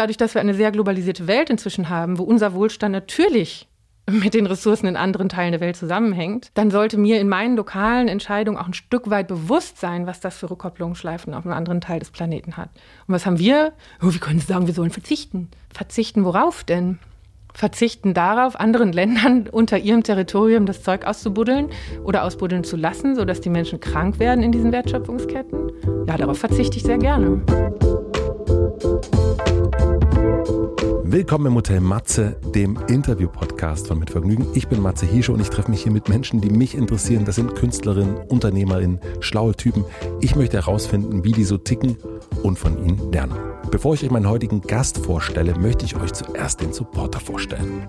[0.00, 3.68] dadurch, dass wir eine sehr globalisierte Welt inzwischen haben, wo unser Wohlstand natürlich
[4.10, 8.08] mit den Ressourcen in anderen Teilen der Welt zusammenhängt, dann sollte mir in meinen lokalen
[8.08, 12.00] Entscheidungen auch ein Stück weit bewusst sein, was das für Rückkopplungsschleifen auf einem anderen Teil
[12.00, 12.70] des Planeten hat.
[13.06, 13.72] Und was haben wir?
[14.02, 15.48] Oh, wie können sagen, wir sollen verzichten?
[15.72, 16.98] Verzichten worauf denn?
[17.52, 21.68] Verzichten darauf, anderen Ländern unter ihrem Territorium das Zeug auszubuddeln
[22.04, 25.70] oder ausbuddeln zu lassen, sodass die Menschen krank werden in diesen Wertschöpfungsketten?
[26.06, 27.42] Ja, darauf verzichte ich sehr gerne.
[30.40, 34.46] Willkommen im Hotel Matze, dem Interview-Podcast von Mit Vergnügen.
[34.54, 37.26] Ich bin Matze Hiesche und ich treffe mich hier mit Menschen, die mich interessieren.
[37.26, 39.84] Das sind Künstlerinnen, Unternehmerinnen, schlaue Typen.
[40.22, 41.98] Ich möchte herausfinden, wie die so ticken
[42.42, 43.34] und von ihnen lernen.
[43.70, 47.86] Bevor ich euch meinen heutigen Gast vorstelle, möchte ich euch zuerst den Supporter vorstellen.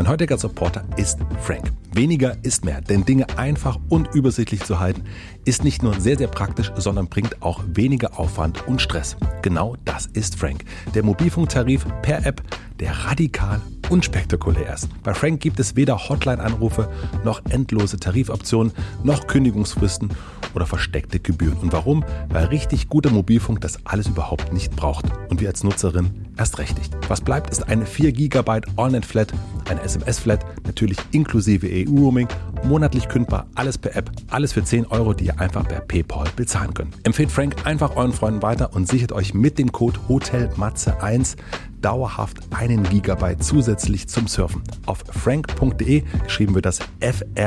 [0.00, 1.72] Mein heutiger Supporter ist Frank.
[1.92, 5.04] Weniger ist mehr, denn Dinge einfach und übersichtlich zu halten,
[5.50, 9.16] ist nicht nur sehr, sehr praktisch, sondern bringt auch weniger Aufwand und Stress.
[9.42, 10.64] Genau das ist Frank.
[10.94, 12.40] Der Mobilfunktarif per App,
[12.78, 13.60] der radikal
[13.90, 14.88] unspektakulär ist.
[15.02, 16.88] Bei Frank gibt es weder Hotline-Anrufe
[17.24, 20.10] noch endlose Tarifoptionen noch Kündigungsfristen
[20.54, 21.58] oder versteckte Gebühren.
[21.58, 22.04] Und warum?
[22.28, 25.06] Weil richtig guter Mobilfunk das alles überhaupt nicht braucht.
[25.28, 26.96] Und wir als Nutzerin erst recht nicht.
[27.08, 29.32] Was bleibt, ist eine 4 GB AllNet-Flat,
[29.68, 32.28] eine SMS-Flat, natürlich inklusive EU-Roaming,
[32.64, 36.74] monatlich kündbar, alles per App, alles für 10 Euro, die ihr einfach per PayPal bezahlen
[36.74, 36.94] könnt.
[37.04, 41.36] Empfehlt Frank einfach euren Freunden weiter und sichert euch mit dem Code HOTELMATZE1
[41.80, 44.62] dauerhaft einen Gigabyte zusätzlich zum Surfen.
[44.86, 47.44] Auf frank.de, geschrieben wird das F-R-A-E-N-K.de,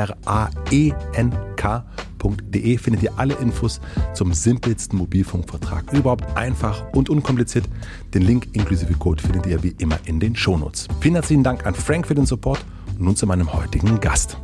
[2.78, 3.80] findet ihr alle Infos
[4.14, 5.92] zum simpelsten Mobilfunkvertrag.
[5.92, 7.68] Überhaupt einfach und unkompliziert.
[8.12, 10.88] Den Link inklusive Code findet ihr wie immer in den Shownotes.
[11.00, 12.64] Vielen herzlichen Dank an Frank für den Support
[12.98, 14.38] und nun zu meinem heutigen Gast.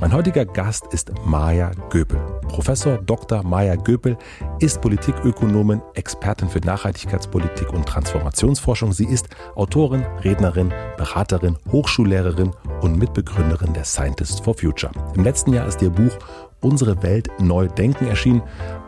[0.00, 2.18] Mein heutiger Gast ist Maja Göpel.
[2.48, 3.42] Professor Dr.
[3.42, 4.16] Maja Göpel
[4.58, 8.94] ist Politikökonomin, Expertin für Nachhaltigkeitspolitik und Transformationsforschung.
[8.94, 14.90] Sie ist Autorin, Rednerin, Beraterin, Hochschullehrerin und Mitbegründerin der Scientists for Future.
[15.16, 16.16] Im letzten Jahr ist ihr Buch
[16.62, 18.42] Unsere Welt neu denken erschienen.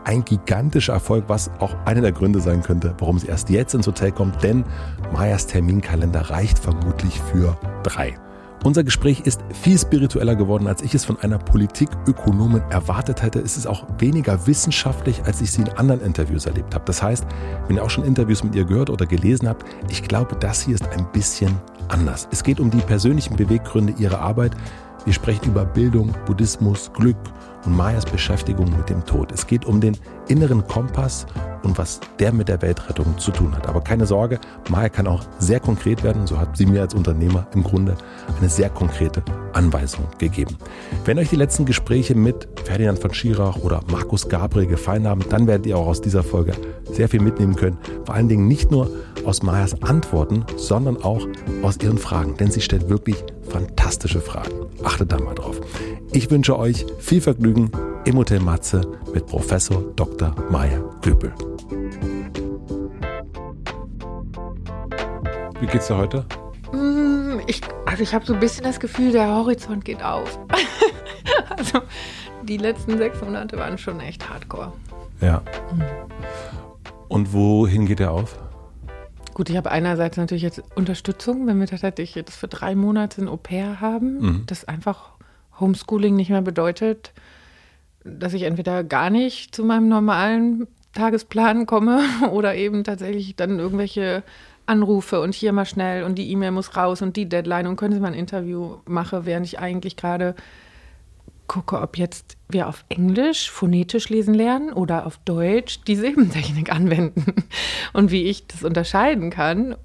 [0.05, 3.87] Ein gigantischer Erfolg, was auch einer der Gründe sein könnte, warum sie erst jetzt ins
[3.87, 4.63] Hotel kommt, denn
[5.11, 8.15] Mayas Terminkalender reicht vermutlich für drei.
[8.63, 13.39] Unser Gespräch ist viel spiritueller geworden, als ich es von einer Politikökonomin erwartet hätte.
[13.39, 16.85] Es ist auch weniger wissenschaftlich, als ich sie in anderen Interviews erlebt habe.
[16.85, 17.25] Das heißt,
[17.67, 20.75] wenn ihr auch schon Interviews mit ihr gehört oder gelesen habt, ich glaube, das hier
[20.75, 21.53] ist ein bisschen
[21.89, 22.29] anders.
[22.31, 24.55] Es geht um die persönlichen Beweggründe ihrer Arbeit.
[25.03, 27.17] Wir sprechen über Bildung, Buddhismus, Glück
[27.65, 29.33] und Mayas Beschäftigung mit dem Tod.
[29.33, 29.97] Es geht um den
[30.27, 31.25] inneren Kompass
[31.63, 33.67] und was der mit der Weltrettung zu tun hat.
[33.67, 34.39] Aber keine Sorge,
[34.69, 36.27] Maya kann auch sehr konkret werden.
[36.27, 37.95] So hat sie mir als Unternehmer im Grunde
[38.39, 39.23] eine sehr konkrete
[39.53, 40.57] Anweisung gegeben.
[41.05, 45.47] Wenn euch die letzten Gespräche mit Ferdinand von Schirach oder Markus Gabriel gefallen haben, dann
[45.47, 46.53] werdet ihr auch aus dieser Folge
[46.91, 47.77] sehr viel mitnehmen können.
[48.05, 48.89] Vor allen Dingen nicht nur
[49.25, 51.25] aus Mayas Antworten, sondern auch
[51.61, 52.35] aus ihren Fragen.
[52.37, 54.51] Denn sie stellt wirklich fantastische Fragen.
[54.83, 55.61] Achtet da mal drauf.
[56.11, 57.71] Ich wünsche euch viel Vergnügen
[58.05, 58.81] im Hotel Matze
[59.13, 60.35] mit Professor Dr.
[60.49, 61.33] Maya Göbel.
[65.59, 66.25] Wie geht's dir heute?
[66.73, 70.37] Mm, ich, also ich habe so ein bisschen das Gefühl, der Horizont geht auf.
[71.49, 71.79] also
[72.43, 74.73] die letzten sechs Monate waren schon echt hardcore.
[75.21, 75.41] Ja.
[77.07, 78.37] Und wohin geht er auf?
[79.33, 83.29] Gut, ich habe einerseits natürlich jetzt Unterstützung, wenn wir tatsächlich jetzt für drei Monate ein
[83.29, 84.43] Au-pair haben, mhm.
[84.45, 85.11] das einfach
[85.59, 87.13] Homeschooling nicht mehr bedeutet,
[88.03, 94.23] dass ich entweder gar nicht zu meinem normalen Tagesplan komme oder eben tatsächlich dann irgendwelche
[94.65, 97.93] Anrufe und hier mal schnell und die E-Mail muss raus und die Deadline und können
[97.93, 100.35] Sie mal ein Interview machen, während ich eigentlich gerade
[101.47, 107.43] gucke, ob jetzt wir auf Englisch phonetisch lesen lernen oder auf Deutsch die Silbentechnik anwenden
[107.91, 109.75] und wie ich das unterscheiden kann,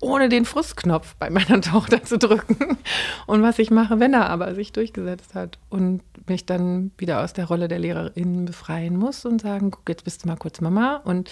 [0.00, 2.78] ohne den Frustknopf bei meiner Tochter zu drücken
[3.26, 7.32] und was ich mache, wenn er aber sich durchgesetzt hat und mich dann wieder aus
[7.32, 10.96] der Rolle der Lehrerin befreien muss und sagen, guck, jetzt bist du mal kurz Mama
[11.04, 11.30] und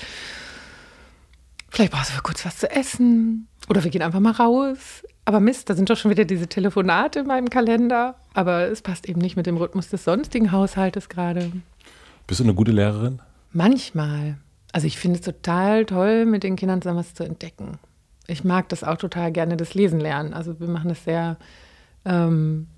[1.70, 5.02] vielleicht brauchst du kurz was zu essen oder wir gehen einfach mal raus.
[5.24, 8.14] Aber Mist, da sind doch schon wieder diese Telefonate in meinem Kalender.
[8.32, 11.52] Aber es passt eben nicht mit dem Rhythmus des sonstigen Haushaltes gerade.
[12.26, 13.20] Bist du eine gute Lehrerin?
[13.52, 14.38] Manchmal.
[14.72, 17.78] Also ich finde es total toll, mit den Kindern zusammen was zu entdecken.
[18.28, 20.32] Ich mag das auch total gerne, das Lesen lernen.
[20.34, 21.38] Also wir machen das sehr
[22.04, 22.68] ähm,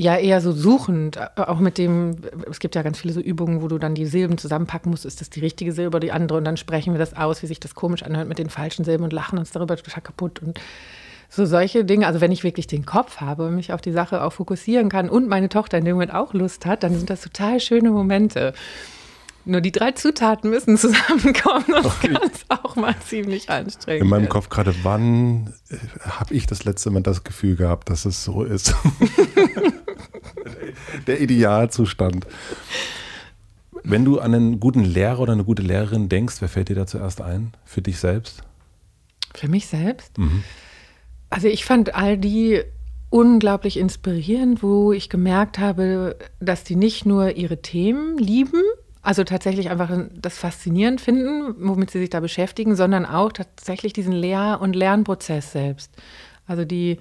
[0.00, 2.16] ja eher so suchend, äh, auch mit dem,
[2.50, 5.20] es gibt ja ganz viele so Übungen, wo du dann die Silben zusammenpacken musst, ist
[5.20, 7.60] das die richtige Silbe oder die andere und dann sprechen wir das aus, wie sich
[7.60, 10.60] das komisch anhört mit den falschen Silben und lachen uns darüber total kaputt und
[11.28, 14.24] so solche Dinge, also wenn ich wirklich den Kopf habe und mich auf die Sache
[14.24, 17.20] auch fokussieren kann und meine Tochter in dem Moment auch Lust hat, dann sind das
[17.20, 18.52] total schöne Momente.
[19.50, 22.12] Nur die drei Zutaten müssen zusammenkommen, sonst okay.
[22.12, 25.76] kann es auch mal ziemlich anstrengend In meinem Kopf gerade, wann äh,
[26.08, 28.76] habe ich das letzte Mal das Gefühl gehabt, dass es so ist?
[31.08, 32.28] Der Idealzustand.
[33.82, 36.86] Wenn du an einen guten Lehrer oder eine gute Lehrerin denkst, wer fällt dir da
[36.86, 37.52] zuerst ein?
[37.64, 38.44] Für dich selbst?
[39.34, 40.16] Für mich selbst?
[40.16, 40.44] Mhm.
[41.28, 42.62] Also ich fand all die
[43.08, 48.62] unglaublich inspirierend, wo ich gemerkt habe, dass die nicht nur ihre Themen lieben,
[49.02, 54.12] also tatsächlich einfach das faszinierend finden, womit sie sich da beschäftigen, sondern auch tatsächlich diesen
[54.12, 55.90] Lehr- und Lernprozess selbst.
[56.46, 56.98] Also die,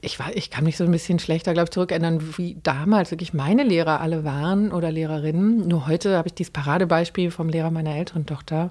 [0.00, 3.34] ich, war, ich kann mich so ein bisschen schlechter, glaube ich, zurückerinnern, wie damals wirklich
[3.34, 5.68] meine Lehrer alle waren oder Lehrerinnen.
[5.68, 8.70] Nur heute habe ich dieses Paradebeispiel vom Lehrer meiner älteren Tochter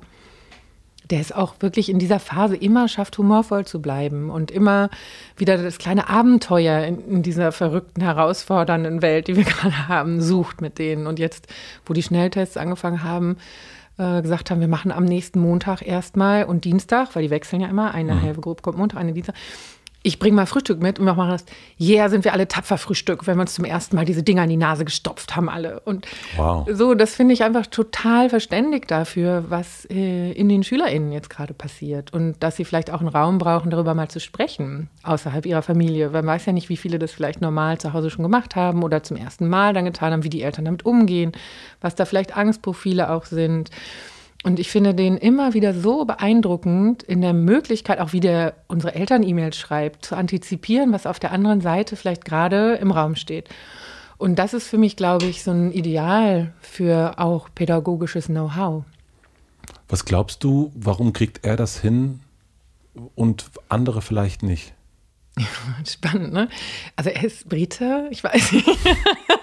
[1.09, 4.89] der es auch wirklich in dieser Phase immer schafft, humorvoll zu bleiben und immer
[5.37, 10.61] wieder das kleine Abenteuer in, in, dieser verrückten, herausfordernden Welt, die wir gerade haben, sucht
[10.61, 11.07] mit denen.
[11.07, 11.47] Und jetzt,
[11.85, 13.37] wo die Schnelltests angefangen haben,
[13.97, 17.67] äh, gesagt haben, wir machen am nächsten Montag erstmal und Dienstag, weil die wechseln ja
[17.67, 18.21] immer, eine mhm.
[18.21, 19.35] halbe Gruppe kommt Montag, eine Dienstag
[20.01, 21.45] ich bringe mal Frühstück mit und wir machen das.
[21.79, 24.49] Yeah, sind wir alle tapfer Frühstück, wenn wir uns zum ersten Mal diese Dinger in
[24.49, 25.81] die Nase gestopft haben alle.
[25.81, 26.07] Und
[26.37, 26.65] wow.
[26.71, 31.53] so, das finde ich einfach total verständig dafür, was äh, in den SchülerInnen jetzt gerade
[31.53, 32.13] passiert.
[32.13, 36.09] Und dass sie vielleicht auch einen Raum brauchen, darüber mal zu sprechen, außerhalb ihrer Familie.
[36.09, 39.03] Man weiß ja nicht, wie viele das vielleicht normal zu Hause schon gemacht haben oder
[39.03, 41.33] zum ersten Mal dann getan haben, wie die Eltern damit umgehen,
[41.81, 43.69] was da vielleicht Angstprofile auch sind.
[44.43, 48.95] Und ich finde den immer wieder so beeindruckend in der Möglichkeit, auch wie der unsere
[48.95, 53.49] Eltern-E-Mails schreibt, zu antizipieren, was auf der anderen Seite vielleicht gerade im Raum steht.
[54.17, 58.83] Und das ist für mich, glaube ich, so ein Ideal für auch pädagogisches Know-how.
[59.89, 62.21] Was glaubst du, warum kriegt er das hin
[63.15, 64.73] und andere vielleicht nicht?
[65.85, 66.49] Spannend, ne?
[66.95, 68.67] Also er ist Brite, ich weiß nicht.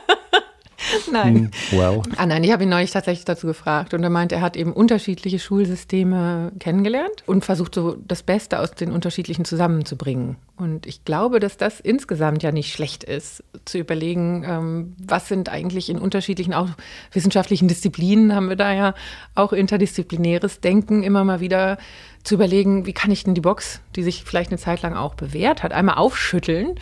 [1.13, 1.51] nein.
[1.71, 2.03] Hm, well.
[2.17, 4.73] Ah, nein, ich habe ihn neulich tatsächlich dazu gefragt und er meint, er hat eben
[4.73, 10.37] unterschiedliche Schulsysteme kennengelernt und versucht so das Beste aus den unterschiedlichen zusammenzubringen.
[10.57, 15.49] Und ich glaube, dass das insgesamt ja nicht schlecht ist, zu überlegen, ähm, was sind
[15.49, 16.71] eigentlich in unterschiedlichen, auch
[17.13, 18.95] wissenschaftlichen Disziplinen haben wir da ja
[19.35, 21.79] auch interdisziplinäres Denken immer mal wieder
[22.25, 25.15] zu überlegen, wie kann ich denn die Box, die sich vielleicht eine Zeit lang auch
[25.15, 26.75] bewährt hat, einmal aufschütteln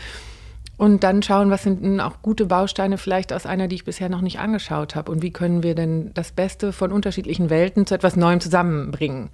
[0.76, 4.08] und dann schauen, was sind denn auch gute Bausteine vielleicht aus einer, die ich bisher
[4.08, 5.12] noch nicht angeschaut habe.
[5.12, 9.30] Und wie können wir denn das Beste von unterschiedlichen Welten zu etwas Neuem zusammenbringen?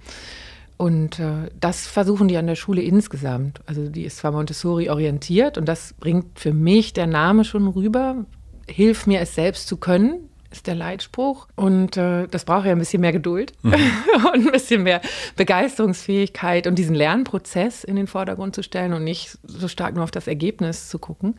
[0.77, 3.61] Und äh, das versuchen die an der Schule insgesamt.
[3.65, 8.25] Also die ist zwar Montessori orientiert und das bringt für mich der Name schon rüber.
[8.67, 11.47] Hilf mir es selbst zu können, ist der Leitspruch.
[11.55, 13.73] Und äh, das braucht ja ein bisschen mehr Geduld mhm.
[14.33, 15.01] und ein bisschen mehr
[15.35, 20.11] Begeisterungsfähigkeit und diesen Lernprozess in den Vordergrund zu stellen und nicht so stark nur auf
[20.11, 21.35] das Ergebnis zu gucken.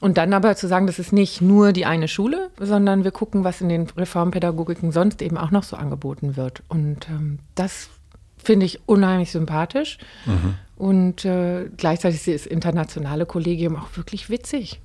[0.00, 3.42] Und dann aber zu sagen, das ist nicht nur die eine Schule, sondern wir gucken,
[3.42, 6.62] was in den Reformpädagogiken sonst eben auch noch so angeboten wird.
[6.68, 7.88] Und ähm, das
[8.36, 9.98] finde ich unheimlich sympathisch.
[10.26, 10.54] Mhm.
[10.76, 14.80] Und äh, gleichzeitig ist das internationale Kollegium auch wirklich witzig.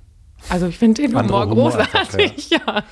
[0.50, 2.84] Also ich finde den Humor, großartig, ja.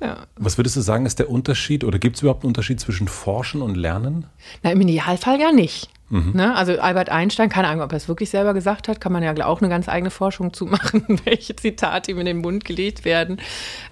[0.00, 0.16] ja.
[0.36, 3.62] Was würdest du sagen, ist der Unterschied oder gibt es überhaupt einen Unterschied zwischen Forschen
[3.62, 4.26] und Lernen?
[4.62, 5.90] Na, im Idealfall ja nicht.
[6.10, 6.32] Mhm.
[6.34, 6.56] Ne?
[6.56, 9.34] Also Albert Einstein, keine Ahnung, ob er es wirklich selber gesagt hat, kann man ja
[9.44, 13.40] auch eine ganz eigene Forschung zu machen, welche Zitate ihm in den Mund gelegt werden.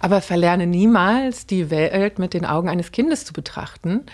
[0.01, 4.07] Aber verlerne niemals die Welt mit den Augen eines Kindes zu betrachten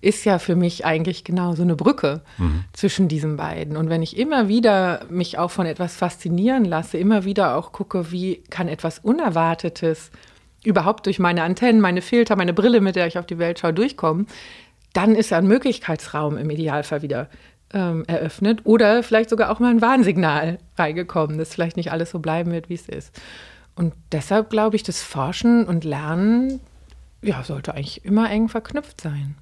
[0.00, 2.64] ist ja für mich eigentlich genau so eine Brücke mhm.
[2.72, 3.76] zwischen diesen beiden.
[3.76, 8.10] Und wenn ich immer wieder mich auch von etwas faszinieren lasse, immer wieder auch gucke,
[8.10, 10.10] wie kann etwas Unerwartetes
[10.64, 13.74] überhaupt durch meine Antennen, meine Filter, meine Brille, mit der ich auf die Welt schaue,
[13.74, 14.26] durchkommen,
[14.92, 17.28] dann ist ein Möglichkeitsraum im Idealfall wieder
[17.72, 22.18] ähm, eröffnet oder vielleicht sogar auch mal ein Warnsignal reingekommen, dass vielleicht nicht alles so
[22.18, 23.18] bleiben wird, wie es ist.
[23.76, 26.60] Und deshalb glaube ich, das Forschen und Lernen
[27.22, 29.36] ja, sollte eigentlich immer eng verknüpft sein.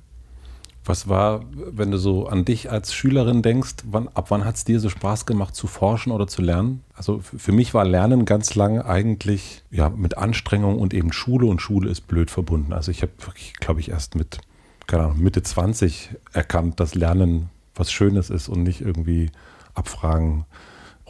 [0.88, 4.64] Was war, wenn du so an dich als Schülerin denkst, wann, ab wann hat es
[4.64, 6.82] dir so Spaß gemacht zu forschen oder zu lernen?
[6.94, 11.60] Also für mich war Lernen ganz lang eigentlich ja, mit Anstrengung und eben Schule und
[11.60, 12.72] Schule ist blöd verbunden.
[12.72, 14.38] Also ich habe wirklich, glaube ich, erst mit
[14.90, 19.30] Ahnung, Mitte 20 erkannt, dass Lernen was Schönes ist und nicht irgendwie
[19.74, 20.46] abfragen,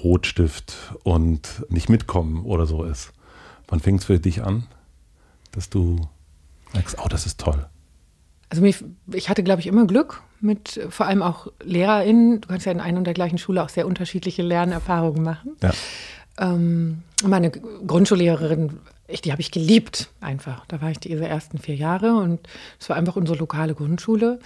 [0.02, 3.12] Rotstift und nicht mitkommen oder so ist.
[3.68, 4.66] Wann fing es für dich an,
[5.52, 6.08] dass du
[6.72, 7.68] merkst, oh, das ist toll?
[8.50, 12.40] Also mich, ich hatte, glaube ich, immer Glück mit vor allem auch LehrerInnen.
[12.40, 15.56] Du kannst ja in einer und der gleichen Schule auch sehr unterschiedliche Lernerfahrungen machen.
[15.62, 15.72] Ja.
[16.38, 18.78] Ähm, meine Grundschullehrerin,
[19.08, 20.64] ich, die habe ich geliebt einfach.
[20.66, 22.40] Da war ich diese ersten vier Jahre und
[22.78, 24.38] es war einfach unsere lokale Grundschule.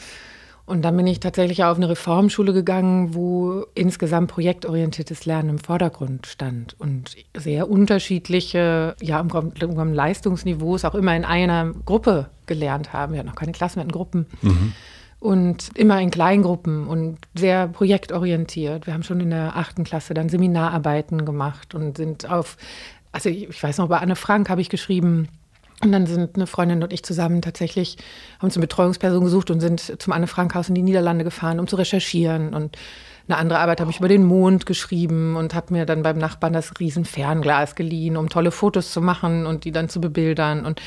[0.73, 6.26] Und dann bin ich tatsächlich auf eine Reformschule gegangen, wo insgesamt projektorientiertes Lernen im Vordergrund
[6.26, 13.12] stand und sehr unterschiedliche, ja, im Grunde Leistungsniveaus auch immer in einer Gruppe gelernt haben.
[13.12, 14.25] Wir hatten noch keine Klassen, wir hatten Gruppen.
[14.41, 14.73] Mhm.
[15.21, 18.87] Und immer in Kleingruppen und sehr projektorientiert.
[18.87, 22.57] Wir haben schon in der achten Klasse dann Seminararbeiten gemacht und sind auf,
[23.12, 25.29] also ich, ich weiß noch, bei Anne Frank habe ich geschrieben,
[25.83, 27.97] und dann sind eine Freundin und ich zusammen tatsächlich,
[28.39, 31.59] haben uns eine Betreuungsperson gesucht und sind zum Anne Frank Haus in die Niederlande gefahren,
[31.59, 32.55] um zu recherchieren.
[32.55, 32.79] Und
[33.29, 36.53] eine andere Arbeit habe ich über den Mond geschrieben und habe mir dann beim Nachbarn
[36.53, 40.65] das Riesenfernglas geliehen, um tolle Fotos zu machen und die dann zu bebildern.
[40.65, 40.81] Und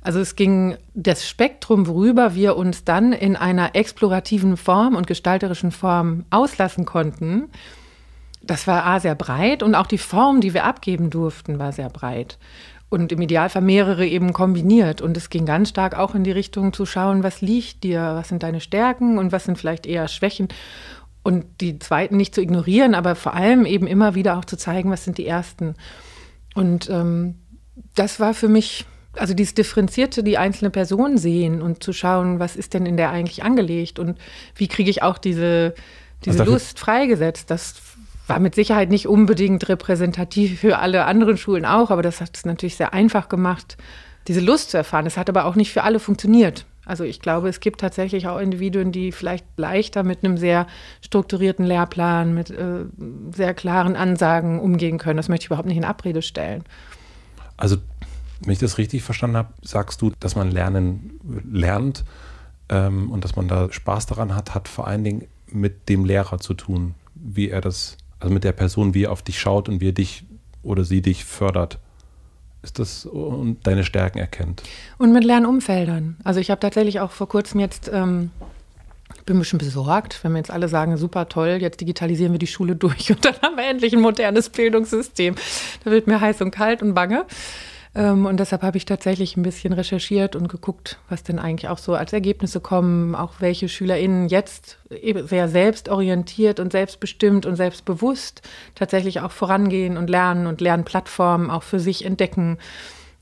[0.00, 5.72] also es ging das Spektrum, worüber wir uns dann in einer explorativen Form und gestalterischen
[5.72, 7.50] Form auslassen konnten.
[8.40, 11.90] Das war A sehr breit und auch die Form, die wir abgeben durften, war sehr
[11.90, 12.38] breit
[12.90, 15.00] und im Idealfall mehrere eben kombiniert.
[15.00, 18.28] Und es ging ganz stark auch in die Richtung zu schauen, was liegt dir, was
[18.28, 20.48] sind deine Stärken und was sind vielleicht eher Schwächen.
[21.22, 24.90] Und die zweiten nicht zu ignorieren, aber vor allem eben immer wieder auch zu zeigen,
[24.90, 25.74] was sind die ersten.
[26.54, 27.34] Und ähm,
[27.94, 32.56] das war für mich, also dieses Differenzierte, die einzelne Person sehen und zu schauen, was
[32.56, 34.18] ist denn in der eigentlich angelegt und
[34.54, 35.74] wie kriege ich auch diese,
[36.24, 37.50] diese also Lust freigesetzt.
[37.50, 37.74] Das
[38.28, 42.44] war mit Sicherheit nicht unbedingt repräsentativ für alle anderen Schulen auch, aber das hat es
[42.44, 43.76] natürlich sehr einfach gemacht,
[44.26, 45.06] diese Lust zu erfahren.
[45.06, 46.66] Es hat aber auch nicht für alle funktioniert.
[46.84, 50.66] Also ich glaube, es gibt tatsächlich auch Individuen, die vielleicht leichter mit einem sehr
[51.02, 52.86] strukturierten Lehrplan, mit äh,
[53.34, 55.18] sehr klaren Ansagen umgehen können.
[55.18, 56.64] Das möchte ich überhaupt nicht in Abrede stellen.
[57.58, 57.76] Also,
[58.40, 61.20] wenn ich das richtig verstanden habe, sagst du, dass man lernen
[61.50, 62.04] lernt
[62.70, 66.38] ähm, und dass man da Spaß daran hat, hat vor allen Dingen mit dem Lehrer
[66.38, 69.80] zu tun, wie er das also mit der Person, wie er auf dich schaut und
[69.80, 70.24] wie er dich
[70.62, 71.78] oder sie dich fördert.
[72.62, 74.62] Ist das und deine Stärken erkennt.
[74.98, 76.16] Und mit Lernumfeldern.
[76.24, 78.30] Also ich habe tatsächlich auch vor kurzem jetzt, ähm,
[79.26, 82.48] bin ein bisschen besorgt, wenn wir jetzt alle sagen, super toll, jetzt digitalisieren wir die
[82.48, 85.36] Schule durch und dann haben wir endlich ein modernes Bildungssystem.
[85.84, 87.24] Da wird mir heiß und kalt und bange.
[87.94, 91.78] Ähm, und deshalb habe ich tatsächlich ein bisschen recherchiert und geguckt, was denn eigentlich auch
[91.78, 98.42] so als Ergebnisse kommen, auch welche SchülerInnen jetzt sehr selbstorientiert und selbstbestimmt und selbstbewusst
[98.74, 102.58] tatsächlich auch vorangehen und lernen und Lernplattformen auch für sich entdecken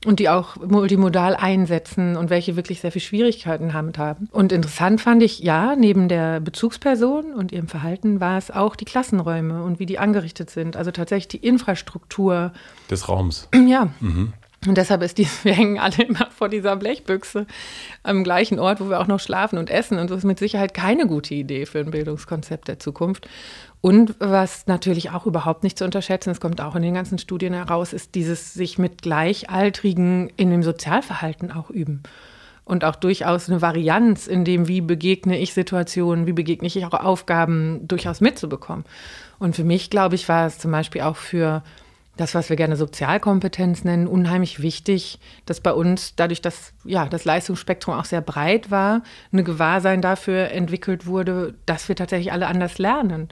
[0.05, 4.29] und die auch multimodal einsetzen und welche wirklich sehr viel Schwierigkeiten damit haben.
[4.31, 8.85] Und interessant fand ich, ja, neben der Bezugsperson und ihrem Verhalten war es auch die
[8.85, 10.77] Klassenräume und wie die angerichtet sind.
[10.77, 12.53] Also tatsächlich die Infrastruktur.
[12.91, 13.49] Des Raums.
[13.67, 13.89] Ja.
[13.99, 14.33] Mhm.
[14.67, 17.47] Und deshalb ist die, wir hängen alle immer vor dieser Blechbüchse
[18.03, 19.97] am gleichen Ort, wo wir auch noch schlafen und essen.
[19.97, 23.27] Und das ist mit Sicherheit keine gute Idee für ein Bildungskonzept der Zukunft.
[23.79, 27.53] Und was natürlich auch überhaupt nicht zu unterschätzen, es kommt auch in den ganzen Studien
[27.53, 32.03] heraus, ist dieses sich mit Gleichaltrigen in dem Sozialverhalten auch üben.
[32.65, 36.93] Und auch durchaus eine Varianz in dem, wie begegne ich Situationen, wie begegne ich auch
[36.93, 38.83] Aufgaben, durchaus mitzubekommen.
[39.39, 41.63] Und für mich, glaube ich, war es zum Beispiel auch für
[42.17, 47.25] das, was wir gerne Sozialkompetenz nennen, unheimlich wichtig, dass bei uns, dadurch, dass ja, das
[47.25, 52.77] Leistungsspektrum auch sehr breit war, eine Gewahrsein dafür entwickelt wurde, dass wir tatsächlich alle anders
[52.77, 53.29] lernen.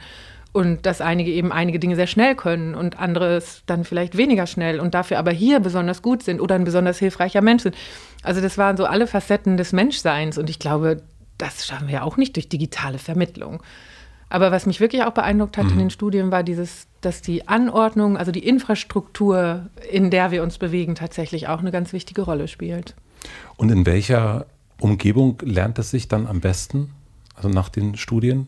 [0.54, 4.48] Und dass einige eben einige Dinge sehr schnell können und andere es dann vielleicht weniger
[4.48, 7.76] schnell und dafür aber hier besonders gut sind oder ein besonders hilfreicher Mensch sind.
[8.24, 11.02] Also das waren so alle Facetten des Menschseins und ich glaube,
[11.38, 13.62] das schaffen wir auch nicht durch digitale Vermittlung.
[14.30, 15.74] Aber was mich wirklich auch beeindruckt hat mhm.
[15.74, 20.58] in den Studien, war dieses, dass die Anordnung, also die Infrastruktur, in der wir uns
[20.58, 22.96] bewegen, tatsächlich auch eine ganz wichtige Rolle spielt.
[23.58, 24.46] Und in welcher
[24.80, 26.92] Umgebung lernt es sich dann am besten?
[27.36, 28.48] Also nach den Studien?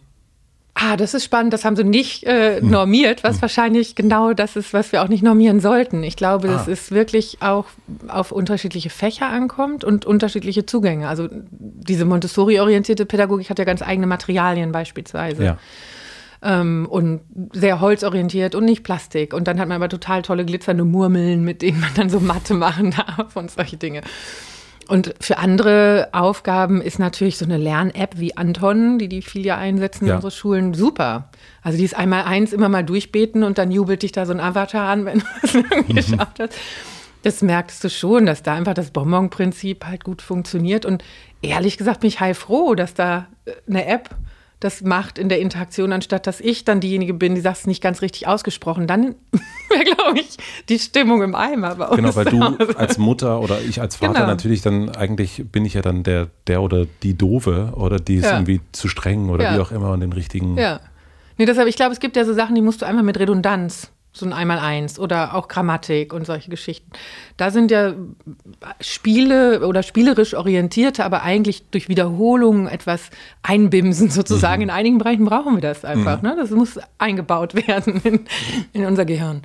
[0.80, 1.54] Ah, das ist spannend.
[1.54, 2.70] Das haben sie nicht äh, hm.
[2.70, 3.42] normiert, was hm.
[3.42, 6.04] wahrscheinlich genau das ist, was wir auch nicht normieren sollten.
[6.04, 6.52] Ich glaube, ah.
[6.52, 7.66] dass es wirklich auch
[8.08, 11.08] auf unterschiedliche Fächer ankommt und unterschiedliche Zugänge.
[11.08, 15.44] Also diese Montessori-orientierte Pädagogik hat ja ganz eigene Materialien beispielsweise.
[15.44, 15.58] Ja.
[16.44, 17.22] Ähm, und
[17.54, 19.34] sehr holzorientiert und nicht Plastik.
[19.34, 22.54] Und dann hat man aber total tolle glitzernde Murmeln, mit denen man dann so Matte
[22.54, 24.02] machen darf und solche Dinge.
[24.88, 29.58] Und für andere Aufgaben ist natürlich so eine Lern-App wie Anton, die die viel ja
[29.58, 31.30] einsetzen in unsere Schulen, super.
[31.62, 34.40] Also die ist einmal eins, immer mal durchbeten und dann jubelt dich da so ein
[34.40, 35.94] Avatar an, wenn du es mhm.
[35.94, 36.56] geschafft hast.
[37.24, 40.86] Das merkst du schon, dass da einfach das Bonbon-Prinzip halt gut funktioniert.
[40.86, 41.04] Und
[41.42, 44.16] ehrlich gesagt bin ich heilfroh, dass da äh, eine App
[44.60, 47.82] das macht in der Interaktion, anstatt dass ich dann diejenige bin, die sagt es nicht
[47.82, 48.88] ganz richtig ausgesprochen.
[48.88, 49.16] Dann
[49.70, 50.38] wäre, glaube ich,
[50.68, 51.96] die Stimmung im Eimer bei uns.
[51.98, 54.28] Genau, weil du als Mutter oder ich als Vater genau.
[54.28, 58.26] natürlich dann, eigentlich bin ich ja dann der, der oder die Doofe oder die ist
[58.26, 58.34] ja.
[58.34, 59.56] irgendwie zu streng oder ja.
[59.56, 60.58] wie auch immer und den richtigen.
[60.58, 60.80] Ja.
[61.38, 63.92] Nee, deshalb, ich glaube, es gibt ja so Sachen, die musst du einfach mit Redundanz
[64.12, 66.90] so ein Einmal-Eins oder auch Grammatik und solche Geschichten.
[67.38, 67.94] Da sind ja
[68.82, 73.10] Spiele oder spielerisch orientierte, aber eigentlich durch Wiederholungen etwas
[73.44, 74.64] einbimsen sozusagen.
[74.64, 74.70] Mhm.
[74.70, 76.22] In einigen Bereichen brauchen wir das einfach.
[76.22, 76.30] Mhm.
[76.30, 76.36] Ne?
[76.38, 78.26] Das muss eingebaut werden in,
[78.74, 79.44] in unser Gehirn.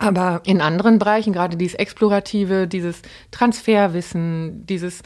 [0.00, 5.02] Aber in anderen Bereichen, gerade dieses Explorative, dieses Transferwissen, dieses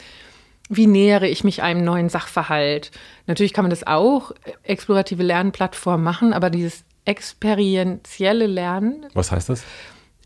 [0.69, 2.91] wie nähere ich mich einem neuen Sachverhalt?
[3.27, 4.31] Natürlich kann man das auch,
[4.63, 9.05] explorative Lernplattform machen, aber dieses experientielle Lernen.
[9.13, 9.63] Was heißt das?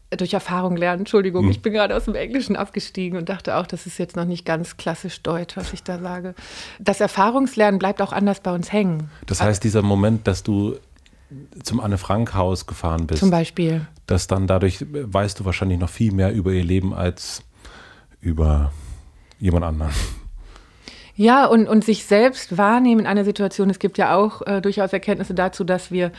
[0.09, 1.51] Durch Erfahrung lernen, Entschuldigung, hm.
[1.51, 4.45] ich bin gerade aus dem Englischen abgestiegen und dachte auch, das ist jetzt noch nicht
[4.45, 6.33] ganz klassisch deutsch, was ich da sage.
[6.79, 9.09] Das Erfahrungslernen bleibt auch anders bei uns hängen.
[9.25, 10.77] Das heißt, dieser Moment, dass du
[11.61, 13.19] zum Anne-Frank-Haus gefahren bist.
[13.19, 13.85] Zum Beispiel.
[14.05, 17.43] Dass dann dadurch weißt du wahrscheinlich noch viel mehr über ihr Leben als
[18.21, 18.71] über
[19.39, 19.91] jemand anderen.
[21.15, 23.69] Ja, und, und sich selbst wahrnehmen in einer Situation.
[23.69, 26.11] Es gibt ja auch äh, durchaus Erkenntnisse dazu, dass wir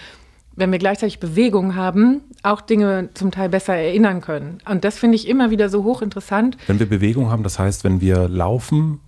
[0.58, 4.58] wenn wir gleichzeitig Bewegung haben, auch Dinge zum Teil besser erinnern können.
[4.68, 6.56] Und das finde ich immer wieder so hochinteressant.
[6.66, 9.00] Wenn wir Bewegung haben, das heißt, wenn wir laufen,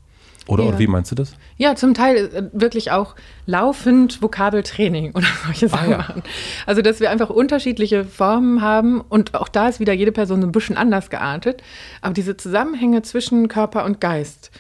[0.47, 0.69] oder, ja.
[0.71, 1.35] oder wie meinst du das?
[1.59, 3.14] Ja, zum Teil äh, wirklich auch
[3.47, 6.23] laufend Vokabeltraining oder solche Sachen ah, ja.
[6.66, 10.47] Also, dass wir einfach unterschiedliche Formen haben und auch da ist wieder jede Person so
[10.47, 11.62] ein bisschen anders geartet.
[12.00, 14.50] Aber diese Zusammenhänge zwischen Körper und Geist,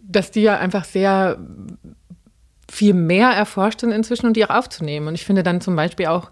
[0.00, 1.38] dass die ja einfach sehr
[2.72, 5.06] viel mehr erforscht sind inzwischen und die auch aufzunehmen.
[5.06, 6.30] Und ich finde dann zum Beispiel auch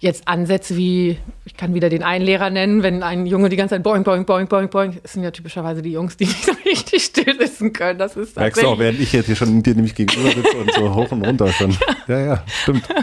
[0.00, 3.76] jetzt Ansätze wie, ich kann wieder den einen Lehrer nennen, wenn ein Junge die ganze
[3.76, 6.52] Zeit boing, boing, boing, boing, boing, das sind ja typischerweise die Jungs, die nicht so
[6.64, 7.96] richtig still sitzen können.
[7.96, 10.72] Das ist Merkst du auch, während ich jetzt hier schon dir nämlich gegenüber sitze und
[10.72, 11.76] so hoch und runter schon.
[12.08, 12.82] Ja, ja, stimmt.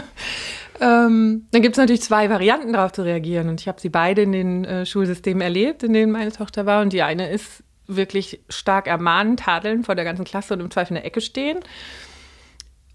[0.78, 4.20] Ähm, dann gibt es natürlich zwei Varianten darauf zu reagieren und ich habe sie beide
[4.20, 8.40] in den äh, Schulsystemen erlebt, in denen meine Tochter war und die eine ist wirklich
[8.50, 11.60] stark ermahnen, tadeln vor der ganzen Klasse und im Zweifel in der Ecke stehen.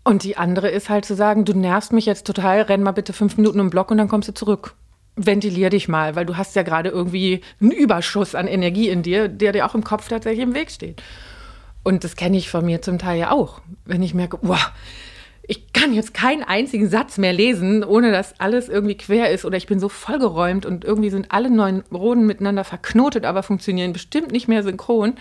[0.04, 3.14] Und die andere ist halt zu sagen, du nervst mich jetzt total, renn mal bitte
[3.14, 4.76] fünf Minuten im Block und dann kommst du zurück.
[5.16, 9.28] Ventilier dich mal, weil du hast ja gerade irgendwie einen Überschuss an Energie in dir,
[9.28, 11.04] der dir auch im Kopf tatsächlich im Weg steht.
[11.84, 13.62] Und das kenne ich von mir zum Teil ja auch.
[13.86, 14.72] Wenn ich merke, wow,
[15.44, 19.58] ich kann jetzt keinen einzigen Satz mehr lesen, ohne dass alles irgendwie quer ist oder
[19.58, 24.32] ich bin so vollgeräumt und irgendwie sind alle neun Neuronen miteinander verknotet, aber funktionieren bestimmt
[24.32, 25.16] nicht mehr synchron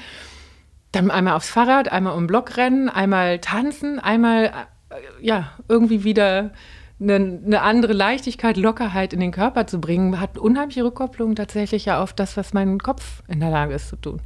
[0.92, 6.04] dann einmal aufs Fahrrad, einmal um den Block rennen, einmal tanzen, einmal äh, ja, irgendwie
[6.04, 6.52] wieder
[7.00, 12.02] eine, eine, andere Leichtigkeit, Lockerheit in den Körper zu bringen, hat unheimliche Rückkopplung tatsächlich ja
[12.02, 14.20] auf das, was mein Kopf in der Lage ist zu tun.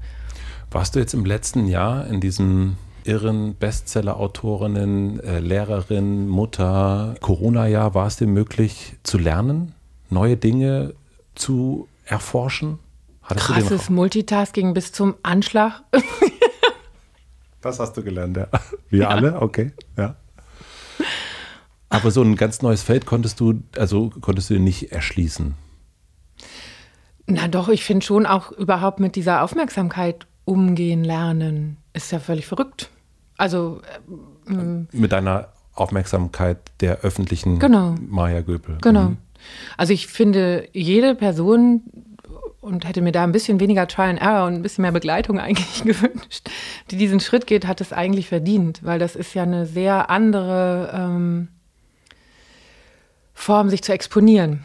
[0.71, 8.07] Warst du jetzt im letzten Jahr in diesem irren Bestseller-Autorinnen, äh, Lehrerin, Mutter, Corona-Jahr, war
[8.07, 9.75] es dir möglich zu lernen,
[10.11, 10.95] neue Dinge
[11.35, 12.79] zu erforschen?
[13.23, 15.83] Hattest Krasses Multitasking bis zum Anschlag.
[17.65, 18.47] Das hast du gelernt, ja.
[18.91, 19.09] Wir ja.
[19.09, 20.17] alle, okay, ja.
[21.89, 25.55] Aber so ein ganz neues Feld konntest du, also konntest du nicht erschließen.
[27.27, 32.47] Na doch, ich finde schon auch überhaupt mit dieser Aufmerksamkeit umgehen lernen, ist ja völlig
[32.47, 32.91] verrückt.
[33.39, 33.81] Also
[34.47, 37.95] ähm, mit deiner Aufmerksamkeit der öffentlichen genau.
[38.07, 38.77] Maya Göpel.
[38.83, 39.11] Genau.
[39.11, 39.17] Mhm.
[39.79, 41.83] Also ich finde, jede Person
[42.65, 45.39] und hätte mir da ein bisschen weniger Trial and Error und ein bisschen mehr Begleitung
[45.41, 46.49] eigentlich gewünscht,
[46.91, 50.91] die diesen Schritt geht, hat es eigentlich verdient, weil das ist ja eine sehr andere
[50.95, 51.49] ähm,
[53.35, 54.65] Form, sich zu exponieren.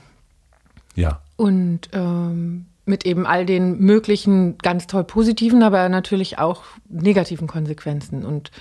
[0.95, 1.21] Ja.
[1.35, 8.25] Und ähm, mit eben all den möglichen ganz toll positiven, aber natürlich auch negativen Konsequenzen.
[8.25, 8.51] Und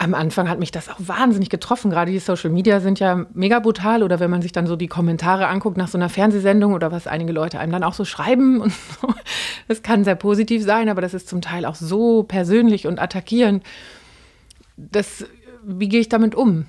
[0.00, 1.90] am Anfang hat mich das auch wahnsinnig getroffen.
[1.90, 4.02] Gerade die Social Media sind ja mega brutal.
[4.02, 7.06] Oder wenn man sich dann so die Kommentare anguckt nach so einer Fernsehsendung oder was
[7.06, 8.62] einige Leute einem dann auch so schreiben.
[8.62, 9.12] Und so.
[9.68, 13.62] Das kann sehr positiv sein, aber das ist zum Teil auch so persönlich und attackierend.
[14.78, 15.26] Das,
[15.64, 16.64] wie gehe ich damit um?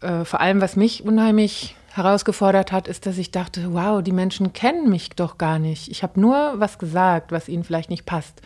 [0.00, 4.54] Äh, vor allem, was mich unheimlich herausgefordert hat, ist, dass ich dachte, wow, die Menschen
[4.54, 5.90] kennen mich doch gar nicht.
[5.90, 8.40] Ich habe nur was gesagt, was ihnen vielleicht nicht passt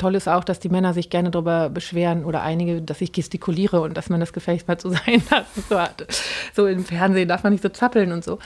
[0.00, 3.80] toll ist auch, dass die Männer sich gerne darüber beschweren oder einige, dass ich gestikuliere
[3.80, 5.76] und dass man das gefälligst mal so sein lassen so,
[6.54, 8.38] so im Fernsehen darf man nicht so zappeln und so.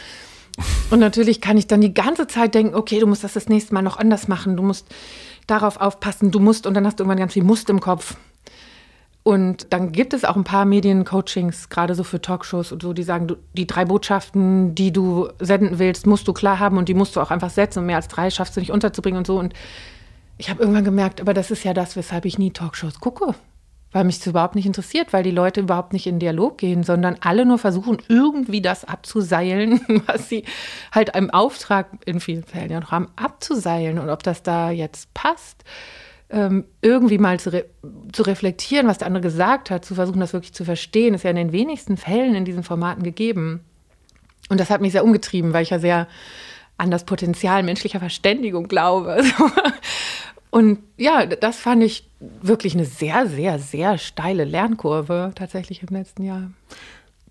[0.91, 3.75] Und natürlich kann ich dann die ganze Zeit denken, okay, du musst das das nächste
[3.75, 4.87] Mal noch anders machen, du musst
[5.47, 8.17] darauf aufpassen, du musst und dann hast du irgendwann ganz viel Must im Kopf.
[9.25, 13.03] Und dann gibt es auch ein paar Mediencoachings, gerade so für Talkshows und so, die
[13.03, 16.95] sagen, du, die drei Botschaften, die du senden willst, musst du klar haben und die
[16.95, 19.39] musst du auch einfach setzen und mehr als drei schaffst du nicht unterzubringen und so.
[19.39, 19.55] Und
[20.39, 23.35] ich habe irgendwann gemerkt, aber das ist ja das, weshalb ich nie Talkshows gucke.
[23.93, 27.17] Weil mich das überhaupt nicht interessiert, weil die Leute überhaupt nicht in Dialog gehen, sondern
[27.21, 30.45] alle nur versuchen, irgendwie das abzuseilen, was sie
[30.91, 34.01] halt im Auftrag in vielen Fällen ja noch haben, abzuseilen.
[34.01, 35.63] Und ob das da jetzt passt,
[36.31, 37.67] ähm, irgendwie mal zu, re
[38.13, 41.31] zu reflektieren, was der andere gesagt hat, zu versuchen, das wirklich zu verstehen, ist ja
[41.31, 43.61] in den wenigsten Fällen in diesen Formaten gegeben.
[44.49, 46.09] Und das hat mich sehr umgetrieben, weil ich ja sehr
[46.77, 49.23] an das Potenzial menschlicher Verständigung glaube.
[50.51, 56.23] Und ja, das fand ich wirklich eine sehr, sehr, sehr steile Lernkurve tatsächlich im letzten
[56.23, 56.51] Jahr.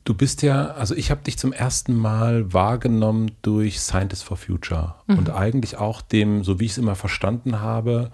[0.04, 4.96] Du bist ja, also ich habe dich zum ersten Mal wahrgenommen durch Scientists for Future
[5.08, 5.20] mhm.
[5.20, 8.12] und eigentlich auch dem, so wie ich es immer verstanden habe,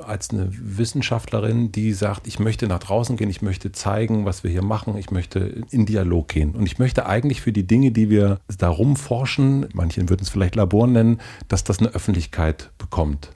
[0.00, 4.50] als eine Wissenschaftlerin, die sagt, ich möchte nach draußen gehen, ich möchte zeigen, was wir
[4.50, 6.54] hier machen, ich möchte in Dialog gehen.
[6.54, 10.56] Und ich möchte eigentlich für die Dinge, die wir darum forschen, manche würden es vielleicht
[10.56, 13.30] Labor nennen, dass das eine Öffentlichkeit bekommt.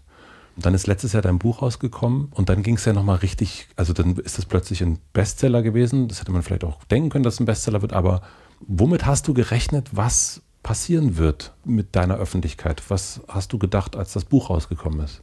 [0.57, 3.69] Und dann ist letztes Jahr dein Buch rausgekommen und dann ging es ja nochmal richtig,
[3.77, 6.09] also dann ist das plötzlich ein Bestseller gewesen.
[6.09, 8.21] Das hätte man vielleicht auch denken können, dass es ein Bestseller wird, aber
[8.61, 12.83] womit hast du gerechnet, was passieren wird mit deiner Öffentlichkeit?
[12.89, 15.23] Was hast du gedacht, als das Buch rausgekommen ist?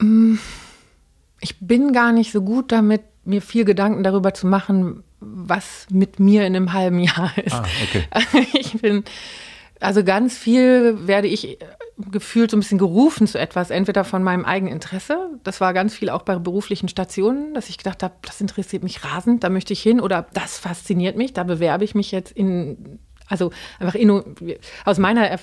[0.00, 0.38] Mm,
[1.40, 6.18] ich bin gar nicht so gut damit, mir viel Gedanken darüber zu machen, was mit
[6.18, 7.54] mir in einem halben Jahr ist.
[7.54, 8.46] Ah, okay.
[8.58, 9.04] Ich bin,
[9.78, 11.58] also ganz viel werde ich
[12.10, 15.38] gefühlt so ein bisschen gerufen zu etwas, entweder von meinem eigenen Interesse.
[15.42, 19.04] Das war ganz viel auch bei beruflichen Stationen, dass ich gedacht habe, das interessiert mich
[19.04, 22.98] rasend, da möchte ich hin oder das fasziniert mich, da bewerbe ich mich jetzt in
[23.30, 23.98] also einfach
[24.84, 25.38] aus meiner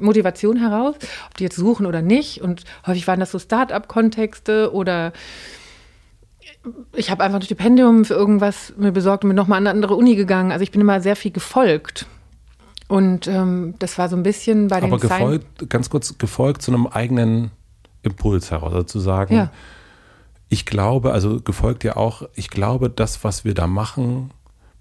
[0.00, 0.96] Motivation heraus,
[1.28, 2.42] ob die jetzt suchen oder nicht.
[2.42, 5.12] Und häufig waren das so Start-up-Kontexte oder
[6.94, 9.94] ich habe einfach ein Stipendium für irgendwas mir besorgt und bin nochmal an eine andere
[9.94, 10.52] Uni gegangen.
[10.52, 12.06] Also ich bin immer sehr viel gefolgt.
[12.88, 16.62] Und ähm, das war so ein bisschen bei den Aber gefolgt, Sein ganz kurz, gefolgt
[16.62, 17.50] zu einem eigenen
[18.02, 19.50] Impuls heraus, also zu sagen, ja.
[20.48, 24.30] ich glaube, also gefolgt ja auch, ich glaube, das, was wir da machen,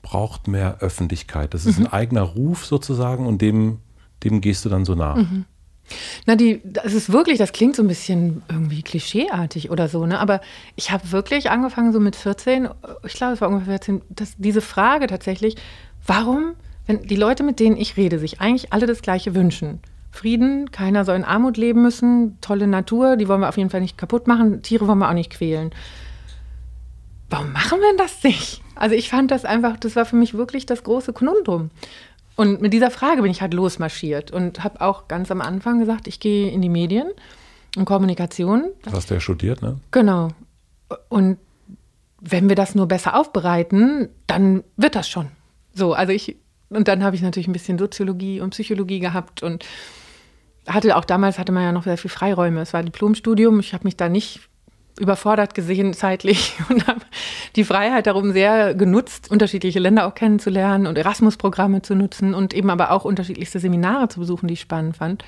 [0.07, 1.53] braucht mehr Öffentlichkeit.
[1.53, 1.87] Das ist mhm.
[1.87, 3.79] ein eigener Ruf sozusagen und dem,
[4.23, 5.17] dem gehst du dann so nach.
[5.17, 5.43] Mhm.
[6.25, 10.19] Na, die, das ist wirklich, das klingt so ein bisschen irgendwie klischeeartig oder so, ne?
[10.19, 10.39] Aber
[10.77, 12.69] ich habe wirklich angefangen, so mit 14,
[13.05, 15.55] ich glaube, es war ungefähr 14, dass diese Frage tatsächlich,
[16.05, 16.53] warum,
[16.85, 19.79] wenn die Leute, mit denen ich rede, sich eigentlich alle das Gleiche wünschen,
[20.11, 23.81] Frieden, keiner soll in Armut leben müssen, tolle Natur, die wollen wir auf jeden Fall
[23.81, 25.71] nicht kaputt machen, Tiere wollen wir auch nicht quälen.
[27.29, 28.61] Warum machen wir das nicht?
[28.79, 31.69] Also ich fand das einfach, das war für mich wirklich das große Konundrum.
[32.35, 36.07] Und mit dieser Frage bin ich halt losmarschiert und habe auch ganz am Anfang gesagt,
[36.07, 37.09] ich gehe in die Medien
[37.75, 38.65] und Kommunikation.
[38.83, 39.79] Das hast du ja studiert, ne?
[39.91, 40.29] Genau.
[41.09, 41.37] Und
[42.21, 45.29] wenn wir das nur besser aufbereiten, dann wird das schon.
[45.73, 46.37] So, also ich,
[46.69, 49.65] und dann habe ich natürlich ein bisschen Soziologie und Psychologie gehabt und
[50.67, 52.61] hatte auch damals hatte man ja noch sehr viel Freiräume.
[52.61, 53.59] Es war Diplomstudium.
[53.59, 54.41] Ich habe mich da nicht
[54.99, 57.01] überfordert gesehen zeitlich und habe
[57.55, 62.69] die Freiheit darum sehr genutzt, unterschiedliche Länder auch kennenzulernen und Erasmus-Programme zu nutzen und eben
[62.69, 65.23] aber auch unterschiedlichste Seminare zu besuchen, die ich spannend fand.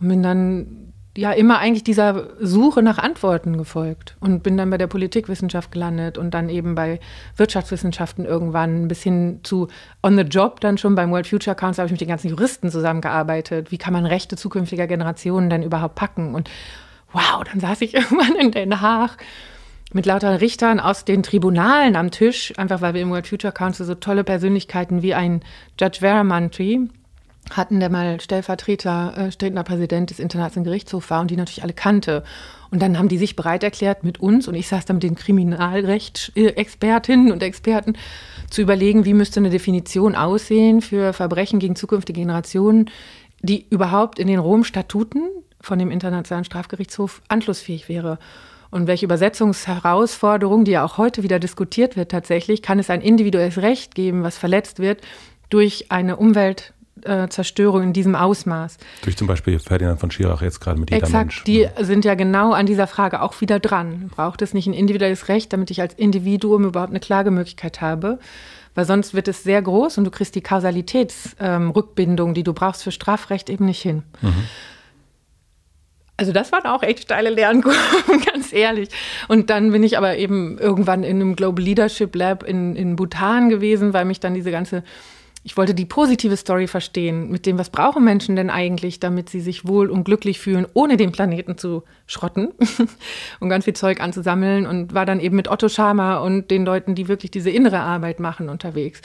[0.00, 4.78] Und bin dann ja immer eigentlich dieser Suche nach Antworten gefolgt und bin dann bei
[4.78, 7.00] der Politikwissenschaft gelandet und dann eben bei
[7.36, 9.68] Wirtschaftswissenschaften irgendwann bis hin zu
[10.02, 12.70] on the job dann schon beim World Future Council habe ich mit den ganzen Juristen
[12.70, 13.70] zusammengearbeitet.
[13.70, 16.48] Wie kann man Rechte zukünftiger Generationen denn überhaupt packen und
[17.12, 19.18] wow, dann saß ich irgendwann in Den Haag
[19.92, 23.84] mit lauter Richtern aus den Tribunalen am Tisch, einfach weil wir im World Future Council
[23.84, 25.42] so tolle Persönlichkeiten wie ein
[25.78, 26.88] Judge Veramantri
[27.50, 31.74] hatten, der mal Stellvertreter, äh, stellender Präsident des Internationalen Gerichtshofs war und die natürlich alle
[31.74, 32.24] kannte.
[32.70, 35.16] Und dann haben die sich bereit erklärt, mit uns, und ich saß da mit den
[35.16, 37.98] Kriminalrechtsexpertinnen und Experten,
[38.48, 42.88] zu überlegen, wie müsste eine Definition aussehen für Verbrechen gegen zukünftige Generationen,
[43.40, 45.28] die überhaupt in den Rom-Statuten
[45.62, 48.18] von dem Internationalen Strafgerichtshof anschlussfähig wäre.
[48.70, 53.58] Und welche Übersetzungsherausforderung, die ja auch heute wieder diskutiert wird tatsächlich, kann es ein individuelles
[53.58, 55.02] Recht geben, was verletzt wird
[55.50, 58.78] durch eine Umweltzerstörung in diesem Ausmaß.
[59.02, 61.44] Durch zum Beispiel Ferdinand von Schirach jetzt gerade mit jeder Exakt, Mensch.
[61.44, 64.10] Die sind ja genau an dieser Frage auch wieder dran.
[64.14, 68.18] Braucht es nicht ein individuelles Recht, damit ich als Individuum überhaupt eine Klagemöglichkeit habe?
[68.74, 72.82] Weil sonst wird es sehr groß und du kriegst die Kausalitätsrückbindung, ähm, die du brauchst
[72.82, 74.02] für Strafrecht, eben nicht hin.
[74.22, 74.44] Mhm.
[76.16, 78.90] Also das waren auch echt steile Lernkurven, ganz ehrlich.
[79.28, 83.48] Und dann bin ich aber eben irgendwann in einem Global Leadership Lab in, in Bhutan
[83.48, 84.84] gewesen, weil mich dann diese ganze,
[85.42, 89.40] ich wollte die positive Story verstehen, mit dem, was brauchen Menschen denn eigentlich, damit sie
[89.40, 92.52] sich wohl und glücklich fühlen, ohne den Planeten zu schrotten
[93.40, 96.94] und ganz viel Zeug anzusammeln und war dann eben mit Otto Schama und den Leuten,
[96.94, 99.00] die wirklich diese innere Arbeit machen, unterwegs.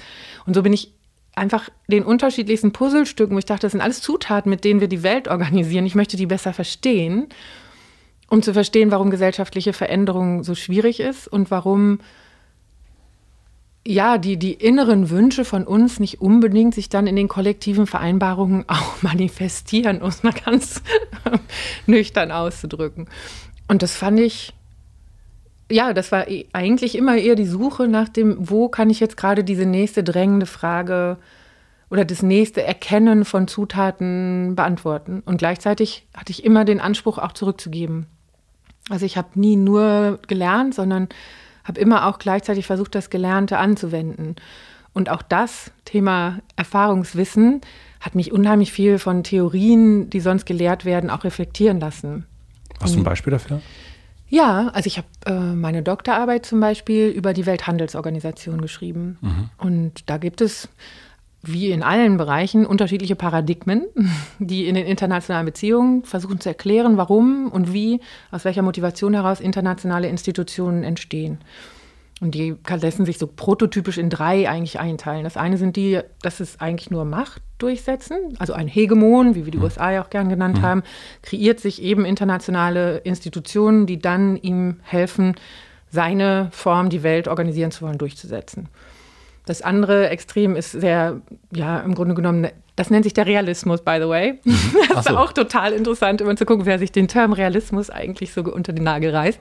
[0.46, 0.97] Und so bin ich
[1.38, 5.04] einfach den unterschiedlichsten Puzzlestücken, wo ich dachte, das sind alles Zutaten, mit denen wir die
[5.04, 5.86] Welt organisieren.
[5.86, 7.28] Ich möchte die besser verstehen,
[8.30, 12.00] um zu verstehen, warum gesellschaftliche Veränderung so schwierig ist und warum
[13.88, 18.66] ja, die, die inneren Wünsche von uns nicht unbedingt sich dann in den kollektiven Vereinbarungen
[18.68, 20.82] auch manifestieren, um es mal ganz
[21.86, 23.08] nüchtern auszudrücken.
[23.70, 24.54] Und das fand ich
[25.70, 29.18] ja, das war e, eigentlich immer eher die Suche nach dem, wo kann ich jetzt
[29.18, 31.18] gerade diese nächste drängende Frage
[31.90, 35.22] oder das nächste Erkennen von Zutaten beantworten.
[35.26, 38.08] Und gleichzeitig hatte ich immer den Anspruch, auch zurückzugeben.
[38.90, 41.10] Also ich habe nie nur gelernt, sondern
[41.64, 44.36] habe immer auch gleichzeitig versucht, das Gelernte anzuwenden.
[44.94, 47.62] Und auch das Thema Erfahrungswissen
[48.00, 52.26] hat mich unheimlich viel von Theorien, die sonst gelehrt werden, auch reflektieren lassen.
[52.82, 53.62] Hast du ein Beispiel dafür?
[54.30, 59.18] Ja, also ich habe äh, meine Doktorarbeit zum Beispiel über die Welthandelsorganisation geschrieben.
[59.22, 59.50] Mhm.
[59.58, 60.68] Und da gibt es,
[61.44, 63.86] wie in allen Bereichen, unterschiedliche Paradigmen,
[64.40, 69.40] die in den internationalen Beziehungen versuchen zu erklären, warum und wie, aus welcher Motivation heraus
[69.40, 71.40] internationale Institutionen entstehen.
[72.20, 75.24] Und die lassen sich so prototypisch in drei eigentlich einteilen.
[75.24, 78.36] Das eine sind die, dass es eigentlich nur Macht durchsetzen.
[78.40, 79.66] Also ein Hegemon, wie wir die mhm.
[79.66, 80.62] USA ja auch gern genannt mhm.
[80.64, 80.84] haben,
[81.22, 85.36] kreiert sich eben internationale Institutionen, die dann ihm helfen,
[85.90, 88.68] seine Form, die Welt organisieren zu wollen, durchzusetzen.
[89.46, 91.22] Das andere Extrem ist sehr,
[91.54, 94.40] ja, im Grunde genommen, das nennt sich der Realismus, by the way.
[94.44, 94.58] Mhm.
[94.90, 95.18] Das ist so.
[95.18, 98.84] auch total interessant, immer zu gucken, wer sich den Term Realismus eigentlich so unter den
[98.84, 99.40] Nagel reißt.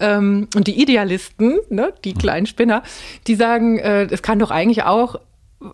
[0.00, 2.18] Ähm, und die Idealisten, ne, die mhm.
[2.18, 2.82] kleinen Spinner,
[3.26, 5.16] die sagen, äh, es kann doch eigentlich auch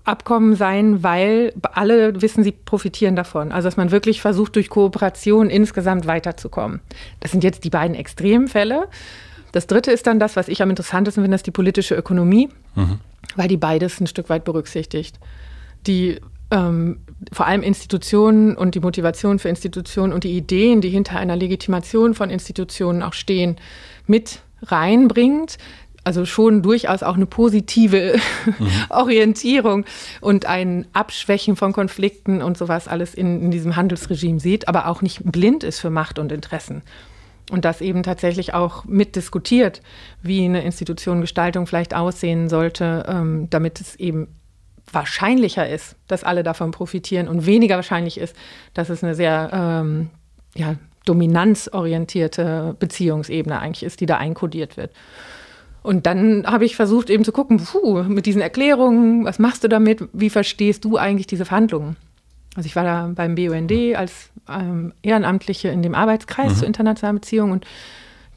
[0.04, 3.50] Abkommen sein, weil alle wissen, sie profitieren davon.
[3.50, 6.80] Also dass man wirklich versucht, durch Kooperation insgesamt weiterzukommen.
[7.18, 8.88] Das sind jetzt die beiden Extremfälle.
[9.50, 12.48] Das dritte ist dann das, was ich am interessantesten finde, das ist die politische Ökonomie,
[12.76, 13.00] mhm.
[13.34, 15.18] weil die beides ein Stück weit berücksichtigt.
[15.86, 16.20] Die
[16.52, 17.00] ähm,
[17.32, 22.14] vor allem Institutionen und die Motivation für Institutionen und die Ideen, die hinter einer Legitimation
[22.14, 23.56] von Institutionen auch stehen,
[24.06, 25.58] mit reinbringt.
[26.04, 28.16] Also schon durchaus auch eine positive
[28.58, 28.68] mhm.
[28.90, 29.84] Orientierung
[30.20, 35.00] und ein Abschwächen von Konflikten und sowas alles in, in diesem Handelsregime sieht, aber auch
[35.00, 36.82] nicht blind ist für Macht und Interessen
[37.52, 39.82] und das eben tatsächlich auch mitdiskutiert,
[40.22, 44.28] wie eine Institutionengestaltung vielleicht aussehen sollte, ähm, damit es eben
[44.90, 48.34] wahrscheinlicher ist, dass alle davon profitieren und weniger wahrscheinlich ist,
[48.74, 50.10] dass es eine sehr ähm,
[50.54, 54.92] ja, dominanzorientierte Beziehungsebene eigentlich ist, die da einkodiert wird.
[55.82, 59.68] Und dann habe ich versucht eben zu gucken, puh, mit diesen Erklärungen, was machst du
[59.68, 61.96] damit, wie verstehst du eigentlich diese Verhandlungen?
[62.54, 66.56] Also ich war da beim BUND als ähm, Ehrenamtliche in dem Arbeitskreis mhm.
[66.56, 67.66] zu internationalen Beziehungen und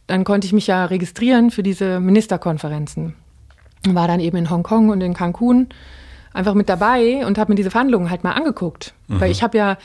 [0.07, 3.15] dann konnte ich mich ja registrieren für diese Ministerkonferenzen.
[3.87, 5.67] War dann eben in Hongkong und in Cancun
[6.33, 8.93] einfach mit dabei und habe mir diese Verhandlungen halt mal angeguckt.
[9.07, 9.19] Mhm.
[9.19, 9.77] Weil ich habe ja,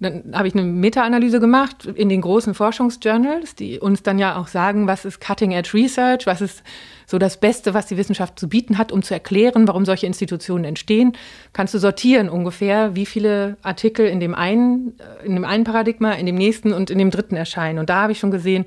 [0.00, 4.48] dann habe ich eine Meta-Analyse gemacht in den großen Forschungsjournals, die uns dann ja auch
[4.48, 6.62] sagen, was ist Cutting-Edge Research, was ist
[7.06, 10.64] so das Beste, was die Wissenschaft zu bieten hat, um zu erklären, warum solche Institutionen
[10.64, 11.12] entstehen.
[11.52, 16.12] Kannst du sortieren ungefähr, wie viele Artikel in dem einen, äh, in dem einen Paradigma,
[16.12, 17.78] in dem nächsten und in dem dritten erscheinen.
[17.78, 18.64] Und da habe ich schon gesehen,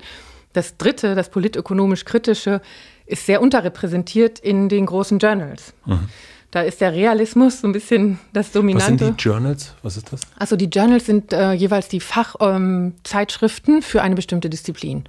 [0.52, 2.60] das dritte, das politökonomisch kritische,
[3.06, 5.74] ist sehr unterrepräsentiert in den großen Journals.
[5.84, 6.08] Mhm.
[6.54, 8.92] Da ist der Realismus so ein bisschen das Dominante.
[8.92, 9.74] Was sind die Journals?
[9.82, 10.20] Was ist das?
[10.38, 15.02] Also die Journals sind äh, jeweils die Fachzeitschriften ähm, für eine bestimmte Disziplin.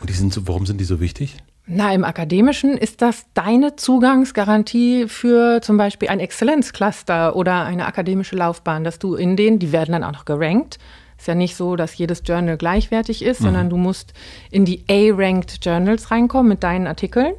[0.00, 1.36] Und die sind so, warum sind die so wichtig?
[1.66, 8.34] Na, im Akademischen ist das deine Zugangsgarantie für zum Beispiel ein Exzellenzcluster oder eine akademische
[8.34, 10.80] Laufbahn, dass du in denen, die werden dann auch noch gerankt.
[11.16, 13.44] Ist ja nicht so, dass jedes Journal gleichwertig ist, mhm.
[13.44, 14.12] sondern du musst
[14.50, 17.34] in die A-Ranked Journals reinkommen mit deinen Artikeln.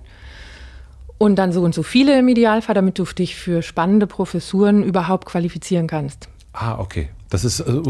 [1.19, 5.25] Und dann so und so viele im Idealfall, damit du dich für spannende Professuren überhaupt
[5.25, 6.29] qualifizieren kannst.
[6.53, 7.10] Ah, okay.
[7.29, 7.82] Das ist äh,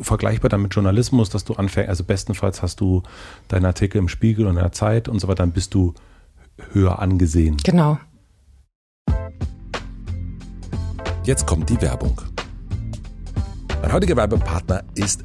[0.00, 3.02] vergleichbar dann mit Journalismus, dass du anfängst, also bestenfalls hast du
[3.48, 5.92] deinen Artikel im Spiegel und in der Zeit und so weiter, dann bist du
[6.72, 7.58] höher angesehen.
[7.62, 7.98] Genau.
[11.24, 12.20] Jetzt kommt die Werbung.
[13.82, 15.24] Mein heutiger Werbepartner ist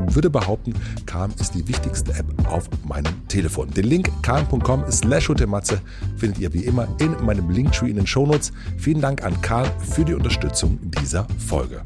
[0.00, 0.74] und würde behaupten,
[1.06, 3.70] Kahn ist die wichtigste App auf meinem Telefon.
[3.70, 5.80] Den Link kahn.com slash Matze
[6.16, 8.52] findet ihr wie immer in meinem Linktree in den Shownotes.
[8.78, 11.82] Vielen Dank an Kahn für die Unterstützung dieser Folge.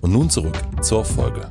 [0.00, 1.48] Und nun zurück zur Folge.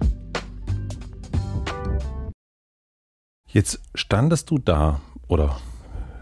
[3.48, 5.58] Jetzt standest du da oder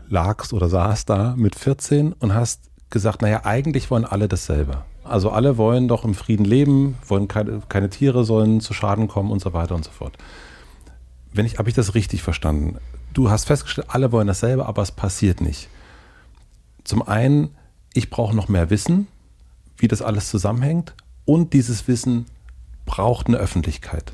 [0.07, 4.83] lagst oder saßt da mit 14 und hast gesagt, naja, eigentlich wollen alle dasselbe.
[5.09, 9.31] Also alle wollen doch im Frieden leben, wollen keine, keine Tiere sollen zu Schaden kommen
[9.31, 10.17] und so weiter und so fort.
[11.33, 12.77] Wenn ich, habe ich das richtig verstanden?
[13.13, 15.67] Du hast festgestellt, alle wollen dasselbe, aber es passiert nicht.
[16.83, 17.49] Zum einen,
[17.93, 19.07] ich brauche noch mehr Wissen,
[19.77, 20.93] wie das alles zusammenhängt
[21.25, 22.25] und dieses Wissen
[22.85, 24.13] braucht eine Öffentlichkeit.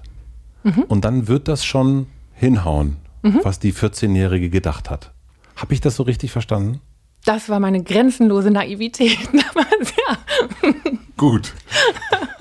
[0.64, 0.84] Mhm.
[0.88, 3.40] Und dann wird das schon hinhauen, mhm.
[3.44, 5.12] was die 14-Jährige gedacht hat.
[5.56, 6.82] Habe ich das so richtig verstanden?
[7.26, 10.72] Das war meine grenzenlose Naivität damals, ja.
[11.18, 11.54] Gut.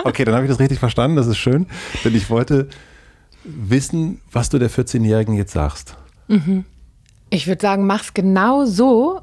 [0.05, 1.17] Okay, dann habe ich das richtig verstanden.
[1.17, 1.67] Das ist schön.
[2.05, 2.69] Denn ich wollte
[3.45, 5.97] wissen, was du der 14-Jährigen jetzt sagst.
[6.29, 6.65] Mhm.
[7.31, 9.21] Ich würde sagen, mach's genau so,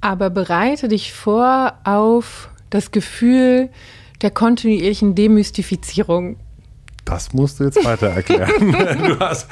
[0.00, 3.70] aber bereite dich vor auf das Gefühl
[4.22, 6.36] der kontinuierlichen Demystifizierung.
[7.04, 8.72] Das musst du jetzt weiter erklären.
[8.72, 9.48] du hast,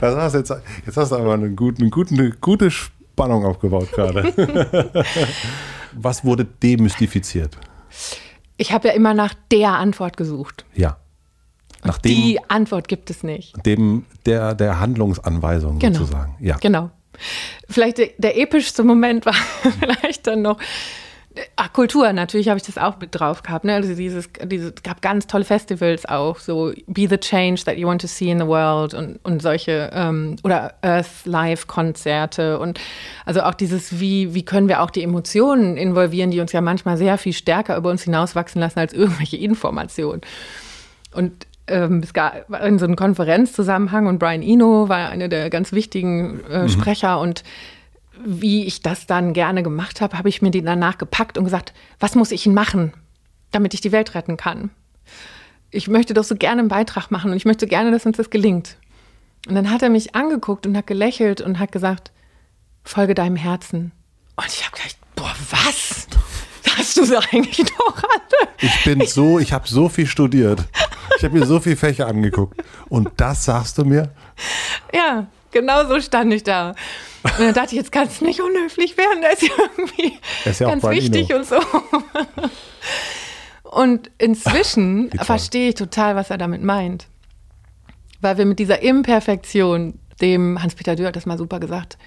[0.00, 0.52] das hast jetzt,
[0.86, 2.70] jetzt hast du aber eine gute, eine gute, eine gute
[3.16, 4.30] Spannung aufgebaut gerade.
[5.92, 7.56] Was wurde demystifiziert?
[8.58, 10.66] Ich habe ja immer nach der Antwort gesucht.
[10.74, 10.98] Ja.
[11.82, 13.54] Nach dem, die Antwort gibt es nicht.
[13.64, 15.98] Dem, der, der Handlungsanweisung genau.
[15.98, 16.36] sozusagen.
[16.40, 16.58] Ja.
[16.58, 16.90] Genau.
[17.70, 19.32] Vielleicht der, der epischste Moment war
[19.80, 20.58] vielleicht dann noch,
[21.56, 23.64] Ach, Kultur, natürlich habe ich das auch mit drauf gehabt.
[23.64, 23.74] Ne?
[23.74, 28.00] Also dieses, dieses gab ganz tolle Festivals auch, so Be the Change that you want
[28.00, 32.80] to see in the world und, und solche ähm, oder Earth Live Konzerte und
[33.26, 36.96] also auch dieses, wie, wie können wir auch die Emotionen involvieren, die uns ja manchmal
[36.96, 40.22] sehr viel stärker über uns hinauswachsen lassen als irgendwelche Informationen.
[41.12, 45.72] Und ähm, es gab in so einem Konferenzzusammenhang und Brian Eno war einer der ganz
[45.72, 46.68] wichtigen äh, mhm.
[46.68, 47.42] Sprecher und
[48.24, 51.72] wie ich das dann gerne gemacht habe, habe ich mir die danach gepackt und gesagt,
[52.00, 52.92] was muss ich machen,
[53.50, 54.70] damit ich die Welt retten kann?
[55.70, 58.30] Ich möchte doch so gerne einen Beitrag machen und ich möchte gerne, dass uns das
[58.30, 58.76] gelingt.
[59.48, 62.12] Und dann hat er mich angeguckt und hat gelächelt und hat gesagt,
[62.84, 63.92] folge deinem Herzen.
[64.36, 66.06] Und ich habe gedacht, boah, was?
[66.76, 68.50] Hast du so eigentlich noch alle?
[68.60, 70.60] Ich bin so, ich habe so viel studiert.
[71.16, 72.62] Ich habe mir so viele Fächer angeguckt.
[72.88, 74.10] Und das sagst du mir?
[74.92, 76.74] Ja, genau so stand ich da.
[77.38, 80.60] Und dann dachte ich, jetzt kann es nicht unhöflich werden, der ist ja irgendwie ist
[80.60, 81.56] ja ganz wichtig und so.
[83.62, 87.08] Und inzwischen verstehe ich total, was er damit meint.
[88.20, 91.98] Weil wir mit dieser Imperfektion, dem Hans-Peter Dürr hat das mal super gesagt,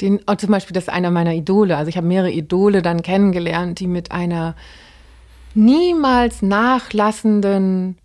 [0.00, 1.76] den, oh, zum Beispiel, das ist einer meiner Idole.
[1.76, 4.54] Also ich habe mehrere Idole dann kennengelernt, die mit einer
[5.54, 7.98] niemals nachlassenden,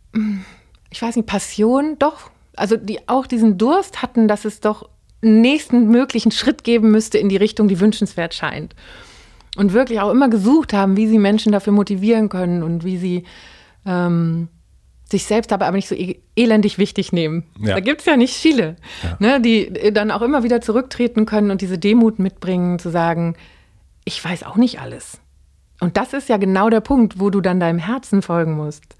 [0.90, 4.90] ich weiß nicht, Passion, doch, also die auch diesen Durst hatten, dass es doch
[5.24, 8.76] nächsten möglichen Schritt geben müsste in die Richtung, die wünschenswert scheint.
[9.56, 13.24] Und wirklich auch immer gesucht haben, wie sie Menschen dafür motivieren können und wie sie
[13.86, 14.48] ähm,
[15.10, 17.44] sich selbst aber, aber nicht so e elendig wichtig nehmen.
[17.60, 17.76] Ja.
[17.76, 19.18] Da gibt es ja nicht viele, ja.
[19.20, 23.36] ne, die dann auch immer wieder zurücktreten können und diese Demut mitbringen, zu sagen,
[24.06, 25.20] ich weiß auch nicht alles.
[25.80, 28.96] Und das ist ja genau der Punkt, wo du dann deinem Herzen folgen musst.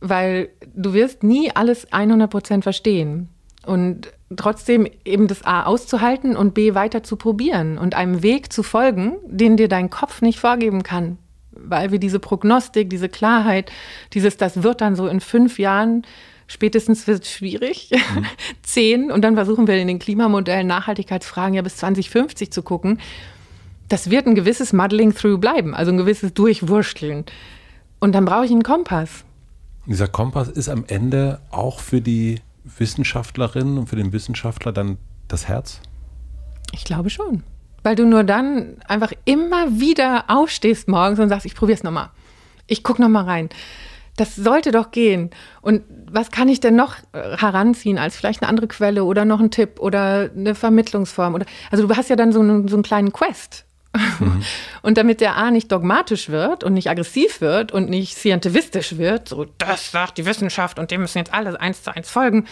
[0.00, 3.28] Weil du wirst nie alles 100 Prozent verstehen.
[3.66, 8.62] Und trotzdem eben das A auszuhalten und B weiter zu probieren und einem Weg zu
[8.62, 11.18] folgen, den dir dein Kopf nicht vorgeben kann.
[11.50, 13.72] Weil wir diese Prognostik, diese Klarheit,
[14.12, 16.06] dieses, das wird dann so in fünf Jahren,
[16.46, 18.24] spätestens wird es schwierig, mhm.
[18.62, 23.00] zehn, und dann versuchen wir in den Klimamodellen Nachhaltigkeitsfragen ja bis 2050 zu gucken.
[23.88, 27.24] Das wird ein gewisses Muddling through bleiben, also ein gewisses Durchwurschteln.
[27.98, 29.24] Und dann brauche ich einen Kompass.
[29.86, 32.36] Dieser Kompass ist am Ende auch für die
[32.78, 35.80] Wissenschaftlerin und für den Wissenschaftler dann das Herz?
[36.72, 37.42] Ich glaube schon.
[37.82, 42.10] Weil du nur dann einfach immer wieder aufstehst morgens und sagst, ich probiere es nochmal.
[42.66, 43.48] Ich gucke nochmal rein.
[44.16, 45.30] Das sollte doch gehen.
[45.62, 49.40] Und was kann ich denn noch äh, heranziehen als vielleicht eine andere Quelle oder noch
[49.40, 51.34] ein Tipp oder eine Vermittlungsform?
[51.34, 53.64] Oder, also du hast ja dann so einen, so einen kleinen Quest.
[53.92, 54.42] Mhm.
[54.82, 59.28] Und damit der A nicht dogmatisch wird und nicht aggressiv wird und nicht scientifistisch wird,
[59.28, 62.46] so das sagt die Wissenschaft und dem müssen jetzt alle eins zu eins folgen,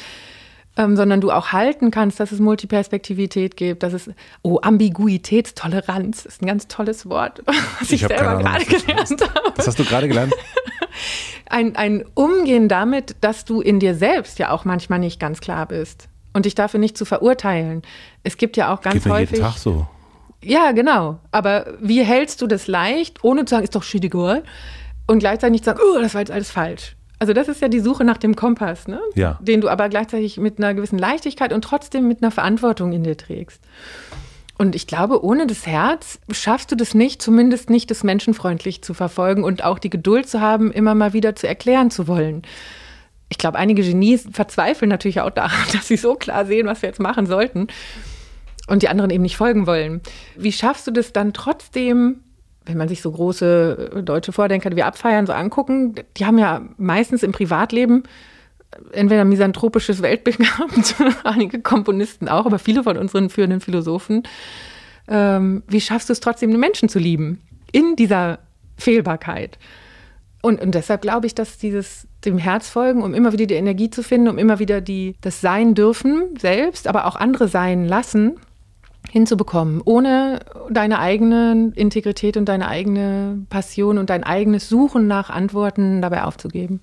[0.77, 4.11] ähm, sondern du auch halten kannst, dass es Multiperspektivität gibt, dass es,
[4.43, 9.53] oh, Ambiguitätstoleranz ist ein ganz tolles Wort, was ich, ich selber gerade gelernt habe.
[9.57, 10.35] Was hast du gerade gelernt?
[11.51, 15.67] ein, ein Umgehen damit, dass du in dir selbst ja auch manchmal nicht ganz klar
[15.67, 17.83] bist und dich dafür nicht zu verurteilen.
[18.23, 19.39] Es gibt ja auch ganz Geht häufig.
[19.39, 19.89] Jeden Tag so.
[20.43, 21.19] Ja, genau.
[21.31, 24.43] Aber wie hältst du das leicht, ohne zu sagen, ist doch shit egal,
[25.07, 26.95] und gleichzeitig nicht zu sagen, oh, das war jetzt alles falsch.
[27.19, 29.01] Also das ist ja die Suche nach dem Kompass, ne?
[29.15, 29.39] Ja.
[29.41, 33.17] den du aber gleichzeitig mit einer gewissen Leichtigkeit und trotzdem mit einer Verantwortung in dir
[33.17, 33.61] trägst.
[34.57, 38.95] Und ich glaube, ohne das Herz schaffst du das nicht, zumindest nicht, das menschenfreundlich zu
[38.95, 42.43] verfolgen und auch die Geduld zu haben, immer mal wieder zu erklären zu wollen.
[43.29, 46.89] Ich glaube, einige Genies verzweifeln natürlich auch daran, dass sie so klar sehen, was wir
[46.89, 47.69] jetzt machen sollten
[48.69, 50.01] und die anderen eben nicht folgen wollen.
[50.37, 52.21] Wie schaffst du das dann trotzdem,
[52.67, 57.23] wenn man sich so große deutsche Vordenker wie Abfeiern so angucken, die haben ja meistens
[57.23, 58.05] im Privatleben
[58.93, 60.95] entweder ein misanthropisches Weltbild gehabt,
[61.25, 64.23] einige Komponisten auch, aber viele von unseren führenden Philosophen.
[65.09, 67.43] Ähm, wie schaffst du es trotzdem, den Menschen zu lieben
[67.73, 68.41] in dieser
[68.77, 69.59] Fehlbarkeit?
[70.43, 73.91] Und, und deshalb glaube ich, dass dieses dem Herz folgen, um immer wieder die Energie
[73.91, 78.39] zu finden, um immer wieder die, das Sein dürfen selbst, aber auch andere sein lassen,
[79.11, 80.41] hinzubekommen, ohne
[80.71, 86.81] deine eigene Integrität und deine eigene Passion und dein eigenes Suchen nach Antworten dabei aufzugeben.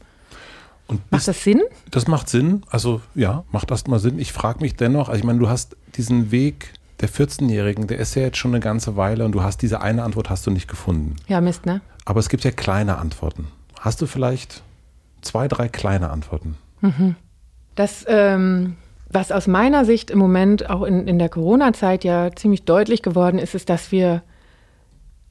[0.88, 1.62] Und macht das Sinn?
[1.90, 2.64] Das macht Sinn.
[2.70, 4.20] Also ja, macht erstmal Sinn.
[4.20, 8.16] Ich frage mich dennoch, also ich meine, du hast diesen Weg der 14-Jährigen, der ist
[8.16, 10.68] ja jetzt schon eine ganze Weile und du hast diese eine Antwort hast du nicht
[10.68, 11.16] gefunden.
[11.28, 11.82] Ja, Mist, ne?
[12.06, 13.48] Aber es gibt ja kleine Antworten.
[13.80, 14.64] Hast du vielleicht
[15.22, 16.56] zwei, drei kleine Antworten?
[16.82, 17.16] Mhm.
[17.76, 18.78] Das, ähm,
[19.16, 23.40] was aus meiner Sicht im Moment auch in, in der Corona-Zeit ja ziemlich deutlich geworden
[23.40, 24.22] ist, ist, dass wir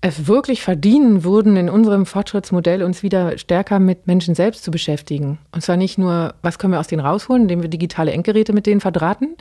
[0.01, 5.39] es wirklich verdienen würden, in unserem Fortschrittsmodell uns wieder stärker mit Menschen selbst zu beschäftigen.
[5.53, 8.67] Und zwar nicht nur, was können wir aus denen rausholen, indem wir digitale Endgeräte mit
[8.67, 9.37] denen verdrahten,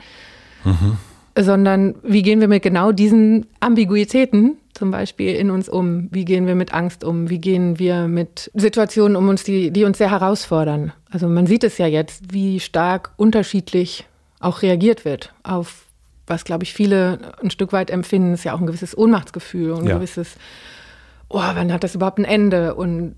[0.64, 0.96] mhm.
[1.38, 6.08] sondern wie gehen wir mit genau diesen Ambiguitäten zum Beispiel in uns um?
[6.12, 7.28] Wie gehen wir mit Angst um?
[7.28, 10.92] Wie gehen wir mit Situationen um uns, die, die uns sehr herausfordern?
[11.10, 14.06] Also man sieht es ja jetzt, wie stark unterschiedlich
[14.44, 15.84] auch reagiert wird auf
[16.26, 19.82] was, glaube ich, viele ein Stück weit empfinden, ist ja auch ein gewisses Ohnmachtsgefühl und
[19.82, 19.94] ein ja.
[19.96, 20.36] gewisses,
[21.28, 23.16] oh, wann hat das überhaupt ein Ende und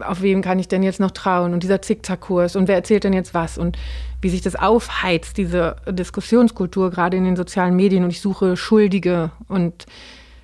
[0.00, 3.14] auf wem kann ich denn jetzt noch trauen und dieser Zickzackkurs und wer erzählt denn
[3.14, 3.78] jetzt was und
[4.20, 9.30] wie sich das aufheizt, diese Diskussionskultur gerade in den sozialen Medien und ich suche Schuldige
[9.48, 9.86] und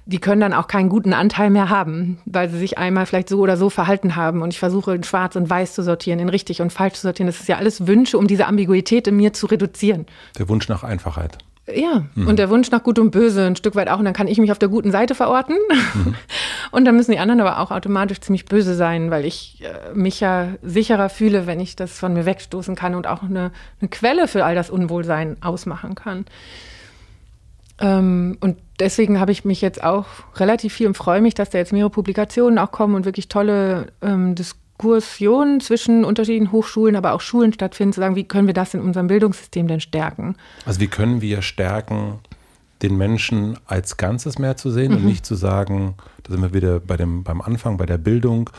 [0.09, 3.41] die können dann auch keinen guten Anteil mehr haben, weil sie sich einmal vielleicht so
[3.41, 4.41] oder so verhalten haben.
[4.41, 7.27] Und ich versuche in Schwarz und Weiß zu sortieren, in richtig und falsch zu sortieren.
[7.27, 10.07] Das ist ja alles Wünsche, um diese Ambiguität in mir zu reduzieren.
[10.39, 11.37] Der Wunsch nach Einfachheit.
[11.71, 12.27] Ja, mhm.
[12.27, 13.99] und der Wunsch nach Gut und Böse ein Stück weit auch.
[13.99, 15.57] Und dann kann ich mich auf der guten Seite verorten.
[15.95, 16.15] Mhm.
[16.71, 20.21] Und dann müssen die anderen aber auch automatisch ziemlich böse sein, weil ich äh, mich
[20.21, 24.29] ja sicherer fühle, wenn ich das von mir wegstoßen kann und auch eine, eine Quelle
[24.29, 26.27] für all das Unwohlsein ausmachen kann.
[27.81, 30.07] Ähm, und deswegen habe ich mich jetzt auch
[30.37, 33.93] relativ viel und freue mich, dass da jetzt mehrere Publikationen auch kommen und wirklich tolle
[34.03, 38.55] ähm, Diskussionen Exkursionen zwischen unterschiedlichen Hochschulen, aber auch Schulen stattfinden, zu sagen, wie können wir
[38.55, 40.37] das in unserem Bildungssystem denn stärken?
[40.67, 42.21] Also wie können wir stärken,
[42.83, 44.99] den Menschen als Ganzes mehr zu sehen mhm.
[44.99, 48.51] und nicht zu sagen, da sind wir wieder bei dem, beim Anfang, bei der Bildung,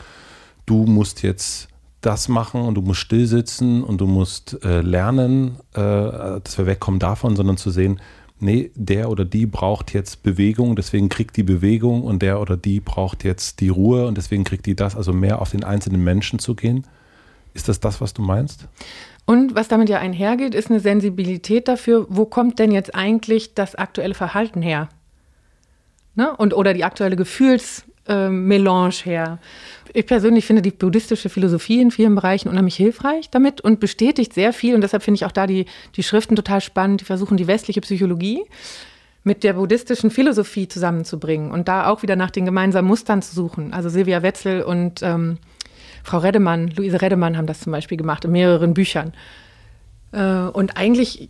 [0.66, 1.68] du musst jetzt
[2.02, 6.66] das machen und du musst still sitzen und du musst äh, lernen, äh, dass wir
[6.66, 7.98] wegkommen davon, sondern zu sehen,
[8.42, 12.80] nee, der oder die braucht jetzt Bewegung, deswegen kriegt die Bewegung und der oder die
[12.80, 16.38] braucht jetzt die Ruhe und deswegen kriegt die das, also mehr auf den einzelnen Menschen
[16.38, 16.86] zu gehen.
[17.54, 18.68] Ist das das, was du meinst?
[19.26, 23.74] Und was damit ja einhergeht, ist eine Sensibilität dafür, wo kommt denn jetzt eigentlich das
[23.74, 24.88] aktuelle Verhalten her?
[26.14, 26.34] Ne?
[26.36, 27.84] Und, oder die aktuelle Gefühls,
[28.28, 29.38] Melange her.
[29.92, 34.52] Ich persönlich finde die buddhistische Philosophie in vielen Bereichen unheimlich hilfreich damit und bestätigt sehr
[34.52, 34.74] viel.
[34.74, 37.00] Und deshalb finde ich auch da die, die Schriften total spannend.
[37.00, 38.44] Die versuchen die westliche Psychologie
[39.24, 43.72] mit der buddhistischen Philosophie zusammenzubringen und da auch wieder nach den gemeinsamen Mustern zu suchen.
[43.72, 45.38] Also Silvia Wetzel und ähm,
[46.02, 49.12] Frau Reddemann, Luise Reddemann haben das zum Beispiel gemacht in mehreren Büchern.
[50.12, 51.28] Äh, und eigentlich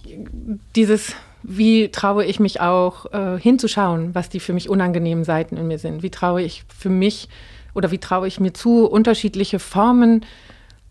[0.76, 5.66] dieses wie traue ich mich auch äh, hinzuschauen, was die für mich unangenehmen Seiten in
[5.66, 6.02] mir sind?
[6.02, 7.28] Wie traue ich für mich
[7.74, 10.24] oder wie traue ich mir zu, unterschiedliche Formen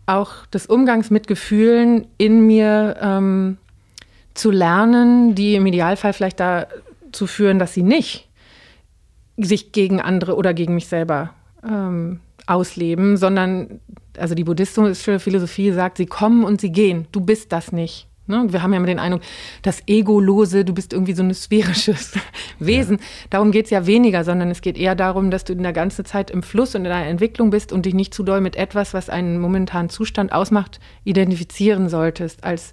[0.06, 3.58] auch des Umgangs mit Gefühlen in mir ähm,
[4.34, 8.28] zu lernen, die im Idealfall vielleicht dazu führen, dass sie nicht
[9.36, 11.30] sich gegen andere oder gegen mich selber
[11.64, 13.80] ähm, ausleben, sondern
[14.18, 17.06] also die buddhistische Philosophie sagt, sie kommen und sie gehen.
[17.12, 18.09] Du bist das nicht.
[18.30, 18.46] Ne?
[18.48, 19.22] Wir haben ja immer den Eindruck,
[19.62, 22.14] das Egolose, du bist irgendwie so ein sphärisches
[22.58, 22.96] Wesen.
[22.96, 23.04] Ja.
[23.30, 26.04] Darum geht es ja weniger, sondern es geht eher darum, dass du in der ganzen
[26.04, 28.94] Zeit im Fluss und in deiner Entwicklung bist und dich nicht zu doll mit etwas,
[28.94, 32.72] was einen momentanen Zustand ausmacht, identifizieren solltest als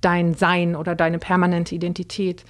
[0.00, 2.44] dein Sein oder deine permanente Identität.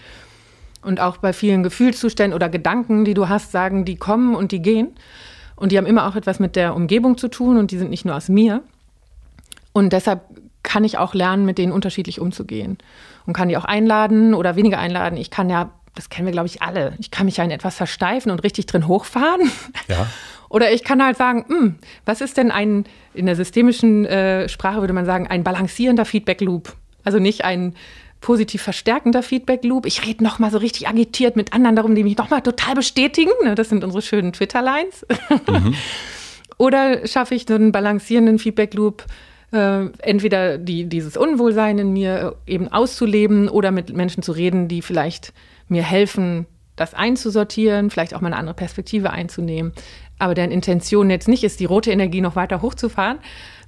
[0.83, 4.61] Und auch bei vielen Gefühlszuständen oder Gedanken, die du hast, sagen, die kommen und die
[4.61, 4.95] gehen.
[5.57, 8.05] Und die haben immer auch etwas mit der Umgebung zu tun und die sind nicht
[8.05, 8.63] nur aus mir.
[9.73, 10.23] Und deshalb
[10.77, 12.77] kann ich auch lernen, mit denen unterschiedlich umzugehen.
[13.25, 15.17] Und kann die auch einladen oder weniger einladen.
[15.17, 17.77] Ich kann ja, das kennen wir, glaube ich, alle, ich kann mich ja in etwas
[17.77, 19.51] versteifen und richtig drin hochfahren.
[19.89, 20.07] Ja.
[20.51, 24.81] Oder ich kann halt sagen, hm, was ist denn ein, in der systemischen äh, Sprache
[24.83, 26.77] würde man sagen, ein balancierender Feedback-Loop.
[27.05, 27.75] Also nicht ein
[28.21, 29.87] positiv verstärkender Feedback-Loop.
[29.87, 33.31] Ich rede nochmal so richtig agitiert mit anderen darum, die mich nochmal total bestätigen.
[33.45, 35.07] Ne, das sind unsere schönen Twitter-Lines.
[35.49, 35.75] Mhm.
[36.59, 39.07] Oder schaffe ich so einen balancierenden Feedback-Loop,
[39.57, 44.69] äh, entweder die, dieses Unwohlsein in mir äh, eben auszuleben oder mit Menschen zu reden,
[44.69, 45.33] die vielleicht
[45.69, 46.47] mir helfen,
[46.77, 49.73] das einzusortieren, vielleicht auch mal eine andere Perspektive einzunehmen.
[50.19, 53.19] Aber deren Intention jetzt nicht ist, die rote Energie noch weiter hochzufahren,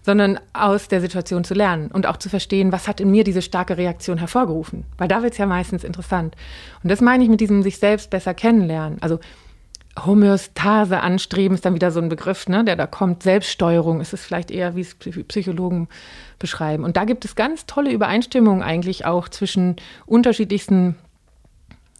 [0.02, 3.42] sondern aus der Situation zu lernen und auch zu verstehen, was hat in mir diese
[3.42, 4.84] starke Reaktion hervorgerufen.
[4.96, 6.36] Weil da wird es ja meistens interessant.
[6.82, 8.98] Und das meine ich mit diesem sich selbst besser kennenlernen.
[9.00, 9.18] Also
[10.06, 13.22] Homöostase anstreben ist dann wieder so ein Begriff, ne, der da kommt.
[13.22, 15.88] Selbststeuerung ist es vielleicht eher, wie es Psychologen
[16.38, 16.84] beschreiben.
[16.84, 19.76] Und da gibt es ganz tolle Übereinstimmungen eigentlich auch zwischen
[20.06, 20.96] unterschiedlichsten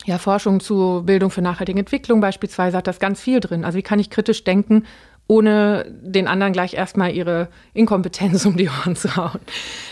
[0.04, 3.64] ja, Forschung zu Bildung für nachhaltige Entwicklung beispielsweise hat das ganz viel drin.
[3.64, 4.84] Also wie kann ich kritisch denken,
[5.26, 9.40] ohne den anderen gleich erstmal ihre Inkompetenz um die Ohren zu hauen?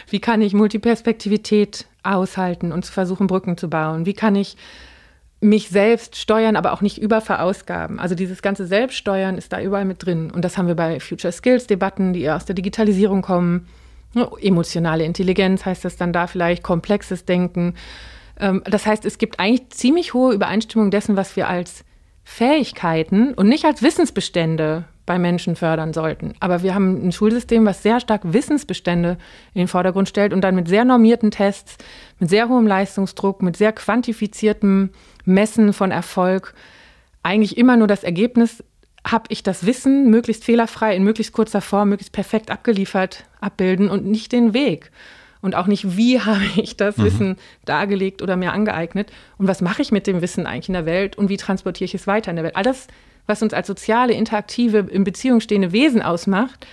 [0.09, 4.07] Wie kann ich Multiperspektivität aushalten und zu versuchen, Brücken zu bauen?
[4.07, 4.57] Wie kann ich
[5.41, 7.99] mich selbst steuern, aber auch nicht überverausgaben.
[7.99, 10.31] Also dieses ganze Selbststeuern ist da überall mit drin.
[10.31, 13.69] Und das haben wir bei Future Skills Debatten, die eher aus der Digitalisierung kommen.
[14.41, 17.75] Emotionale Intelligenz heißt das dann da vielleicht, komplexes Denken.
[18.41, 21.85] Ähm, das heißt, es gibt eigentlich ziemlich hohe Übereinstimmung dessen, was wir als
[22.25, 26.35] Fähigkeiten und nicht als Wissensbestände bei Menschen fördern sollten.
[26.41, 29.17] Aber wir haben ein Schulsystem, was sehr stark Wissensbestände
[29.55, 31.77] in den Vordergrund stellt und dann mit sehr normierten Tests,
[32.19, 34.91] mit sehr hohem Leistungsdruck, mit sehr quantifiziertem
[35.27, 36.55] Messen von Erfolg
[37.23, 38.65] eigentlich immer nur das Ergebnis,
[39.07, 44.07] habe ich das Wissen möglichst fehlerfrei in möglichst kurzer Form, möglichst perfekt abgeliefert, abbilden und
[44.07, 44.91] nicht den Weg.
[45.43, 47.05] Und auch nicht, wie habe ich das mhm.
[47.05, 50.87] Wissen dargelegt oder mir angeeignet und was mache ich mit dem Wissen eigentlich in der
[50.87, 52.57] Welt und wie transportiere ich es weiter in der Welt.
[52.57, 52.89] All das
[53.27, 56.67] was uns als soziale, interaktive, in Beziehung stehende Wesen ausmacht,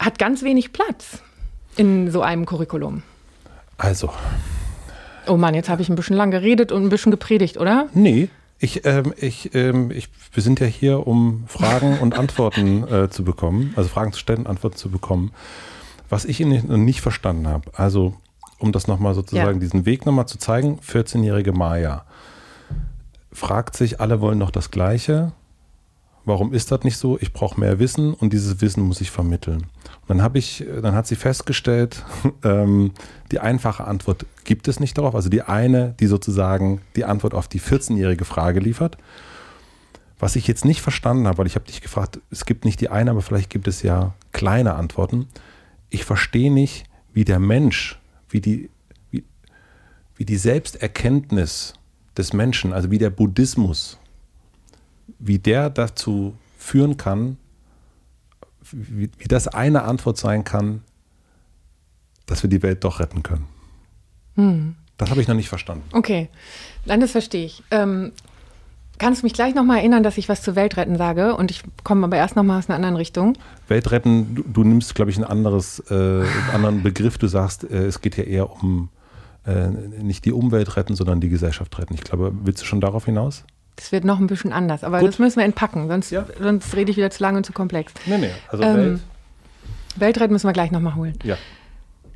[0.00, 1.22] hat ganz wenig Platz
[1.76, 3.02] in so einem Curriculum.
[3.78, 4.10] Also.
[5.28, 7.88] Oh Mann, jetzt habe ich ein bisschen lang geredet und ein bisschen gepredigt, oder?
[7.94, 8.28] Nee.
[8.58, 13.22] Ich, ähm, ich, ähm, ich, wir sind ja hier, um Fragen und Antworten äh, zu
[13.22, 15.32] bekommen, also Fragen zu stellen, Antworten zu bekommen.
[16.08, 18.14] Was ich nicht, nicht verstanden habe, also
[18.58, 19.60] um das nochmal sozusagen, ja.
[19.60, 22.04] diesen Weg nochmal zu zeigen, 14-jährige Maya
[23.36, 25.32] fragt sich, alle wollen noch das Gleiche,
[26.26, 27.16] warum ist das nicht so?
[27.20, 29.62] Ich brauche mehr Wissen und dieses Wissen muss ich vermitteln.
[29.62, 32.04] Und dann habe ich, dann hat sie festgestellt,
[32.44, 32.90] ähm,
[33.30, 35.14] die einfache Antwort gibt es nicht darauf.
[35.14, 38.98] Also die eine, die sozusagen die Antwort auf die 14-jährige Frage liefert.
[40.18, 42.88] Was ich jetzt nicht verstanden habe, weil ich habe dich gefragt, es gibt nicht die
[42.88, 45.28] eine, aber vielleicht gibt es ja kleine Antworten.
[45.90, 48.70] Ich verstehe nicht, wie der Mensch, wie die,
[49.10, 49.24] wie,
[50.16, 51.74] wie die Selbsterkenntnis
[52.16, 53.98] des Menschen, also wie der Buddhismus
[55.18, 57.36] wie der dazu führen kann,
[58.72, 60.82] wie, wie das eine Antwort sein kann,
[62.26, 63.46] dass wir die Welt doch retten können.
[64.34, 64.76] Hm.
[64.98, 65.84] Das habe ich noch nicht verstanden.
[65.92, 66.28] Okay,
[66.86, 67.62] dann das verstehe ich.
[67.70, 68.12] Ähm,
[68.98, 71.36] kannst du mich gleich nochmal erinnern, dass ich was zu Weltretten sage?
[71.36, 73.36] Und ich komme aber erst nochmal aus einer anderen Richtung.
[73.68, 77.18] Weltretten, du, du nimmst, glaube ich, ein anderes, äh, einen anderen Begriff.
[77.18, 78.88] Du sagst, äh, es geht ja eher um
[79.46, 81.94] äh, nicht die Umwelt retten, sondern die Gesellschaft retten.
[81.94, 83.44] Ich glaube, willst du schon darauf hinaus?
[83.76, 85.10] Das wird noch ein bisschen anders, aber Gut.
[85.10, 86.24] das müssen wir entpacken, sonst, ja.
[86.40, 87.92] sonst rede ich wieder zu lang und zu komplex.
[88.06, 89.00] Nee, nee, also ähm, Welt.
[89.96, 91.18] Weltretten müssen wir gleich nochmal holen.
[91.22, 91.36] Ja.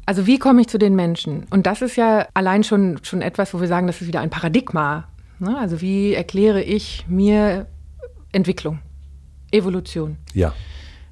[0.06, 1.46] Also wie komme ich zu den Menschen?
[1.50, 4.30] Und das ist ja allein schon, schon etwas, wo wir sagen, das ist wieder ein
[4.30, 5.08] Paradigma.
[5.38, 5.56] Ne?
[5.56, 7.66] Also wie erkläre ich mir
[8.32, 8.80] Entwicklung,
[9.52, 10.52] Evolution, ja.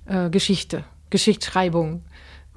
[0.07, 2.05] äh, Geschichte, Geschichtsschreibung,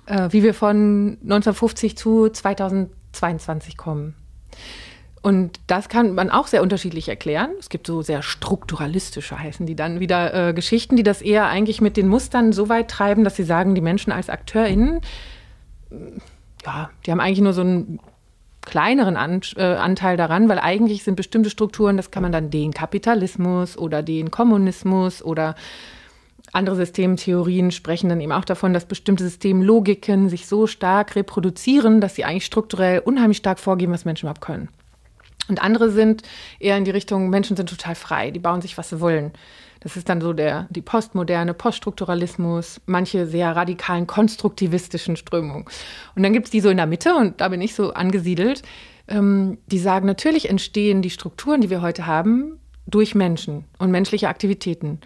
[0.05, 4.15] äh, wie wir von 1950 zu 2022 kommen.
[5.21, 7.51] Und das kann man auch sehr unterschiedlich erklären.
[7.59, 11.79] Es gibt so sehr strukturalistische, heißen die dann wieder äh, Geschichten, die das eher eigentlich
[11.79, 15.01] mit den Mustern so weit treiben, dass sie sagen, die Menschen als AkteurInnen,
[15.91, 15.95] äh,
[16.65, 17.99] ja, die haben eigentlich nur so einen
[18.61, 22.71] kleineren An äh, Anteil daran, weil eigentlich sind bestimmte Strukturen, das kann man dann den
[22.71, 25.55] Kapitalismus oder den Kommunismus oder
[26.53, 32.15] andere Systemtheorien sprechen dann eben auch davon, dass bestimmte Systemlogiken sich so stark reproduzieren, dass
[32.15, 34.67] sie eigentlich strukturell unheimlich stark vorgeben, was Menschen überhaupt können.
[35.47, 36.23] Und andere sind
[36.59, 39.31] eher in die Richtung, Menschen sind total frei, die bauen sich, was sie wollen.
[39.81, 45.65] Das ist dann so der, die postmoderne Poststrukturalismus, manche sehr radikalen konstruktivistischen Strömungen.
[46.15, 48.61] Und dann gibt es die so in der Mitte, und da bin ich so angesiedelt,
[49.07, 54.29] ähm, die sagen, natürlich entstehen die Strukturen, die wir heute haben, durch Menschen und menschliche
[54.29, 54.99] Aktivitäten.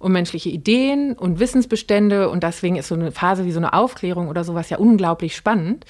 [0.00, 2.30] um menschliche Ideen und Wissensbestände.
[2.30, 5.84] Und deswegen ist so eine Phase wie so eine Aufklärung oder sowas ja unglaublich spannend,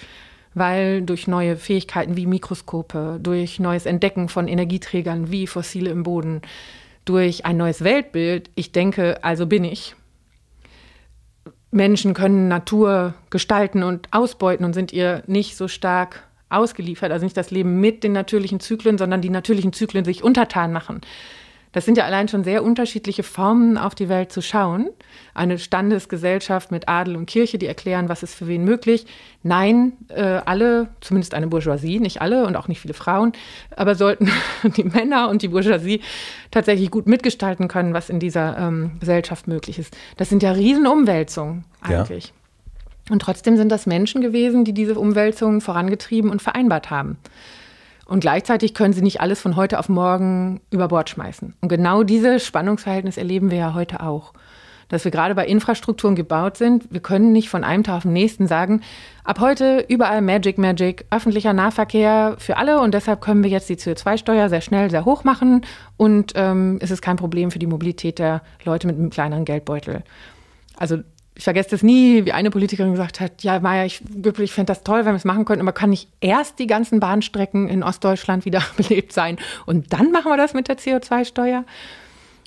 [0.54, 6.42] weil durch neue Fähigkeiten wie Mikroskope, durch neues Entdecken von Energieträgern wie Fossile im Boden,
[7.04, 9.94] durch ein neues Weltbild, ich denke, also bin ich.
[11.70, 17.12] Menschen können Natur gestalten und ausbeuten und sind ihr nicht so stark ausgeliefert.
[17.12, 21.00] Also nicht das Leben mit den natürlichen Zyklen, sondern die natürlichen Zyklen sich untertan machen.
[21.72, 24.90] Das sind ja allein schon sehr unterschiedliche Formen, auf die Welt zu schauen.
[25.34, 29.06] Eine Standesgesellschaft mit Adel und Kirche, die erklären, was ist für wen möglich.
[29.42, 33.32] Nein, äh, alle, zumindest eine Bourgeoisie, nicht alle und auch nicht viele Frauen,
[33.76, 34.30] aber sollten
[34.76, 36.00] die Männer und die Bourgeoisie
[36.50, 39.96] tatsächlich gut mitgestalten können, was in dieser ähm, Gesellschaft möglich ist.
[40.16, 42.26] Das sind ja Riesenumwälzungen eigentlich.
[42.26, 42.32] Ja.
[43.10, 47.18] Und trotzdem sind das Menschen gewesen, die diese Umwälzungen vorangetrieben und vereinbart haben.
[48.10, 51.54] Und gleichzeitig können sie nicht alles von heute auf morgen über Bord schmeißen.
[51.60, 54.32] Und genau dieses Spannungsverhältnis erleben wir ja heute auch.
[54.88, 56.92] Dass wir gerade bei Infrastrukturen gebaut sind.
[56.92, 58.80] Wir können nicht von einem Tag auf den nächsten sagen,
[59.22, 63.76] ab heute überall Magic, Magic, öffentlicher Nahverkehr für alle und deshalb können wir jetzt die
[63.76, 65.64] CO2-Steuer sehr schnell, sehr hoch machen
[65.96, 70.02] und ähm, es ist kein Problem für die Mobilität der Leute mit einem kleineren Geldbeutel.
[70.76, 70.98] Also
[71.40, 74.02] ich vergesse das nie, wie eine Politikerin gesagt hat, ja, Maja, ich,
[74.40, 77.00] ich fände das toll, wenn wir es machen könnten, aber kann nicht erst die ganzen
[77.00, 81.64] Bahnstrecken in Ostdeutschland wieder belebt sein und dann machen wir das mit der CO2-Steuer?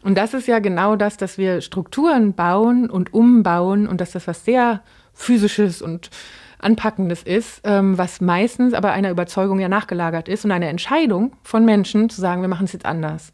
[0.03, 4.27] Und das ist ja genau das, dass wir Strukturen bauen und umbauen und dass das
[4.27, 4.83] was sehr
[5.15, 6.11] physisches und
[6.59, 11.65] Anpackendes ist, ähm, was meistens aber einer Überzeugung ja nachgelagert ist und eine Entscheidung von
[11.65, 13.33] Menschen zu sagen, wir machen es jetzt anders.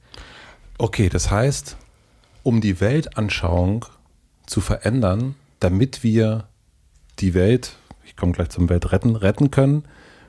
[0.78, 1.76] Okay, das heißt,
[2.44, 3.84] um die Weltanschauung
[4.46, 6.48] zu verändern, damit wir
[7.20, 9.84] die Welt, ich komme gleich zum Weltretten, retten können,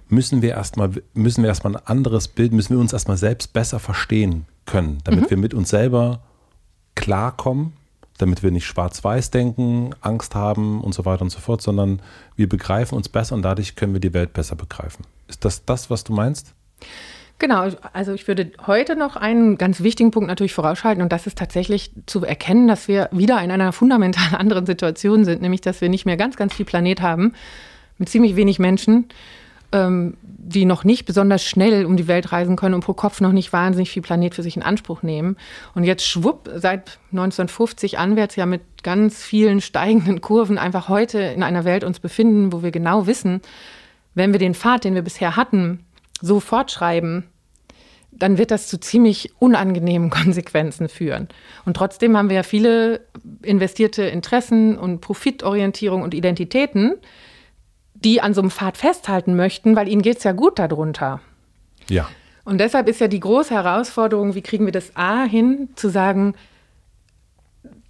[0.08, 3.78] müssen wir erstmal, müssen wir erstmal ein anderes Bild, müssen wir uns erstmal selbst besser
[3.78, 5.30] verstehen können, damit mhm.
[5.30, 6.22] wir mit uns selber
[6.94, 7.72] klarkommen,
[8.18, 12.02] damit wir nicht schwarz-weiß denken, Angst haben und so weiter und so fort, sondern
[12.36, 15.06] wir begreifen uns besser und dadurch können wir die Welt besser begreifen.
[15.28, 16.54] Ist das das, was du meinst?
[17.40, 21.38] Genau, also ich würde heute noch einen ganz wichtigen Punkt natürlich vorausschalten und das ist
[21.38, 25.88] tatsächlich zu erkennen, dass wir wieder in einer fundamental anderen Situation sind, nämlich dass wir
[25.88, 27.32] nicht mehr ganz, ganz viel Planet haben
[27.96, 29.06] mit ziemlich wenig Menschen,
[29.72, 33.32] ähm, die noch nicht besonders schnell um die Welt reisen können und pro Kopf noch
[33.32, 35.38] nicht wahnsinnig viel Planet für sich in Anspruch nehmen.
[35.74, 41.42] Und jetzt schwupp, seit 1950 anwärts ja mit ganz vielen steigenden Kurven einfach heute in
[41.42, 43.40] einer Welt uns befinden, wo wir genau wissen,
[44.14, 45.86] wenn wir den Pfad, den wir bisher hatten,
[46.20, 47.24] so fortschreiben,
[48.12, 51.28] dann wird das zu ziemlich unangenehmen Konsequenzen führen.
[51.64, 53.00] Und trotzdem haben wir ja viele
[53.42, 56.94] investierte Interessen und Profitorientierung und Identitäten,
[57.94, 61.20] die an so einem Pfad festhalten möchten, weil ihnen geht es ja gut darunter.
[61.88, 62.08] Ja.
[62.44, 66.34] Und deshalb ist ja die große Herausforderung, wie kriegen wir das A hin, zu sagen,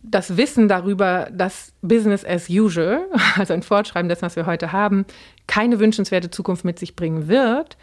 [0.02, 3.02] das Wissen darüber, dass Business as usual,
[3.36, 5.04] also ein Fortschreiben dessen, was wir heute haben,
[5.46, 7.76] keine wünschenswerte Zukunft mit sich bringen wird,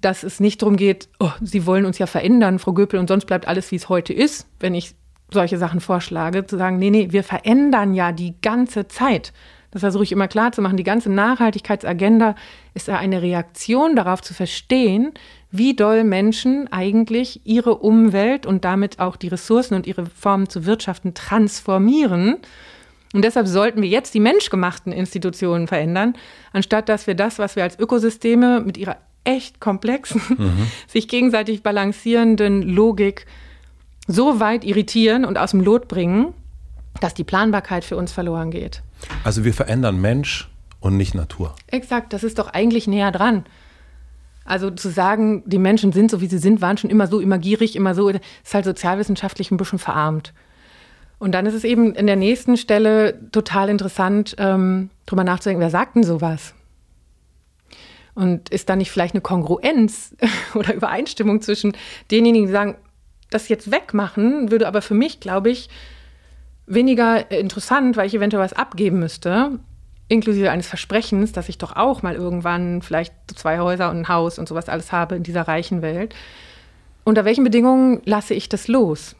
[0.00, 3.26] dass es nicht darum geht, oh, Sie wollen uns ja verändern, Frau Göpel, und sonst
[3.26, 4.94] bleibt alles, wie es heute ist, wenn ich
[5.30, 9.32] solche Sachen vorschlage, zu sagen, nee, nee, wir verändern ja die ganze Zeit.
[9.70, 10.78] Das versuche ich immer klar zu machen.
[10.78, 12.34] Die ganze Nachhaltigkeitsagenda
[12.72, 15.12] ist ja eine Reaktion darauf zu verstehen,
[15.50, 20.64] wie doll Menschen eigentlich ihre Umwelt und damit auch die Ressourcen und ihre Formen zu
[20.64, 22.36] wirtschaften transformieren.
[23.12, 26.14] Und deshalb sollten wir jetzt die menschgemachten Institutionen verändern,
[26.52, 30.66] anstatt dass wir das, was wir als Ökosysteme mit ihrer echt komplexen, mhm.
[30.86, 33.26] sich gegenseitig balancierenden Logik
[34.06, 36.32] so weit irritieren und aus dem Lot bringen,
[37.00, 38.82] dass die Planbarkeit für uns verloren geht.
[39.22, 40.48] Also wir verändern Mensch
[40.80, 41.54] und nicht Natur.
[41.66, 43.44] Exakt, das ist doch eigentlich näher dran.
[44.44, 47.38] Also zu sagen, die Menschen sind so, wie sie sind, waren schon immer so, immer
[47.38, 48.22] gierig, immer so, ist
[48.54, 50.32] halt sozialwissenschaftlich ein bisschen verarmt.
[51.18, 55.70] Und dann ist es eben in der nächsten Stelle total interessant, ähm, drüber nachzudenken, wer
[55.70, 56.54] sagt denn sowas?
[58.18, 60.16] Und ist da nicht vielleicht eine Kongruenz
[60.56, 61.76] oder Übereinstimmung zwischen
[62.10, 62.76] denjenigen, die sagen,
[63.30, 65.68] das jetzt wegmachen, würde aber für mich, glaube ich,
[66.66, 69.60] weniger interessant, weil ich eventuell was abgeben müsste,
[70.08, 74.40] inklusive eines Versprechens, dass ich doch auch mal irgendwann vielleicht zwei Häuser und ein Haus
[74.40, 76.12] und sowas alles habe in dieser reichen Welt.
[77.04, 79.14] Unter welchen Bedingungen lasse ich das los?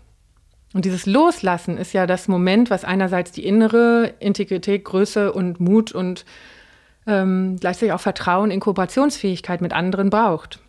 [0.74, 5.92] Und dieses Loslassen ist ja das Moment, was einerseits die innere Integrität, Größe und Mut
[5.92, 6.24] und
[7.08, 10.60] ähm, gleichzeitig auch Vertrauen in Kooperationsfähigkeit mit anderen braucht.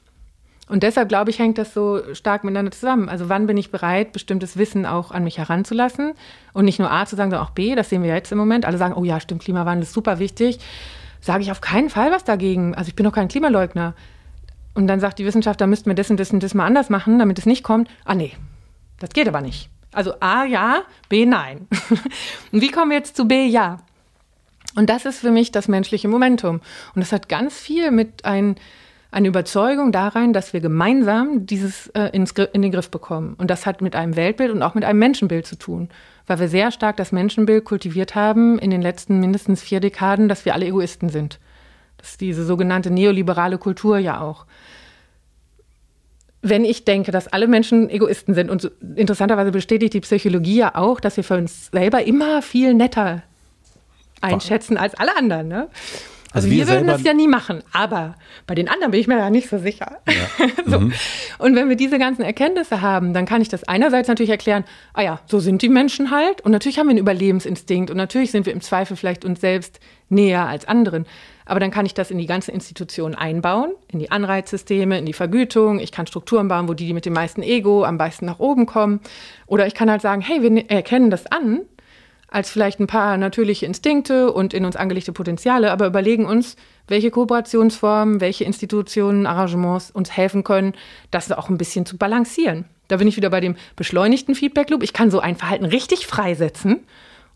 [0.69, 3.09] Und deshalb, glaube ich, hängt das so stark miteinander zusammen.
[3.09, 6.13] Also wann bin ich bereit, bestimmtes Wissen auch an mich heranzulassen
[6.53, 8.65] und nicht nur A zu sagen, sondern auch B, das sehen wir jetzt im Moment.
[8.65, 10.59] Alle sagen, oh ja, stimmt, Klimawandel ist super wichtig.
[11.21, 12.75] Sage ich auf keinen Fall was dagegen.
[12.75, 13.95] Also ich bin doch kein Klimaleugner.
[14.75, 16.89] Und dann sagt die Wissenschaft, da müssten wir das und das und das mal anders
[16.89, 17.89] machen, damit es nicht kommt.
[18.05, 18.33] Ah nee,
[18.99, 19.69] das geht aber nicht.
[19.91, 21.67] Also A ja, B nein.
[22.51, 23.77] Und wie kommen wir jetzt zu B ja?
[24.76, 26.61] Und das ist für mich das menschliche Momentum.
[26.93, 28.55] Und das hat ganz viel mit ein,
[29.11, 33.34] einer Überzeugung darein, dass wir gemeinsam dieses äh, ins, in den Griff bekommen.
[33.38, 35.89] Und das hat mit einem Weltbild und auch mit einem Menschenbild zu tun.
[36.28, 40.45] Weil wir sehr stark das Menschenbild kultiviert haben in den letzten mindestens vier Dekaden, dass
[40.45, 41.39] wir alle Egoisten sind.
[41.97, 44.45] Das ist diese sogenannte neoliberale Kultur ja auch
[46.41, 50.99] wenn ich denke, dass alle Menschen Egoisten sind und interessanterweise bestätigt die Psychologie ja auch,
[50.99, 53.24] dass wir für uns selber immer viel netter
[54.22, 55.47] einschätzen als alle anderen.
[55.47, 55.67] Ne?
[56.32, 58.15] Also, also wir, wir würden das ja nie machen, aber
[58.45, 59.97] bei den anderen bin ich mir da nicht so sicher.
[60.07, 60.47] Ja.
[60.67, 60.80] so.
[60.80, 60.93] mhm.
[61.39, 64.63] Und wenn wir diese ganzen Erkenntnisse haben, dann kann ich das einerseits natürlich erklären,
[64.93, 68.30] ah ja, so sind die Menschen halt und natürlich haben wir einen Überlebensinstinkt und natürlich
[68.30, 71.07] sind wir im Zweifel vielleicht uns selbst näher als anderen.
[71.45, 75.13] Aber dann kann ich das in die ganze Institution einbauen, in die Anreizsysteme, in die
[75.13, 75.80] Vergütung.
[75.80, 78.67] Ich kann Strukturen bauen, wo die, die mit dem meisten Ego am meisten nach oben
[78.67, 78.99] kommen.
[79.47, 81.61] Oder ich kann halt sagen, hey, wir ne-, erkennen das an
[82.32, 86.55] als vielleicht ein paar natürliche Instinkte und in uns angelegte Potenziale, aber überlegen uns,
[86.88, 90.73] welche Kooperationsformen, welche Institutionen, Arrangements uns helfen können,
[91.11, 92.65] das auch ein bisschen zu balancieren.
[92.88, 94.84] Da bin ich wieder bei dem beschleunigten Feedback Loop.
[94.84, 96.82] Ich kann so ein Verhalten richtig freisetzen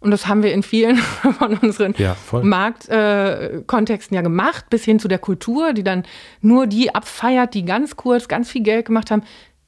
[0.04, 0.98] und das haben wir in vielen
[1.38, 6.04] von unseren ja, Marktkontexten äh, ja gemacht, bis hin zu der Kultur, die dann
[6.42, 9.24] nur die abfeiert, die ganz kurz ganz viel Geld gemacht haben,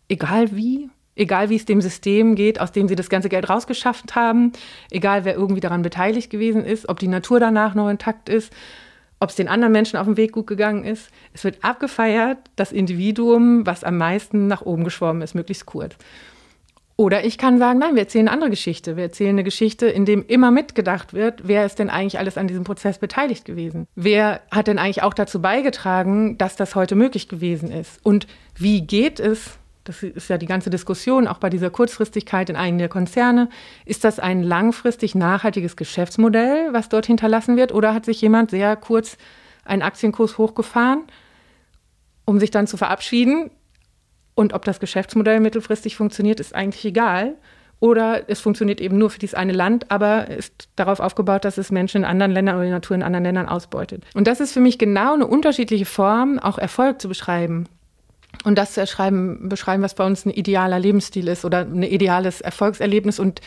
[0.09, 4.15] egal wie, egal wie es dem System geht, aus dem sie das ganze Geld rausgeschafft
[4.15, 4.51] haben,
[4.91, 8.53] egal wer irgendwie daran beteiligt gewesen ist, ob die Natur danach noch intakt ist,
[9.19, 11.09] ob es den anderen Menschen auf dem Weg gut gegangen ist.
[11.33, 15.95] Es wird abgefeiert, das Individuum, was am meisten nach oben geschwommen ist, möglichst kurz.
[16.97, 18.95] Oder ich kann sagen, nein, wir erzählen eine andere Geschichte.
[18.95, 22.47] Wir erzählen eine Geschichte, in dem immer mitgedacht wird, wer ist denn eigentlich alles an
[22.47, 23.87] diesem Prozess beteiligt gewesen?
[23.95, 27.99] Wer hat denn eigentlich auch dazu beigetragen, dass das heute möglich gewesen ist?
[28.03, 32.55] Und wie geht es, das ist ja die ganze Diskussion, auch bei dieser Kurzfristigkeit in
[32.55, 33.49] einigen der Konzerne,
[33.85, 37.71] ist das ein langfristig nachhaltiges Geschäftsmodell, was dort hinterlassen wird?
[37.71, 39.17] Oder hat sich jemand sehr kurz
[39.63, 41.03] einen Aktienkurs hochgefahren,
[42.25, 43.51] um sich dann zu verabschieden?
[44.33, 47.35] Und ob das Geschäftsmodell mittelfristig funktioniert, ist eigentlich egal.
[47.79, 51.71] Oder es funktioniert eben nur für dieses eine Land, aber ist darauf aufgebaut, dass es
[51.71, 54.03] Menschen in anderen Ländern oder die Natur in anderen Ländern ausbeutet.
[54.15, 57.67] Und das ist für mich genau eine unterschiedliche Form, auch Erfolg zu beschreiben.
[58.43, 62.41] Und das zu erschreiben, beschreiben, was bei uns ein idealer Lebensstil ist oder ein ideales
[62.41, 63.41] Erfolgserlebnis und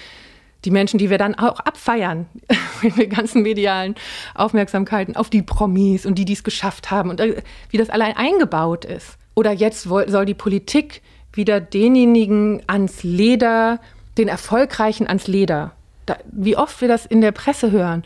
[0.64, 2.26] die Menschen, die wir dann auch abfeiern
[2.82, 3.94] mit den ganzen medialen
[4.34, 8.16] Aufmerksamkeiten auf die Promis und die, die es geschafft haben und äh, wie das allein
[8.16, 9.18] eingebaut ist.
[9.34, 13.80] Oder jetzt soll die Politik wieder denjenigen ans Leder,
[14.16, 15.72] den Erfolgreichen ans Leder.
[16.06, 18.02] Da, wie oft wir das in der Presse hören.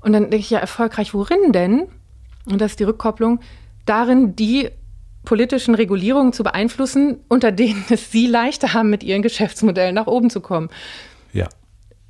[0.00, 1.86] Und dann denke ich ja, erfolgreich worin denn?
[2.46, 3.38] Und das ist die Rückkopplung,
[3.86, 4.70] darin die
[5.24, 10.30] politischen Regulierungen zu beeinflussen, unter denen es sie leichter haben, mit ihren Geschäftsmodellen nach oben
[10.30, 10.68] zu kommen.
[11.32, 11.48] Ja.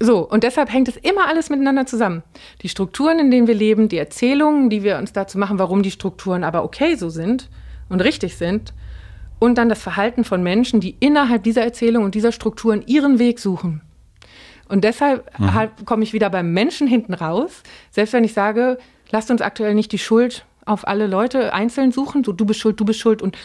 [0.01, 2.25] So, und deshalb hängt es immer alles miteinander zusammen.
[2.63, 5.93] Die Strukturen, in denen wir leben, die Erzählungen, die wir uns dazu machen, warum die
[5.93, 7.49] Strukturen aber okay so sind,
[7.93, 8.73] und richtig sind.
[9.39, 13.39] Und dann das Verhalten von Menschen, die innerhalb dieser Erzählung und dieser Strukturen ihren Weg
[13.39, 13.83] suchen.
[14.69, 15.85] Und deshalb mhm.
[15.85, 17.63] komme ich wieder beim Menschen hinten raus.
[17.91, 18.79] Selbst wenn ich sage,
[19.11, 22.79] lasst uns aktuell nicht die Schuld auf alle Leute einzeln suchen, so du bist schuld,
[22.79, 23.37] du bist schuld und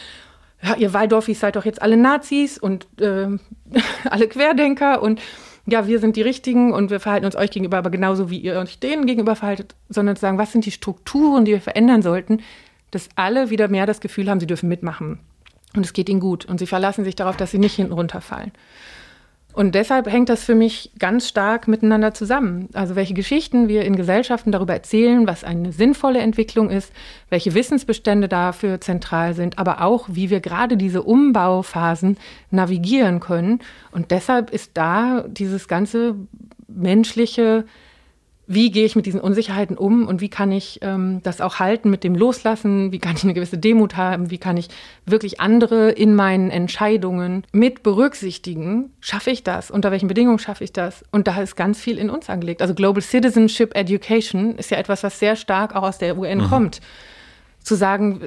[0.62, 3.28] ja, ihr Waldorfis seid doch jetzt alle Nazis und äh,
[4.10, 5.20] alle Querdenker und
[5.66, 8.58] ja, wir sind die Richtigen und wir verhalten uns euch gegenüber aber genauso, wie ihr
[8.58, 12.40] euch denen gegenüber verhaltet, sondern zu sagen, was sind die Strukturen, die wir verändern sollten,
[12.90, 15.18] dass alle wieder mehr das Gefühl haben, sie dürfen mitmachen.
[15.76, 16.46] Und es geht ihnen gut.
[16.46, 18.52] Und sie verlassen sich darauf, dass sie nicht hinten runterfallen.
[19.58, 22.68] Und deshalb hängt das für mich ganz stark miteinander zusammen.
[22.74, 26.92] Also welche Geschichten wir in Gesellschaften darüber erzählen, was eine sinnvolle Entwicklung ist,
[27.28, 32.18] welche Wissensbestände dafür zentral sind, aber auch, wie wir gerade diese Umbauphasen
[32.52, 33.58] navigieren können.
[33.90, 36.14] Und deshalb ist da dieses ganze
[36.68, 37.64] menschliche
[38.50, 41.90] wie gehe ich mit diesen Unsicherheiten um und wie kann ich ähm, das auch halten
[41.90, 44.68] mit dem Loslassen, wie kann ich eine gewisse Demut haben, wie kann ich
[45.04, 50.72] wirklich andere in meinen Entscheidungen mit berücksichtigen, schaffe ich das, unter welchen Bedingungen schaffe ich
[50.72, 52.62] das und da ist ganz viel in uns angelegt.
[52.62, 56.48] Also Global Citizenship Education ist ja etwas, was sehr stark auch aus der UN mhm.
[56.48, 56.80] kommt.
[57.62, 58.22] Zu sagen,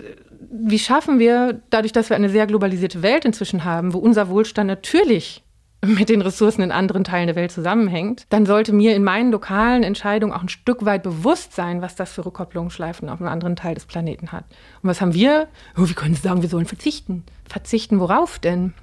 [0.51, 4.67] wie schaffen wir, dadurch, dass wir eine sehr globalisierte Welt inzwischen haben, wo unser Wohlstand
[4.67, 5.41] natürlich
[5.85, 9.83] mit den Ressourcen in anderen Teilen der Welt zusammenhängt, dann sollte mir in meinen lokalen
[9.83, 13.73] Entscheidungen auch ein Stück weit bewusst sein, was das für Rückkopplungsschleifen auf einem anderen Teil
[13.73, 14.45] des Planeten hat.
[14.83, 15.47] Und was haben wir?
[15.77, 17.23] Oh, wie können Sie sagen, wir sollen verzichten?
[17.49, 18.73] Verzichten worauf denn?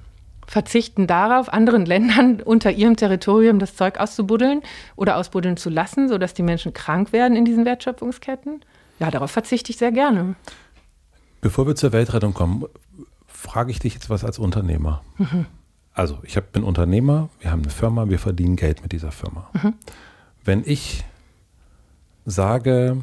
[0.45, 4.61] Verzichten darauf, anderen Ländern unter ihrem Territorium das Zeug auszubuddeln
[4.95, 8.65] oder ausbuddeln zu lassen, sodass die Menschen krank werden in diesen Wertschöpfungsketten?
[8.99, 10.35] Ja, darauf verzichte ich sehr gerne.
[11.39, 12.65] Bevor wir zur Weltrettung kommen,
[13.27, 15.01] frage ich dich jetzt was als Unternehmer.
[15.17, 15.45] Mhm.
[15.93, 19.49] Also, ich hab, bin Unternehmer, wir haben eine Firma, wir verdienen Geld mit dieser Firma.
[19.53, 19.73] Mhm.
[20.43, 21.03] Wenn ich
[22.25, 22.97] sage,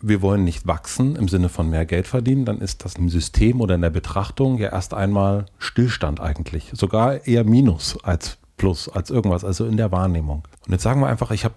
[0.00, 3.60] wir wollen nicht wachsen im Sinne von mehr Geld verdienen, dann ist das im System
[3.60, 6.70] oder in der Betrachtung ja erst einmal Stillstand eigentlich.
[6.74, 10.42] Sogar eher Minus als Plus, als irgendwas, also in der Wahrnehmung.
[10.66, 11.54] Und jetzt sagen wir einfach, ich habe,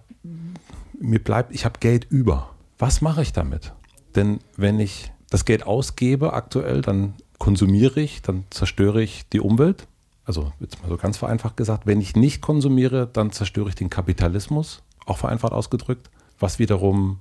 [0.99, 2.51] mir bleibt, ich habe Geld über.
[2.77, 3.73] Was mache ich damit?
[4.15, 9.87] Denn wenn ich das Geld ausgebe aktuell, dann konsumiere ich, dann zerstöre ich die Umwelt.
[10.31, 13.89] Also jetzt mal so ganz vereinfacht gesagt, wenn ich nicht konsumiere, dann zerstöre ich den
[13.89, 16.09] Kapitalismus, auch vereinfacht ausgedrückt,
[16.39, 17.19] was wiederum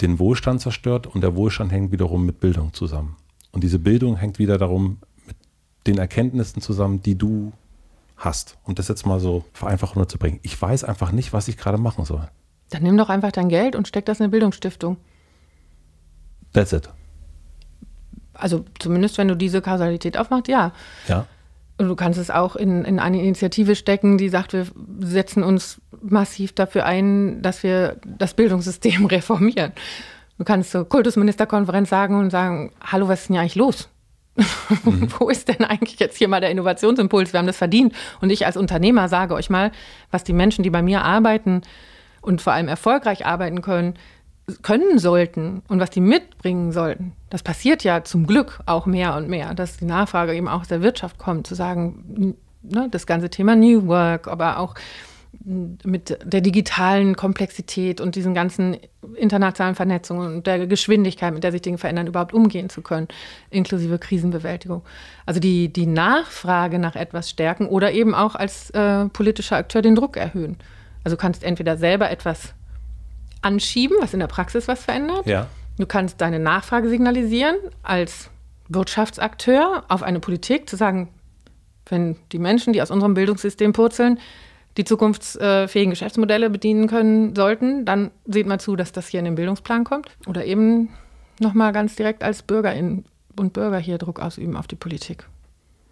[0.00, 3.16] den Wohlstand zerstört und der Wohlstand hängt wiederum mit Bildung zusammen.
[3.50, 5.34] Und diese Bildung hängt wieder darum mit
[5.88, 7.52] den Erkenntnissen zusammen, die du
[8.16, 8.56] hast.
[8.62, 10.38] Um das jetzt mal so vereinfacht runterzubringen.
[10.44, 12.28] Ich weiß einfach nicht, was ich gerade machen soll.
[12.70, 14.96] Dann nimm doch einfach dein Geld und steck das in eine Bildungsstiftung.
[16.52, 16.88] That's it.
[18.32, 20.70] Also zumindest, wenn du diese Kausalität aufmachst, ja.
[21.08, 21.26] Ja.
[21.78, 24.66] Du kannst es auch in, in eine Initiative stecken, die sagt, wir
[24.98, 29.72] setzen uns massiv dafür ein, dass wir das Bildungssystem reformieren.
[30.38, 33.88] Du kannst zur Kultusministerkonferenz sagen und sagen, hallo, was ist denn hier eigentlich los?
[34.84, 35.08] Mhm.
[35.18, 37.32] Wo ist denn eigentlich jetzt hier mal der Innovationsimpuls?
[37.32, 37.94] Wir haben das verdient.
[38.20, 39.72] Und ich als Unternehmer sage euch mal,
[40.10, 41.62] was die Menschen, die bei mir arbeiten
[42.20, 43.94] und vor allem erfolgreich arbeiten können,
[44.62, 47.14] können sollten und was die mitbringen sollten.
[47.30, 50.68] Das passiert ja zum Glück auch mehr und mehr, dass die Nachfrage eben auch aus
[50.68, 54.74] der Wirtschaft kommt, zu sagen, ne, das ganze Thema New Work, aber auch
[55.84, 58.76] mit der digitalen Komplexität und diesen ganzen
[59.14, 63.08] internationalen Vernetzungen und der Geschwindigkeit, mit der sich Dinge verändern, überhaupt umgehen zu können,
[63.50, 64.82] inklusive Krisenbewältigung.
[65.26, 69.94] Also die, die Nachfrage nach etwas stärken oder eben auch als äh, politischer Akteur den
[69.94, 70.56] Druck erhöhen.
[71.04, 72.54] Also du kannst entweder selber etwas
[73.42, 75.26] anschieben, was in der Praxis was verändert.
[75.26, 75.46] Ja.
[75.78, 78.30] Du kannst deine Nachfrage signalisieren als
[78.68, 81.08] Wirtschaftsakteur auf eine Politik, zu sagen,
[81.86, 84.18] wenn die Menschen, die aus unserem Bildungssystem purzeln,
[84.76, 89.36] die zukunftsfähigen Geschäftsmodelle bedienen können sollten, dann seht mal zu, dass das hier in den
[89.36, 90.08] Bildungsplan kommt.
[90.26, 90.90] Oder eben
[91.40, 93.04] nochmal ganz direkt als Bürgerin
[93.36, 95.26] und Bürger hier Druck ausüben auf die Politik.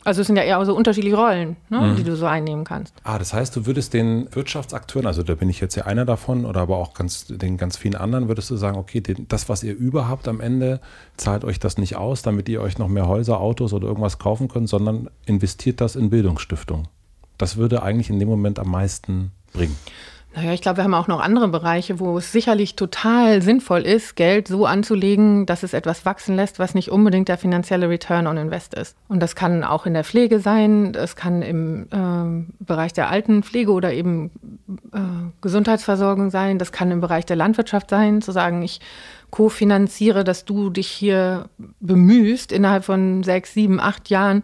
[0.07, 1.96] Also es sind ja eher so unterschiedliche Rollen, ne, mhm.
[1.96, 2.94] die du so einnehmen kannst.
[3.02, 6.44] Ah, das heißt, du würdest den Wirtschaftsakteuren, also da bin ich jetzt ja einer davon,
[6.44, 9.64] oder aber auch ganz, den ganz vielen anderen, würdest du sagen, okay, den, das, was
[9.64, 10.80] ihr überhaupt am Ende,
[11.16, 14.46] zahlt euch das nicht aus, damit ihr euch noch mehr Häuser, Autos oder irgendwas kaufen
[14.46, 16.86] könnt, sondern investiert das in Bildungsstiftung.
[17.36, 19.76] Das würde eigentlich in dem Moment am meisten bringen.
[20.37, 24.16] Naja, ich glaube, wir haben auch noch andere Bereiche, wo es sicherlich total sinnvoll ist,
[24.16, 28.37] Geld so anzulegen, dass es etwas wachsen lässt, was nicht unbedingt der finanzielle Return on
[28.37, 28.99] Invest ist.
[29.09, 33.72] Und das kann auch in der Pflege sein, das kann im äh, Bereich der Altenpflege
[33.72, 34.30] oder eben
[34.93, 34.99] äh,
[35.41, 38.80] Gesundheitsversorgung sein, das kann im Bereich der Landwirtschaft sein, zu sagen, ich
[39.30, 41.49] kofinanziere, dass du dich hier
[41.80, 44.43] bemühst, innerhalb von sechs, sieben, acht Jahren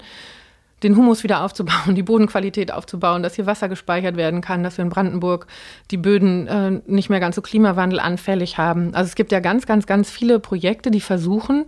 [0.83, 4.85] den Humus wieder aufzubauen, die Bodenqualität aufzubauen, dass hier Wasser gespeichert werden kann, dass wir
[4.85, 5.47] in Brandenburg
[5.91, 8.95] die Böden äh, nicht mehr ganz so klimawandelanfällig haben.
[8.95, 11.66] Also es gibt ja ganz, ganz, ganz viele Projekte, die versuchen,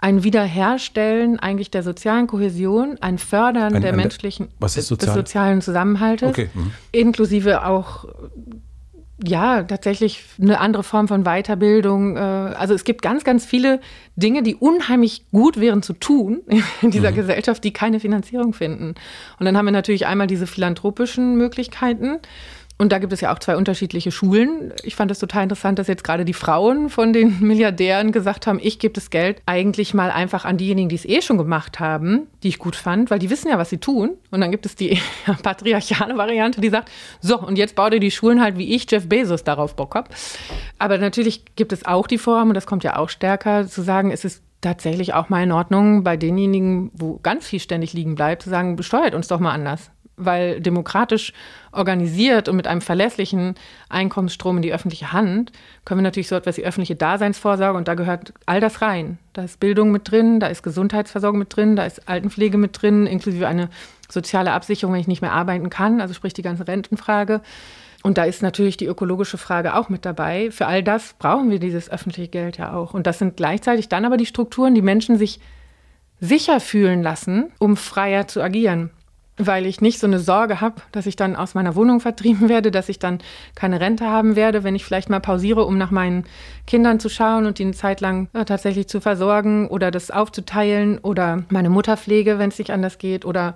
[0.00, 4.98] ein Wiederherstellen eigentlich der sozialen Kohäsion, ein Fördern ein, der ein, menschlichen, sozial?
[4.98, 6.50] des sozialen Zusammenhaltes, okay.
[6.54, 6.72] mhm.
[6.92, 8.04] inklusive auch
[9.24, 12.16] ja, tatsächlich eine andere Form von Weiterbildung.
[12.16, 13.80] Äh, also es gibt ganz, ganz viele
[14.16, 16.40] Dinge, die unheimlich gut wären zu tun
[16.82, 17.16] in dieser mhm.
[17.16, 18.94] Gesellschaft, die keine Finanzierung finden.
[19.38, 22.18] Und dann haben wir natürlich einmal diese philanthropischen Möglichkeiten.
[22.80, 24.72] Und da gibt es ja auch zwei unterschiedliche Schulen.
[24.84, 28.60] Ich fand es total interessant, dass jetzt gerade die Frauen von den Milliardären gesagt haben,
[28.62, 32.28] ich gebe das Geld eigentlich mal einfach an diejenigen, die es eh schon gemacht haben,
[32.44, 34.16] die ich gut fand, weil die wissen ja, was sie tun.
[34.30, 35.00] Und dann gibt es die
[35.42, 39.08] patriarchale Variante, die sagt, so, und jetzt baut ihr die Schulen halt, wie ich, Jeff
[39.08, 40.10] Bezos, darauf Bock habe.
[40.78, 44.12] Aber natürlich gibt es auch die Form, und das kommt ja auch stärker, zu sagen,
[44.12, 48.42] es ist tatsächlich auch mal in Ordnung, bei denjenigen, wo ganz viel ständig liegen bleibt,
[48.42, 51.32] zu sagen, besteuert uns doch mal anders weil demokratisch
[51.72, 53.54] organisiert und mit einem verlässlichen
[53.88, 55.52] Einkommensstrom in die öffentliche Hand
[55.84, 59.18] können wir natürlich so etwas wie öffentliche Daseinsvorsorge und da gehört all das rein.
[59.32, 63.06] Da ist Bildung mit drin, da ist Gesundheitsversorgung mit drin, da ist Altenpflege mit drin,
[63.06, 63.70] inklusive eine
[64.08, 67.40] soziale Absicherung, wenn ich nicht mehr arbeiten kann, also sprich die ganze Rentenfrage.
[68.02, 70.50] Und da ist natürlich die ökologische Frage auch mit dabei.
[70.50, 72.94] Für all das brauchen wir dieses öffentliche Geld ja auch.
[72.94, 75.40] Und das sind gleichzeitig dann aber die Strukturen, die Menschen sich
[76.20, 78.90] sicher fühlen lassen, um freier zu agieren
[79.38, 82.70] weil ich nicht so eine Sorge habe, dass ich dann aus meiner Wohnung vertrieben werde,
[82.70, 83.18] dass ich dann
[83.54, 86.24] keine Rente haben werde, wenn ich vielleicht mal pausiere, um nach meinen
[86.66, 90.98] Kindern zu schauen und die eine Zeit lang äh, tatsächlich zu versorgen oder das aufzuteilen
[90.98, 93.24] oder meine Mutterpflege, wenn es nicht anders geht.
[93.24, 93.54] Oder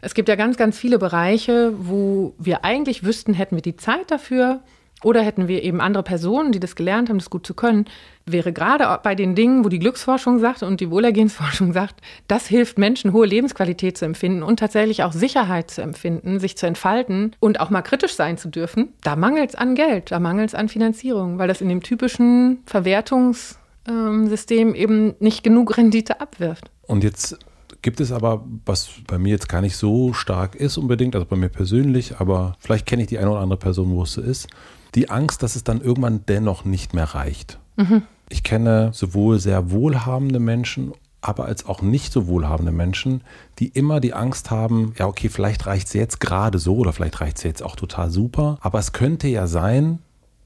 [0.00, 4.10] es gibt ja ganz, ganz viele Bereiche, wo wir eigentlich wüssten, hätten wir die Zeit
[4.10, 4.60] dafür,
[5.02, 7.86] oder hätten wir eben andere Personen, die das gelernt haben, das gut zu können,
[8.26, 12.78] wäre gerade bei den Dingen, wo die Glücksforschung sagt und die Wohlergehensforschung sagt, das hilft
[12.78, 17.60] Menschen, hohe Lebensqualität zu empfinden und tatsächlich auch Sicherheit zu empfinden, sich zu entfalten und
[17.60, 18.88] auch mal kritisch sein zu dürfen.
[19.02, 22.58] Da mangelt es an Geld, da mangelt es an Finanzierung, weil das in dem typischen
[22.66, 26.70] Verwertungssystem eben nicht genug Rendite abwirft.
[26.82, 27.38] Und jetzt
[27.82, 31.36] gibt es aber, was bei mir jetzt gar nicht so stark ist unbedingt, also bei
[31.36, 34.48] mir persönlich, aber vielleicht kenne ich die eine oder andere Person, wo es so ist,
[34.94, 37.58] die Angst, dass es dann irgendwann dennoch nicht mehr reicht.
[37.76, 38.02] Mhm.
[38.28, 43.22] Ich kenne sowohl sehr wohlhabende Menschen, aber als auch nicht so wohlhabende Menschen,
[43.58, 47.20] die immer die Angst haben, ja, okay, vielleicht reicht es jetzt gerade so oder vielleicht
[47.20, 49.98] reicht es jetzt auch total super, aber es könnte ja sein,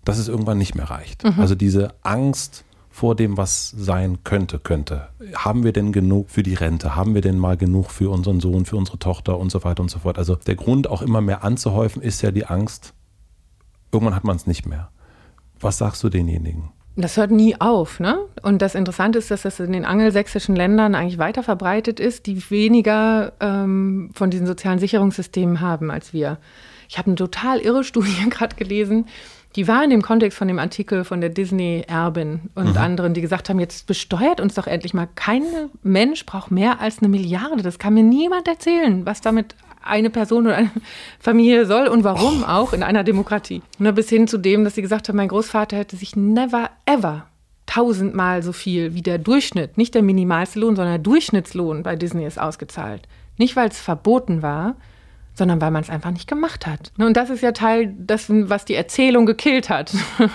[0.04, 1.24] dass es irgendwann nicht mehr reicht.
[1.24, 1.38] Mhm.
[1.38, 5.08] Also diese Angst vor dem, was sein könnte, könnte.
[5.34, 6.94] Haben wir denn genug für die Rente?
[6.94, 9.90] Haben wir denn mal genug für unseren Sohn, für unsere Tochter und so weiter und
[9.90, 10.18] so fort?
[10.18, 12.92] Also der Grund, auch immer mehr anzuhäufen, ist ja die Angst,
[13.92, 14.90] irgendwann hat man es nicht mehr.
[15.60, 16.70] Was sagst du denjenigen?
[16.96, 18.18] Das hört nie auf, ne?
[18.42, 22.50] Und das Interessante ist, dass das in den angelsächsischen Ländern eigentlich weiter verbreitet ist, die
[22.50, 26.38] weniger ähm, von diesen sozialen Sicherungssystemen haben als wir.
[26.88, 29.06] Ich habe eine total irre Studie gerade gelesen,
[29.56, 32.76] die war in dem Kontext von dem Artikel von der Disney-Erbin und mhm.
[32.76, 35.08] anderen, die gesagt haben, jetzt besteuert uns doch endlich mal.
[35.14, 35.42] Kein
[35.82, 37.62] Mensch braucht mehr als eine Milliarde.
[37.62, 39.54] Das kann mir niemand erzählen, was damit
[39.84, 40.70] eine Person oder eine
[41.18, 42.50] Familie soll und warum oh.
[42.50, 43.62] auch in einer Demokratie.
[43.78, 47.26] Und bis hin zu dem, dass sie gesagt haben, mein Großvater hätte sich never ever
[47.66, 52.26] tausendmal so viel wie der Durchschnitt, nicht der minimalste Lohn, sondern der Durchschnittslohn bei Disney
[52.26, 53.08] ist ausgezahlt.
[53.38, 54.76] Nicht, weil es verboten war,
[55.34, 56.92] sondern weil man es einfach nicht gemacht hat.
[56.98, 59.94] Und das ist ja Teil dessen, was die Erzählung gekillt hat.
[60.18, 60.30] Mhm.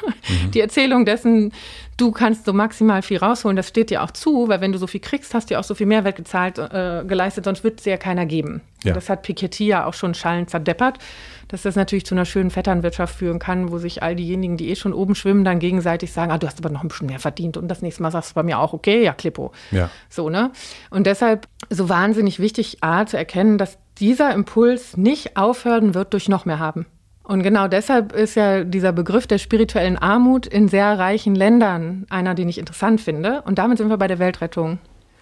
[0.54, 1.52] Die Erzählung dessen,
[1.98, 4.88] du kannst so maximal viel rausholen, das steht dir auch zu, weil wenn du so
[4.88, 7.84] viel kriegst, hast du ja auch so viel Mehrwert gezahlt, äh, geleistet, sonst wird es
[7.84, 8.62] dir ja keiner geben.
[8.84, 8.94] Ja.
[8.94, 11.00] Das hat Piketty ja auch schon schallend verdeppert,
[11.48, 14.76] dass das natürlich zu einer schönen Vetternwirtschaft führen kann, wo sich all diejenigen, die eh
[14.76, 17.58] schon oben schwimmen, dann gegenseitig sagen, ah, du hast aber noch ein bisschen mehr verdient
[17.58, 19.52] und das nächste Mal sagst du bei mir auch, okay, ja, Klippo.
[19.72, 19.90] Ja.
[20.10, 20.52] So, ne?
[20.90, 26.30] Und deshalb so wahnsinnig wichtig, A, zu erkennen, dass dieser Impuls nicht aufhören wird durch
[26.30, 26.86] noch mehr haben.
[27.24, 32.36] Und genau deshalb ist ja dieser Begriff der spirituellen Armut in sehr reichen Ländern einer,
[32.36, 33.42] den ich interessant finde.
[33.42, 34.80] Und damit sind wir bei der Weltrettung.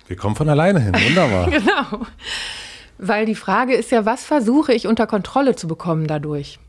[0.07, 1.49] Wir kommen von alleine hin, wunderbar.
[1.49, 2.05] genau.
[2.99, 6.59] Weil die Frage ist ja, was versuche ich unter Kontrolle zu bekommen dadurch?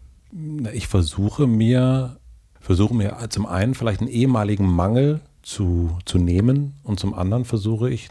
[0.73, 2.17] Ich versuche mir,
[2.59, 7.91] versuche mir zum einen vielleicht einen ehemaligen Mangel zu, zu nehmen und zum anderen versuche
[7.91, 8.09] ich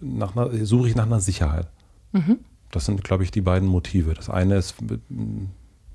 [0.00, 1.66] nach einer, suche ich nach einer Sicherheit.
[2.12, 2.38] Mhm.
[2.70, 4.14] Das sind, glaube ich, die beiden Motive.
[4.14, 4.74] Das eine ist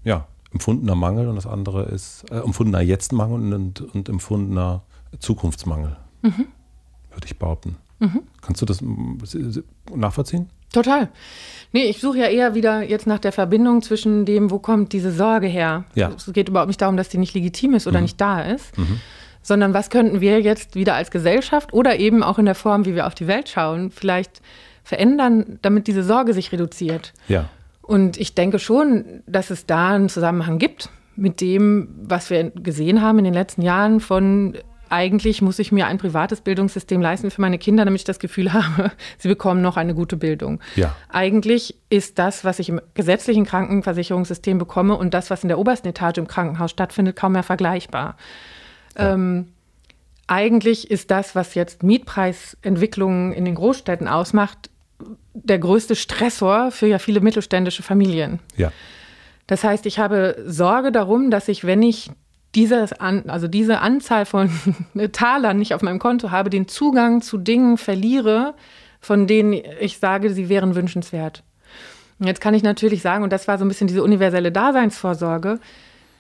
[0.03, 4.84] ja, empfundener Mangel und das andere ist äh, empfundener Jetztmangel und, und empfundener
[5.19, 6.47] Zukunftsmangel, mhm.
[7.11, 7.78] würde ich behaupten.
[7.99, 8.21] Mhm.
[8.41, 8.80] Kannst du das
[9.93, 10.49] nachvollziehen?
[10.71, 11.09] Total.
[11.71, 15.11] Nee, ich suche ja eher wieder jetzt nach der Verbindung zwischen dem, wo kommt diese
[15.11, 15.86] Sorge her.
[15.93, 16.11] Ja.
[16.15, 18.03] Es geht überhaupt nicht darum, dass die nicht legitim ist oder mhm.
[18.03, 18.99] nicht da ist, mhm.
[19.43, 22.95] sondern was könnten wir jetzt wieder als Gesellschaft oder eben auch in der Form, wie
[22.95, 24.41] wir auf die Welt schauen, vielleicht
[24.84, 27.13] verändern, damit diese Sorge sich reduziert.
[27.27, 27.49] Ja.
[27.81, 33.01] Und ich denke schon, dass es da einen Zusammenhang gibt mit dem, was wir gesehen
[33.01, 34.57] haben in den letzten Jahren von
[34.89, 38.53] eigentlich muss ich mir ein privates Bildungssystem leisten für meine Kinder, damit ich das Gefühl
[38.53, 40.59] habe, sie bekommen noch eine gute Bildung.
[40.75, 40.95] Ja.
[41.09, 45.88] Eigentlich ist das, was ich im gesetzlichen Krankenversicherungssystem bekomme und das, was in der obersten
[45.88, 48.17] Etage im Krankenhaus stattfindet, kaum mehr vergleichbar.
[48.95, 49.13] Ja.
[49.13, 49.47] Ähm,
[50.27, 54.69] eigentlich ist das, was jetzt Mietpreisentwicklungen in den Großstädten ausmacht,
[55.34, 58.39] der größte Stressor für ja viele mittelständische Familien.
[58.56, 58.72] Ja.
[59.47, 62.10] Das heißt, ich habe Sorge darum, dass ich, wenn ich
[62.56, 64.49] dieses an, also diese Anzahl von
[65.12, 68.54] Talern nicht auf meinem Konto habe, den Zugang zu Dingen verliere,
[69.01, 71.43] von denen ich sage, sie wären wünschenswert.
[72.20, 75.60] Und jetzt kann ich natürlich sagen, und das war so ein bisschen diese universelle Daseinsvorsorge,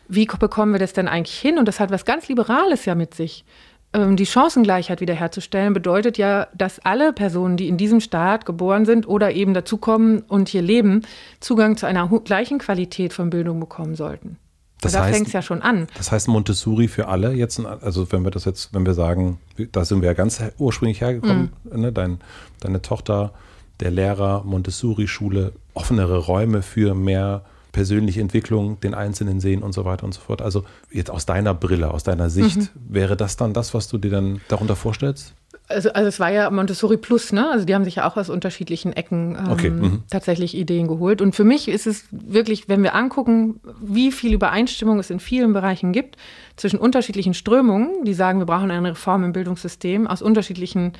[0.09, 1.57] wie bekommen wir das denn eigentlich hin?
[1.57, 3.45] Und das hat was ganz Liberales ja mit sich.
[3.93, 9.07] Ähm, die Chancengleichheit wiederherzustellen, bedeutet ja, dass alle Personen, die in diesem Staat geboren sind
[9.07, 11.03] oder eben dazukommen und hier leben,
[11.39, 14.37] Zugang zu einer gleichen Qualität von Bildung bekommen sollten.
[14.81, 15.87] Das da fängt es ja schon an.
[15.97, 19.39] Das heißt Montessori für alle jetzt, also wenn wir das jetzt, wenn wir sagen,
[19.71, 21.81] da sind wir ja ganz ursprünglich hergekommen, mhm.
[21.81, 22.19] ne, dein,
[22.59, 23.31] deine Tochter,
[23.79, 27.43] der Lehrer, Montessori-Schule, offenere Räume für mehr
[27.73, 30.41] persönliche Entwicklung, den Einzelnen sehen und so weiter und so fort.
[30.41, 32.69] Also jetzt aus deiner Brille, aus deiner Sicht, mhm.
[32.87, 35.33] wäre das dann das, was du dir dann darunter vorstellst?
[35.67, 37.49] Also, also es war ja Montessori Plus, ne?
[37.49, 39.69] Also die haben sich ja auch aus unterschiedlichen Ecken ähm, okay.
[39.69, 40.03] mhm.
[40.09, 41.21] tatsächlich Ideen geholt.
[41.21, 45.53] Und für mich ist es wirklich, wenn wir angucken, wie viel Übereinstimmung es in vielen
[45.53, 46.17] Bereichen gibt
[46.57, 50.93] zwischen unterschiedlichen Strömungen, die sagen, wir brauchen eine Reform im Bildungssystem, aus unterschiedlichen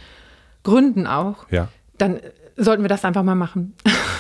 [0.64, 1.68] Gründen auch, ja.
[1.98, 2.20] dann
[2.56, 3.74] sollten wir das einfach mal machen.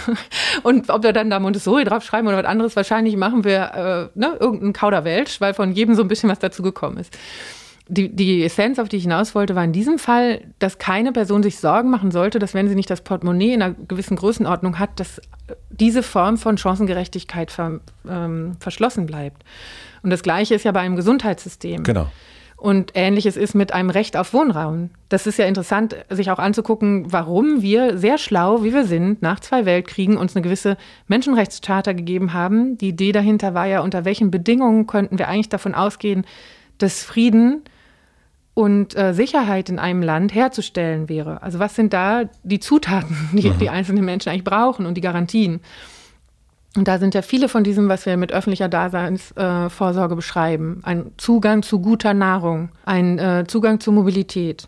[0.63, 4.37] Und ob wir dann da Montessori draufschreiben oder was anderes, wahrscheinlich machen wir äh, ne,
[4.39, 7.17] irgendeinen Kauderwelsch, weil von jedem so ein bisschen was dazu gekommen ist.
[7.89, 11.43] Die, die Essenz, auf die ich hinaus wollte, war in diesem Fall, dass keine Person
[11.43, 15.01] sich Sorgen machen sollte, dass wenn sie nicht das Portemonnaie in einer gewissen Größenordnung hat,
[15.01, 15.21] dass
[15.69, 19.43] diese Form von Chancengerechtigkeit ver, ähm, verschlossen bleibt.
[20.01, 21.83] Und das Gleiche ist ja bei einem Gesundheitssystem.
[21.83, 22.07] Genau.
[22.63, 24.89] Und ähnliches ist mit einem Recht auf Wohnraum.
[25.09, 29.41] Das ist ja interessant, sich auch anzugucken, warum wir sehr schlau, wie wir sind, nach
[29.41, 30.77] zwei Weltkriegen uns eine gewisse
[31.09, 32.77] Menschenrechtscharta gegeben haben.
[32.77, 36.25] Die Idee dahinter war ja, unter welchen Bedingungen könnten wir eigentlich davon ausgehen,
[36.77, 37.63] dass Frieden
[38.53, 41.43] und äh, Sicherheit in einem Land herzustellen wäre.
[41.43, 43.59] Also was sind da die Zutaten, die mhm.
[43.59, 45.59] die einzelnen Menschen eigentlich brauchen und die Garantien?
[46.75, 50.79] Und da sind ja viele von diesem, was wir mit öffentlicher Daseinsvorsorge äh, beschreiben.
[50.83, 54.67] Ein Zugang zu guter Nahrung, ein äh, Zugang zu Mobilität.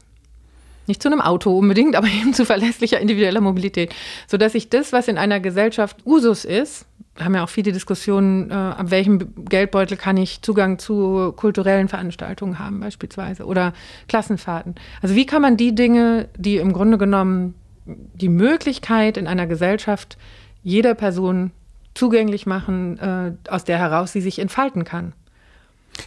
[0.87, 3.93] Nicht zu einem Auto unbedingt, aber eben zu verlässlicher individueller Mobilität.
[4.27, 6.85] Sodass sich das, was in einer Gesellschaft Usus ist,
[7.19, 12.59] haben ja auch viele Diskussionen, äh, ab welchem Geldbeutel kann ich Zugang zu kulturellen Veranstaltungen
[12.59, 13.73] haben, beispielsweise, oder
[14.07, 14.75] Klassenfahrten.
[15.01, 20.17] Also wie kann man die Dinge, die im Grunde genommen die Möglichkeit in einer Gesellschaft
[20.61, 21.51] jeder Person
[21.95, 25.13] zugänglich machen, äh, aus der heraus sie sich entfalten kann.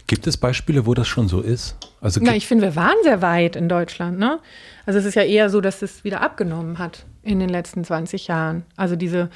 [0.05, 1.75] Gibt es Beispiele, wo das schon so ist?
[1.99, 4.19] Also Na, ich finde, wir waren sehr weit in Deutschland.
[4.19, 4.39] Ne?
[4.85, 8.27] Also es ist ja eher so, dass es wieder abgenommen hat in den letzten 20
[8.27, 8.63] Jahren.
[8.75, 9.29] Also diese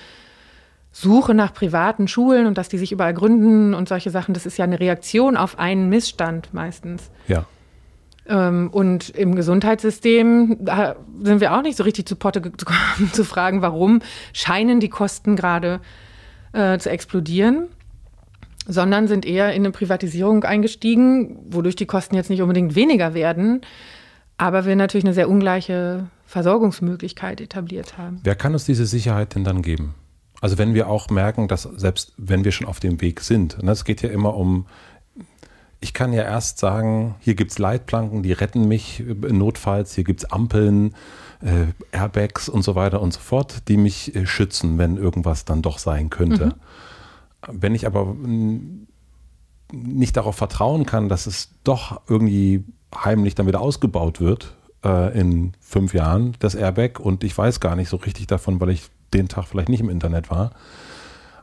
[0.91, 4.57] Suche nach privaten Schulen und dass die sich überall gründen und solche Sachen, das ist
[4.57, 7.09] ja eine Reaktion auf einen Missstand meistens.
[7.27, 7.45] Ja.
[8.27, 10.67] Ähm, und im Gesundheitssystem
[11.23, 14.01] sind wir auch nicht so richtig zu Potte gekommen, zu fragen, warum
[14.33, 15.79] scheinen die Kosten gerade äh,
[16.53, 17.67] zu explodieren,
[18.67, 23.61] sondern sind eher in eine Privatisierung eingestiegen, wodurch die Kosten jetzt nicht unbedingt weniger werden,
[24.37, 28.19] aber wir natürlich eine sehr ungleiche Versorgungsmöglichkeit etabliert haben.
[28.23, 29.95] Wer kann uns diese Sicherheit denn dann geben?
[30.41, 33.71] Also wenn wir auch merken, dass selbst wenn wir schon auf dem Weg sind, ne,
[33.71, 34.65] es geht ja immer um,
[35.79, 40.23] ich kann ja erst sagen, hier gibt es Leitplanken, die retten mich notfalls, hier gibt
[40.23, 40.93] es Ampeln, äh,
[41.91, 45.77] Airbags und so weiter und so fort, die mich äh, schützen, wenn irgendwas dann doch
[45.77, 46.47] sein könnte.
[46.47, 46.53] Mhm.
[47.61, 48.15] Wenn ich aber
[49.71, 52.63] nicht darauf vertrauen kann, dass es doch irgendwie
[52.95, 57.75] heimlich dann wieder ausgebaut wird äh, in fünf Jahren, das Airbag, und ich weiß gar
[57.75, 60.51] nicht so richtig davon, weil ich den Tag vielleicht nicht im Internet war.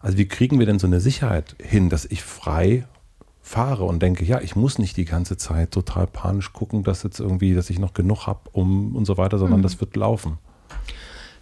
[0.00, 2.86] Also wie kriegen wir denn so eine Sicherheit hin, dass ich frei
[3.42, 7.20] fahre und denke, ja, ich muss nicht die ganze Zeit total panisch gucken, dass jetzt
[7.20, 9.64] irgendwie, dass ich noch genug habe um und so weiter, sondern mhm.
[9.64, 10.38] das wird laufen.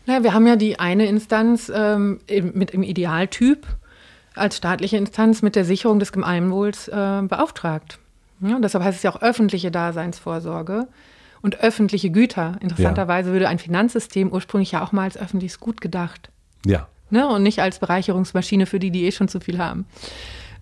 [0.07, 2.21] Naja, wir haben ja die eine Instanz ähm,
[2.55, 3.67] mit dem Idealtyp
[4.35, 7.99] als staatliche Instanz mit der Sicherung des Gemeinwohls äh, beauftragt.
[8.41, 10.87] Ja, deshalb heißt es ja auch öffentliche Daseinsvorsorge
[11.43, 12.57] und öffentliche Güter.
[12.61, 13.33] Interessanterweise ja.
[13.33, 16.31] würde ein Finanzsystem ursprünglich ja auch mal als öffentliches Gut gedacht.
[16.65, 16.89] Ja.
[17.11, 17.29] Ne?
[17.29, 19.87] Und nicht als Bereicherungsmaschine für die, die eh schon zu viel haben.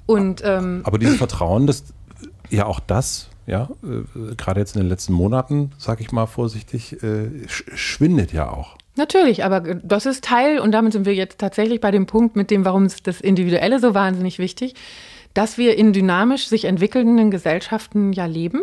[0.06, 1.84] Und, ähm, Aber dieses Vertrauen, das
[2.50, 7.02] ja auch das, ja, äh, gerade jetzt in den letzten Monaten, sage ich mal vorsichtig,
[7.02, 8.76] äh, sch schwindet ja auch.
[8.96, 12.50] Natürlich, aber das ist Teil, und damit sind wir jetzt tatsächlich bei dem Punkt, mit
[12.50, 14.74] dem, warum ist das Individuelle so wahnsinnig wichtig,
[15.34, 18.62] dass wir in dynamisch sich entwickelnden Gesellschaften ja leben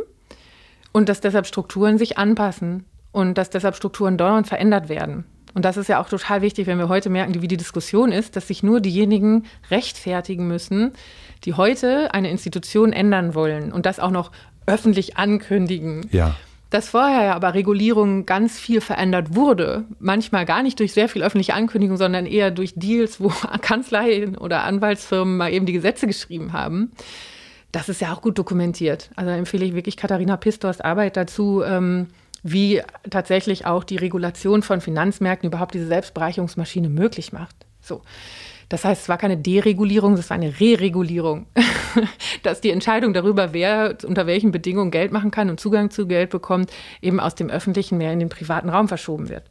[0.91, 5.26] und dass deshalb Strukturen sich anpassen und dass deshalb Strukturen dauernd verändert werden.
[5.54, 8.36] Und das ist ja auch total wichtig, wenn wir heute merken, wie die Diskussion ist,
[8.36, 10.94] dass sich nur diejenigen rechtfertigen müssen,
[11.46, 14.32] die heute eine Institution ändern wollen und das auch noch
[14.66, 16.08] öffentlich ankündigen.
[16.12, 16.36] Ja.
[16.70, 21.22] Dass vorher ja aber Regulierung ganz viel verändert wurde, manchmal gar nicht durch sehr viel
[21.22, 23.32] öffentliche Ankündigung, sondern eher durch Deals, wo
[23.62, 26.91] Kanzleien oder Anwaltsfirmen mal eben die Gesetze geschrieben haben.
[27.72, 29.10] Das ist ja auch gut dokumentiert.
[29.16, 32.08] Also empfehle ich wirklich Katharina Pistors Arbeit dazu, ähm,
[32.44, 37.56] wie tatsächlich auch die Regulation von Finanzmärkten überhaupt diese Selbstbereicherungsmaschine möglich macht.
[37.82, 38.02] So.
[38.74, 41.45] Das heißt, es war keine Deregulierung, es war eine Reregulierung.
[42.41, 46.32] Dass die Entscheidung darüber, wer unter welchen Bedingungen Geld machen kann und Zugang zu Geld
[46.32, 49.43] bekommt, eben aus dem öffentlichen mehr in den privaten Raum verschoben wird.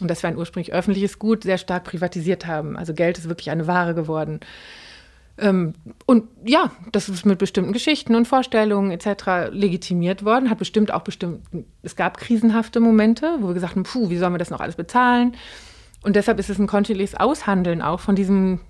[0.00, 2.78] Und dass wir ein ursprünglich öffentliches Gut sehr stark privatisiert haben.
[2.78, 4.40] Also Geld ist wirklich eine Ware geworden.
[5.36, 5.74] Ähm,
[6.06, 9.50] und ja, das ist mit bestimmten Geschichten und Vorstellungen etc.
[9.50, 11.42] legitimiert worden, hat bestimmt auch bestimmt,
[11.82, 14.76] es gab krisenhafte Momente, wo wir gesagt haben, puh, wie sollen wir das noch alles
[14.76, 15.36] bezahlen?
[16.06, 18.60] Und deshalb ist es ein kontinuierliches Aushandeln auch von diesem,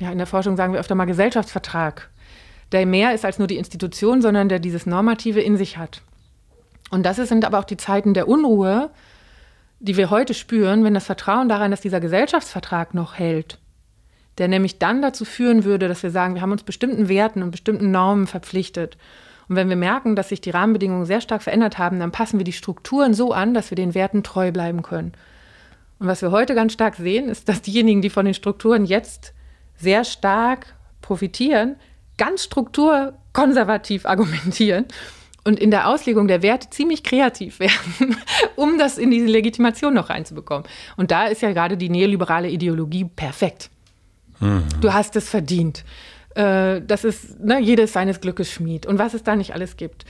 [0.00, 2.08] ja, in der Forschung sagen wir öfter mal Gesellschaftsvertrag,
[2.72, 6.00] der mehr ist als nur die Institution, sondern der dieses Normative in sich hat.
[6.90, 8.88] Und das sind aber auch die Zeiten der Unruhe,
[9.80, 13.58] die wir heute spüren, wenn das Vertrauen daran, dass dieser Gesellschaftsvertrag noch hält,
[14.38, 17.50] der nämlich dann dazu führen würde, dass wir sagen, wir haben uns bestimmten Werten und
[17.50, 18.96] bestimmten Normen verpflichtet.
[19.46, 22.44] Und wenn wir merken, dass sich die Rahmenbedingungen sehr stark verändert haben, dann passen wir
[22.44, 25.12] die Strukturen so an, dass wir den Werten treu bleiben können.
[25.98, 29.34] Und was wir heute ganz stark sehen, ist, dass diejenigen, die von den Strukturen jetzt
[29.76, 31.76] sehr stark profitieren,
[32.16, 34.86] ganz strukturkonservativ argumentieren
[35.44, 38.16] und in der Auslegung der Werte ziemlich kreativ werden,
[38.56, 40.66] um das in diese Legitimation noch reinzubekommen.
[40.96, 43.70] Und da ist ja gerade die neoliberale Ideologie perfekt.
[44.40, 44.64] Mhm.
[44.80, 45.84] Du hast es verdient.
[46.34, 48.86] Äh, das ist, ne, jedes seines Glückes Schmied.
[48.86, 50.04] Und was es da nicht alles gibt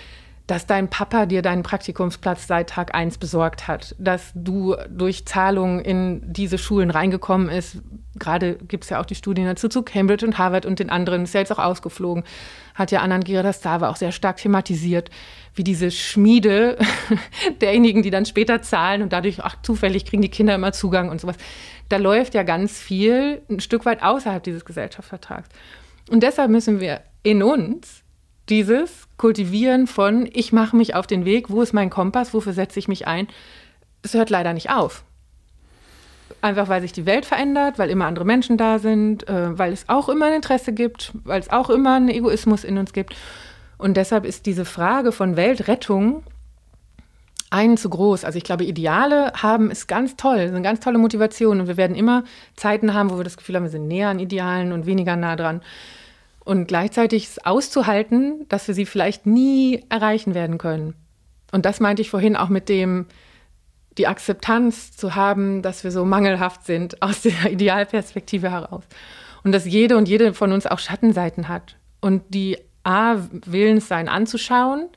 [0.48, 5.78] dass dein Papa dir deinen Praktikumsplatz seit Tag 1 besorgt hat, dass du durch Zahlungen
[5.80, 7.82] in diese Schulen reingekommen ist.
[8.18, 11.24] Gerade gibt es ja auch die Studien dazu zu Cambridge und Harvard und den anderen,
[11.24, 12.24] ist ja jetzt auch ausgeflogen,
[12.74, 15.10] hat ja Anand Giradastava auch sehr stark thematisiert,
[15.54, 16.78] wie diese Schmiede
[17.60, 21.20] derjenigen, die dann später zahlen und dadurch, ach, zufällig kriegen die Kinder immer Zugang und
[21.20, 21.36] sowas.
[21.90, 25.50] Da läuft ja ganz viel ein Stück weit außerhalb dieses Gesellschaftsvertrags.
[26.10, 28.02] Und deshalb müssen wir in uns
[28.50, 32.78] dieses Kultivieren von, ich mache mich auf den Weg, wo ist mein Kompass, wofür setze
[32.78, 33.28] ich mich ein,
[34.02, 35.04] das hört leider nicht auf.
[36.40, 39.88] Einfach weil sich die Welt verändert, weil immer andere Menschen da sind, äh, weil es
[39.88, 43.16] auch immer ein Interesse gibt, weil es auch immer einen Egoismus in uns gibt.
[43.76, 46.22] Und deshalb ist diese Frage von Weltrettung
[47.50, 48.24] einen zu groß.
[48.24, 51.60] Also ich glaube, Ideale haben ist ganz toll, sind ganz tolle Motivation.
[51.60, 52.24] Und wir werden immer
[52.56, 55.34] Zeiten haben, wo wir das Gefühl haben, wir sind näher an Idealen und weniger nah
[55.34, 55.62] dran
[56.48, 60.94] und gleichzeitig auszuhalten, dass wir sie vielleicht nie erreichen werden können.
[61.52, 63.04] Und das meinte ich vorhin auch mit dem,
[63.98, 68.84] die Akzeptanz zu haben, dass wir so mangelhaft sind aus der Idealperspektive heraus.
[69.44, 71.76] Und dass jede und jede von uns auch Schattenseiten hat.
[72.00, 74.88] Und die A, willens sein anzuschauen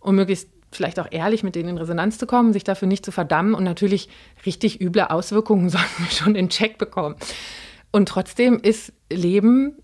[0.00, 3.12] und möglichst vielleicht auch ehrlich mit denen in Resonanz zu kommen, sich dafür nicht zu
[3.12, 4.08] verdammen und natürlich
[4.44, 7.14] richtig üble Auswirkungen sollten wir schon in Check bekommen.
[7.92, 9.76] Und trotzdem ist Leben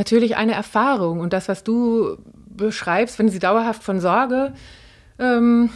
[0.00, 1.20] natürlich eine Erfahrung.
[1.20, 2.16] Und das, was du
[2.48, 4.54] beschreibst, wenn sie dauerhaft von Sorge
[5.18, 5.68] ähm,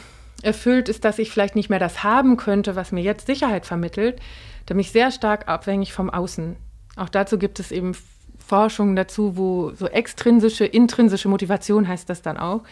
[0.42, 4.20] erfüllt ist, dass ich vielleicht nicht mehr das haben könnte, was mir jetzt Sicherheit vermittelt,
[4.64, 6.56] da bin ich sehr stark abhängig vom Außen.
[6.96, 7.92] Auch dazu gibt es eben
[8.38, 12.62] Forschungen dazu, wo so extrinsische, intrinsische Motivation heißt das dann auch.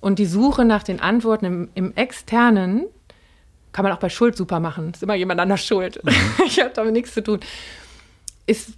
[0.00, 2.86] Und die Suche nach den Antworten im, im Externen
[3.70, 4.90] kann man auch bei Schuld super machen.
[4.92, 6.02] Ist immer jemand anders schuld.
[6.02, 6.10] Mhm.
[6.46, 7.38] ich habe damit nichts zu tun.
[8.46, 8.72] Ist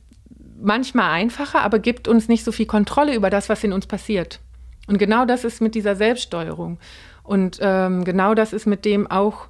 [0.65, 4.41] manchmal einfacher, aber gibt uns nicht so viel Kontrolle über das, was in uns passiert.
[4.87, 6.79] Und genau das ist mit dieser Selbststeuerung.
[7.23, 9.49] Und ähm, genau das ist mit dem auch,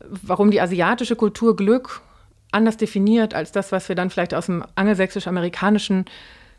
[0.00, 2.00] warum die asiatische Kultur Glück
[2.50, 6.04] anders definiert als das, was wir dann vielleicht aus dem angelsächsisch-amerikanischen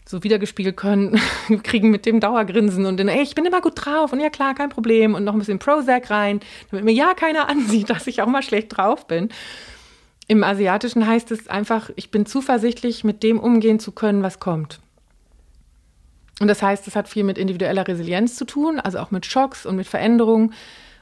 [0.06, 1.20] so wiedergespiegelt können,
[1.64, 4.54] kriegen mit dem Dauergrinsen und dann, ey, ich bin immer gut drauf und ja klar,
[4.54, 6.42] kein Problem und noch ein bisschen Prozac rein,
[6.72, 9.30] damit mir ja keiner ansieht, dass ich auch mal schlecht drauf bin.
[10.28, 14.80] Im Asiatischen heißt es einfach, ich bin zuversichtlich, mit dem umgehen zu können, was kommt.
[16.40, 19.66] Und das heißt, es hat viel mit individueller Resilienz zu tun, also auch mit Schocks
[19.66, 20.54] und mit Veränderungen,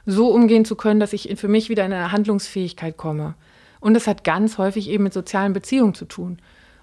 [0.04, 3.34] so umgehen zu können, dass ich für mich wieder in eine Handlungsfähigkeit komme.
[3.80, 6.38] Und es hat ganz häufig eben mit sozialen Beziehungen zu tun.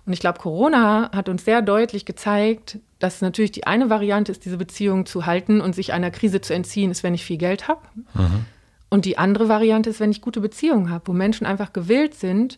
[0.06, 4.44] Und ich glaube, Corona hat uns sehr deutlich gezeigt, dass natürlich die eine Variante ist,
[4.46, 7.68] diese Beziehung zu halten und sich einer Krise zu entziehen, ist, wenn ich viel Geld
[7.68, 7.82] habe.
[8.14, 8.46] Mhm.
[8.90, 12.58] Und die andere Variante ist, wenn ich gute Beziehungen habe, wo Menschen einfach gewillt sind,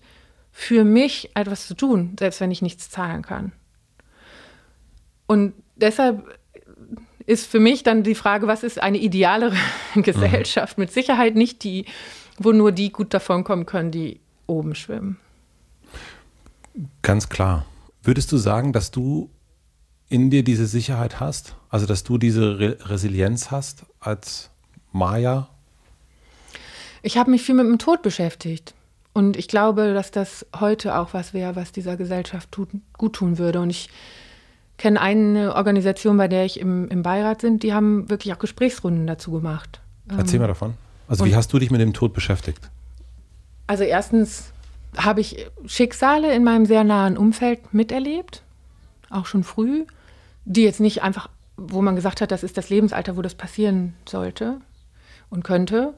[0.52, 3.52] für mich etwas zu tun, selbst wenn ich nichts zahlen kann.
[5.28, 6.40] Und deshalb
[7.26, 9.56] ist für mich dann die Frage, was ist eine idealere
[9.96, 10.78] Gesellschaft?
[10.78, 11.86] Mit Sicherheit nicht die,
[12.38, 15.18] wo nur die gut davon kommen können, die oben schwimmen.
[17.02, 17.66] Ganz klar.
[18.04, 19.30] Würdest du sagen, dass du
[20.10, 21.56] in dir diese Sicherheit hast?
[21.70, 24.50] Also, dass du diese Re Resilienz hast als
[24.92, 25.50] Maya
[27.02, 28.74] ich habe mich viel mit dem Tod beschäftigt.
[29.14, 33.38] Und ich glaube, dass das heute auch was wäre, was dieser Gesellschaft tut, gut tun
[33.38, 33.60] würde.
[33.60, 33.90] Und ich
[34.78, 39.06] kenne eine Organisation, bei der ich im, im Beirat bin, die haben wirklich auch Gesprächsrunden
[39.08, 39.82] dazu gemacht.
[40.08, 40.76] Erzähl mal davon.
[41.08, 42.70] Also wie hast du dich mit dem Tod beschäftigt?
[43.68, 44.52] Also erstens
[44.98, 48.44] habe ich Schicksale in meinem sehr nahen Umfeld miterlebt,
[49.10, 49.86] auch schon früh,
[50.46, 53.94] die jetzt nicht einfach, wo man gesagt hat, das ist das Lebensalter, wo das passieren
[54.08, 54.58] sollte
[55.30, 55.94] und könnte,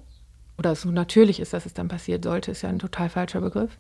[0.58, 3.78] oder so natürlich ist, dass es dann passiert sollte, ist ja ein total falscher Begriff.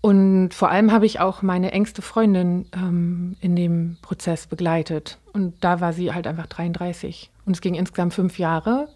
[0.00, 5.18] Und vor allem habe ich auch meine engste Freundin ähm, in dem Prozess begleitet.
[5.32, 7.30] Und da war sie halt einfach 33.
[7.46, 8.88] Und es ging insgesamt fünf Jahre.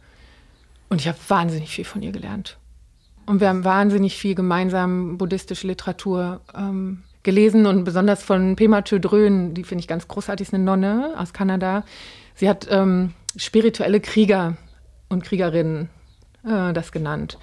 [0.91, 2.59] Und ich habe wahnsinnig viel von ihr gelernt.
[3.25, 9.55] Und wir haben wahnsinnig viel gemeinsam buddhistische Literatur ähm, gelesen und besonders von Pema Chodrön,
[9.55, 11.85] die finde ich ganz großartig, ist eine Nonne aus Kanada.
[12.35, 14.57] Sie hat ähm, spirituelle Krieger
[15.09, 15.91] und Kriegerinnen
[16.45, 17.39] äh, das genannt.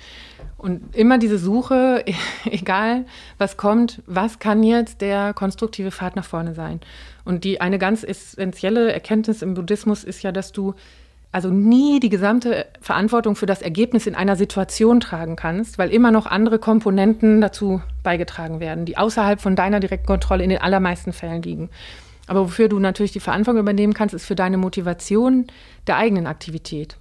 [0.58, 2.04] Und immer diese Suche,
[2.46, 3.06] egal
[3.38, 6.80] was kommt, was kann jetzt der konstruktive Pfad nach vorne sein?
[7.24, 10.76] Und die eine ganz essentielle Erkenntnis im Buddhismus ist ja, dass du
[11.32, 16.10] also nie die gesamte Verantwortung für das Ergebnis in einer Situation tragen kannst, weil immer
[16.10, 21.12] noch andere Komponenten dazu beigetragen werden, die außerhalb von deiner direkten Kontrolle in den allermeisten
[21.12, 21.70] Fällen liegen.
[22.28, 25.48] Aber wofür du natürlich die Verantwortung übernehmen kannst, ist für deine Motivation
[25.88, 26.96] der eigenen Aktivität.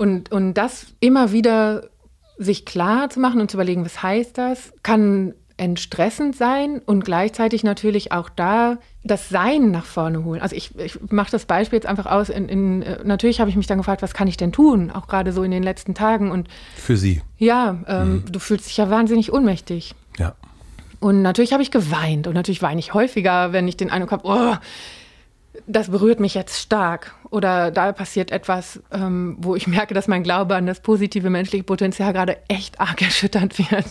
[0.00, 1.90] Und, und das immer wieder
[2.38, 7.64] sich klar zu machen und zu überlegen, was heißt das, kann entstressend sein und gleichzeitig
[7.64, 10.40] natürlich auch da das Sein nach vorne holen.
[10.40, 12.30] Also ich, ich mache das Beispiel jetzt einfach aus.
[12.30, 15.06] In, in, äh, natürlich habe ich mich dann gefragt, was kann ich denn tun, auch
[15.06, 16.30] gerade so in den letzten Tagen.
[16.30, 17.20] Und für Sie.
[17.36, 18.32] Ja, ähm, mhm.
[18.32, 19.94] du fühlst dich ja wahnsinnig ohnmächtig.
[20.18, 20.34] Ja.
[20.98, 24.22] Und natürlich habe ich geweint und natürlich weine ich häufiger, wenn ich den Eindruck habe,
[24.24, 24.56] oh,
[25.70, 30.22] das berührt mich jetzt stark oder da passiert etwas, ähm, wo ich merke, dass mein
[30.22, 33.86] Glaube an das positive menschliche Potenzial gerade echt arg erschüttert wird.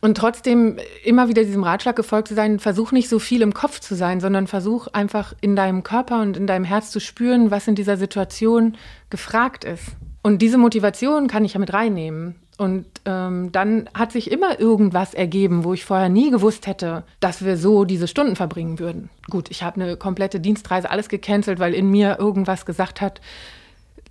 [0.00, 3.80] Und trotzdem immer wieder diesem Ratschlag gefolgt zu sein, versuch nicht so viel im Kopf
[3.80, 7.68] zu sein, sondern versuch einfach in deinem Körper und in deinem Herz zu spüren, was
[7.68, 8.76] in dieser Situation
[9.10, 9.84] gefragt ist.
[10.22, 12.36] Und diese Motivation kann ich ja mit reinnehmen.
[12.62, 17.44] Und ähm, dann hat sich immer irgendwas ergeben, wo ich vorher nie gewusst hätte, dass
[17.44, 19.10] wir so diese Stunden verbringen würden.
[19.28, 23.20] Gut, ich habe eine komplette Dienstreise, alles gecancelt, weil in mir irgendwas gesagt hat,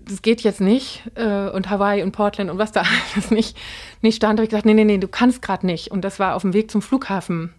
[0.01, 1.01] das geht jetzt nicht.
[1.15, 2.83] Äh, und Hawaii und Portland und was da
[3.15, 3.57] alles nicht,
[4.01, 5.89] nicht stand, habe ich gesagt, nee, nee, nee, du kannst gerade nicht.
[5.89, 7.53] Und das war auf dem Weg zum Flughafen,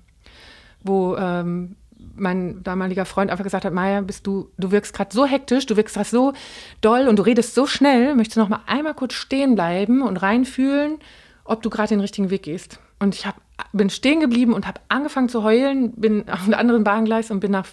[0.82, 1.74] wo ähm,
[2.16, 5.76] mein damaliger Freund einfach gesagt hat, Maja, bist du, du wirkst gerade so hektisch, du
[5.76, 6.32] wirkst gerade so
[6.80, 10.16] doll und du redest so schnell, möchtest du noch mal einmal kurz stehen bleiben und
[10.18, 10.98] reinfühlen,
[11.44, 12.78] ob du gerade den richtigen Weg gehst.
[12.98, 13.36] Und ich hab,
[13.72, 17.51] bin stehen geblieben und habe angefangen zu heulen, bin auf einem anderen Bahngleis und bin
[17.51, 17.66] nach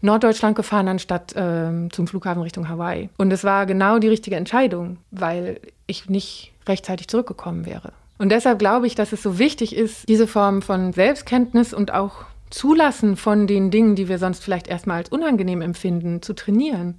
[0.00, 3.10] Norddeutschland gefahren, anstatt ähm, zum Flughafen Richtung Hawaii.
[3.16, 7.92] Und es war genau die richtige Entscheidung, weil ich nicht rechtzeitig zurückgekommen wäre.
[8.18, 12.24] Und deshalb glaube ich, dass es so wichtig ist, diese Form von Selbstkenntnis und auch
[12.50, 16.98] Zulassen von den Dingen, die wir sonst vielleicht erstmal als unangenehm empfinden, zu trainieren.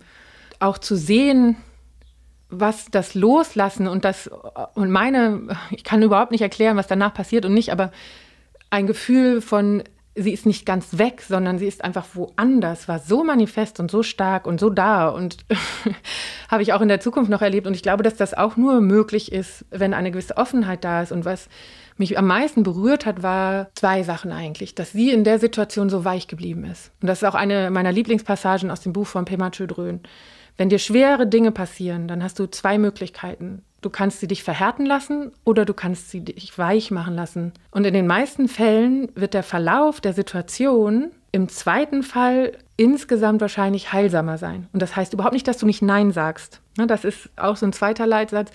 [0.59, 1.57] Auch zu sehen,
[2.49, 4.29] was das Loslassen und das
[4.75, 7.91] und meine, ich kann überhaupt nicht erklären, was danach passiert und nicht, aber
[8.69, 9.83] ein Gefühl von,
[10.15, 14.03] sie ist nicht ganz weg, sondern sie ist einfach woanders, war so manifest und so
[14.03, 15.37] stark und so da und
[16.49, 17.67] habe ich auch in der Zukunft noch erlebt.
[17.67, 21.11] Und ich glaube, dass das auch nur möglich ist, wenn eine gewisse Offenheit da ist
[21.11, 21.49] und was
[21.97, 24.75] mich am meisten berührt hat, war zwei Sachen eigentlich.
[24.75, 26.91] Dass sie in der Situation so weich geblieben ist.
[27.01, 30.01] Und das ist auch eine meiner Lieblingspassagen aus dem Buch von Pema Chödrön.
[30.57, 33.61] Wenn dir schwere Dinge passieren, dann hast du zwei Möglichkeiten.
[33.81, 37.53] Du kannst sie dich verhärten lassen oder du kannst sie dich weich machen lassen.
[37.69, 43.93] Und in den meisten Fällen wird der Verlauf der Situation im zweiten Fall insgesamt wahrscheinlich
[43.93, 44.67] heilsamer sein.
[44.73, 46.61] Und das heißt überhaupt nicht, dass du nicht Nein sagst.
[46.75, 48.51] Das ist auch so ein zweiter Leitsatz.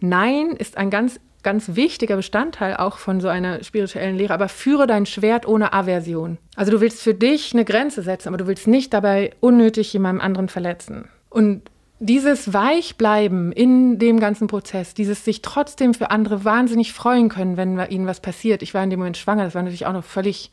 [0.00, 4.86] Nein ist ein ganz ganz wichtiger Bestandteil auch von so einer spirituellen Lehre, aber führe
[4.86, 6.38] dein Schwert ohne Aversion.
[6.56, 10.24] Also du willst für dich eine Grenze setzen, aber du willst nicht dabei unnötig jemandem
[10.24, 11.08] anderen verletzen.
[11.28, 17.56] Und dieses Weichbleiben in dem ganzen Prozess, dieses sich trotzdem für andere wahnsinnig freuen können,
[17.58, 18.62] wenn ihnen was passiert.
[18.62, 20.50] Ich war in dem Moment schwanger, das war natürlich auch noch völlig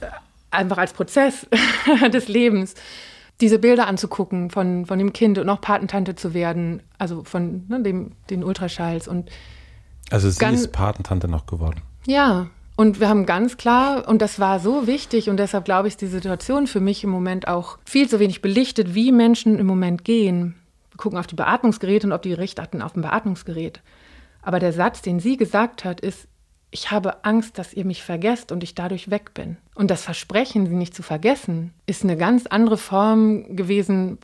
[0.00, 0.06] äh,
[0.50, 1.46] einfach als Prozess
[2.12, 2.74] des Lebens
[3.40, 7.82] diese Bilder anzugucken von, von dem Kind und auch Patentante zu werden, also von ne,
[7.82, 9.30] dem, den Ultraschalls und
[10.10, 11.82] Also sie ist Patentante noch geworden.
[12.06, 15.92] Ja, und wir haben ganz klar, und das war so wichtig, und deshalb glaube ich,
[15.92, 19.66] ist die Situation für mich im Moment auch viel zu wenig belichtet, wie Menschen im
[19.66, 20.54] Moment gehen.
[20.90, 23.82] Wir gucken auf die Beatmungsgeräte und ob die Recht hatten auf dem Beatmungsgerät.
[24.42, 26.26] Aber der Satz, den sie gesagt hat, ist,
[26.70, 29.56] ich habe Angst, dass ihr mich vergesst und ich dadurch weg bin.
[29.74, 34.18] Und das Versprechen, sie nicht zu vergessen, ist eine ganz andere Form gewesen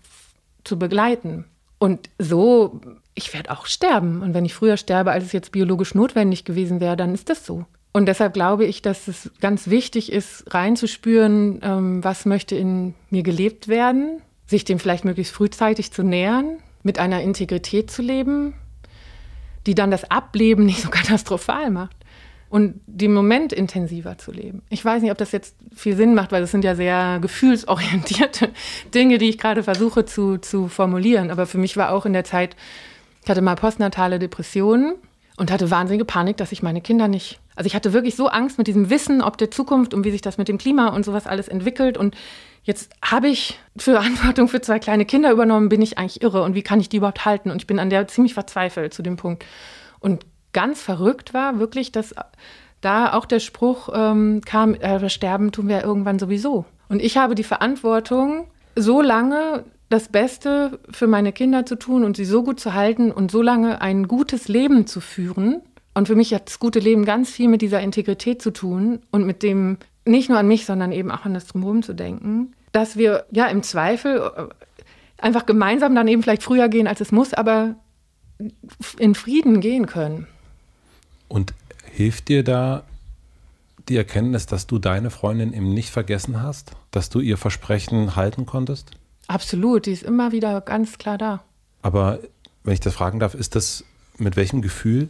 [0.65, 1.45] zu begleiten.
[1.79, 2.81] Und so,
[3.15, 4.23] ich werde auch sterben.
[4.23, 7.45] Und wenn ich früher sterbe, als es jetzt biologisch notwendig gewesen wäre, dann ist das
[7.45, 7.67] so.
[7.93, 13.23] Und deshalb glaube ich, dass es ganz wichtig ist, reinzuspüren, ähm, was möchte in mir
[13.23, 18.55] gelebt werden, sich dem vielleicht möglichst frühzeitig zu nähern, mit einer Integrität zu leben,
[19.67, 21.97] die dann das Ableben nicht so katastrophal macht
[22.49, 24.63] und den Moment intensiver zu leben.
[24.69, 28.51] Ich weiß nicht, ob das jetzt viel Sinn macht, weil das sind ja sehr gefühlsorientierte
[28.95, 31.31] Dinge, die ich gerade versuche zu, zu formulieren.
[31.31, 32.57] Aber für mich war auch in der Zeit,
[33.25, 34.95] ich hatte mal postnatale Depressionen
[35.37, 37.41] und hatte wahnsinnige Panik, dass ich meine Kinder nicht.
[37.57, 40.21] Also ich hatte wirklich so Angst mit diesem Wissen, ob der Zukunft und wie sich
[40.21, 41.99] das mit dem Klima und sowas alles entwickelt.
[41.99, 42.17] Und
[42.63, 46.63] jetzt habe ich Verantwortung für zwei kleine Kinder übernommen, bin ich eigentlich irre und wie
[46.63, 47.51] kann ich die überhaupt halten?
[47.51, 49.45] Und ich bin an der ziemlich verzweifelt zu dem Punkt.
[49.99, 50.25] Und
[50.57, 52.15] ganz verrückt war, wirklich, dass
[52.81, 56.65] da auch der Spruch ähm, kam, äh, sterben tun wir irgendwann sowieso.
[56.89, 62.17] Und ich habe die Verantwortung, so lange das Beste für meine Kinder zu tun und
[62.17, 65.61] sie so gut zu halten und so lange ein gutes Leben zu führen.
[65.93, 69.27] Und für mich hat das gute Leben ganz viel mit dieser Integrität zu tun und
[69.27, 69.77] mit dem
[70.07, 73.47] nicht nur an mich, sondern eben auch an das Drumherum zu denken, dass wir ja
[73.47, 74.31] im Zweifel
[75.19, 77.75] einfach gemeinsam dann eben vielleicht früher gehen, als es muss, aber
[78.99, 80.27] in Frieden gehen können.
[81.29, 81.55] Und
[81.93, 82.85] hilft dir da
[83.89, 88.47] die Erkenntnis, dass du deine Freundin eben nicht vergessen hast, dass du ihr Versprechen halten
[88.47, 88.91] konntest?
[89.29, 91.43] Absolut, die ist immer wieder ganz klar da.
[91.83, 92.19] Aber
[92.65, 93.85] wenn ich das fragen darf, ist das
[94.19, 95.09] mit welchem Gefühl?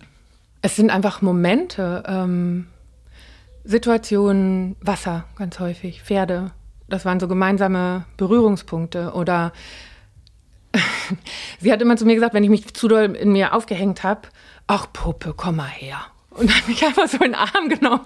[0.62, 2.66] Es sind einfach Momente, ähm,
[3.64, 6.52] Situationen, Wasser ganz häufig, Pferde.
[6.88, 9.12] Das waren so gemeinsame Berührungspunkte.
[9.12, 9.52] Oder
[11.60, 14.22] sie hat immer zu mir gesagt, wenn ich mich zu doll in mir aufgehängt habe,
[14.66, 15.98] ach Puppe, komm mal her.
[16.30, 18.02] Und hat mich einfach so in den Arm genommen.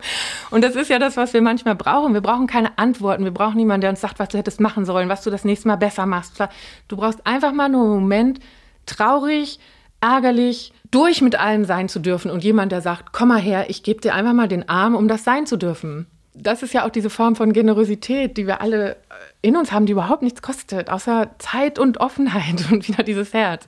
[0.51, 2.15] Und das ist ja das, was wir manchmal brauchen.
[2.15, 3.25] Wir brauchen keine Antworten.
[3.25, 5.67] Wir brauchen niemanden, der uns sagt, was du hättest machen sollen, was du das nächste
[5.67, 6.39] Mal besser machst.
[6.87, 8.41] Du brauchst einfach mal nur einen Moment,
[8.87, 9.59] traurig,
[10.01, 13.83] ärgerlich, durch mit allem sein zu dürfen und jemand, der sagt, komm mal her, ich
[13.83, 16.07] gebe dir einfach mal den Arm, um das sein zu dürfen.
[16.35, 18.97] Das ist ja auch diese Form von Generosität, die wir alle
[19.43, 23.67] in uns haben, die überhaupt nichts kostet, außer Zeit und Offenheit und wieder dieses Herz.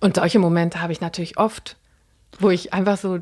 [0.00, 1.76] Und solche Momente habe ich natürlich oft,
[2.38, 3.20] wo ich einfach so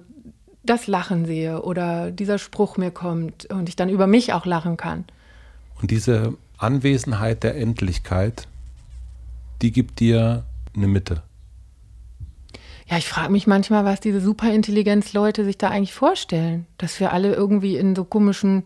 [0.65, 4.77] das Lachen sehe oder dieser Spruch mir kommt und ich dann über mich auch lachen
[4.77, 5.05] kann.
[5.81, 8.49] Und diese Anwesenheit der Endlichkeit,
[9.63, 10.45] die gibt dir
[10.75, 11.23] eine Mitte.
[12.87, 16.67] Ja, ich frage mich manchmal, was diese Superintelligenz-Leute sich da eigentlich vorstellen.
[16.79, 18.65] Dass wir alle irgendwie in so komischen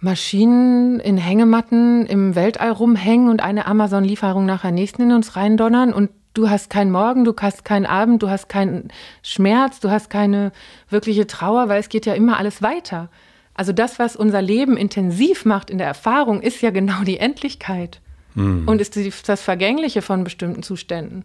[0.00, 5.92] Maschinen in Hängematten im Weltall rumhängen und eine Amazon-Lieferung nach der nächsten in uns reindonnern
[5.92, 8.88] und du hast keinen Morgen, du hast keinen Abend, du hast keinen
[9.22, 10.52] Schmerz, du hast keine
[10.90, 13.08] wirkliche Trauer, weil es geht ja immer alles weiter.
[13.54, 18.00] Also das, was unser Leben intensiv macht in der Erfahrung, ist ja genau die Endlichkeit
[18.34, 18.66] mhm.
[18.66, 21.24] und ist das Vergängliche von bestimmten Zuständen.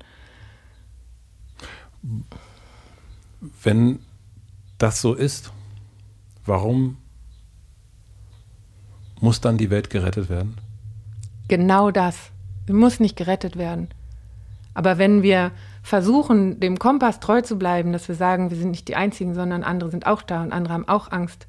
[3.64, 4.00] Wenn
[4.78, 5.52] das so ist,
[6.46, 6.98] warum
[9.20, 10.56] muss dann die Welt gerettet werden?
[11.48, 12.16] Genau das.
[12.68, 13.90] Sie muss nicht gerettet werden.
[14.80, 15.52] Aber wenn wir
[15.84, 19.62] versuchen, dem Kompass treu zu bleiben, dass wir sagen, wir sind nicht die Einzigen, sondern
[19.62, 21.48] andere sind auch da und andere haben auch Angst.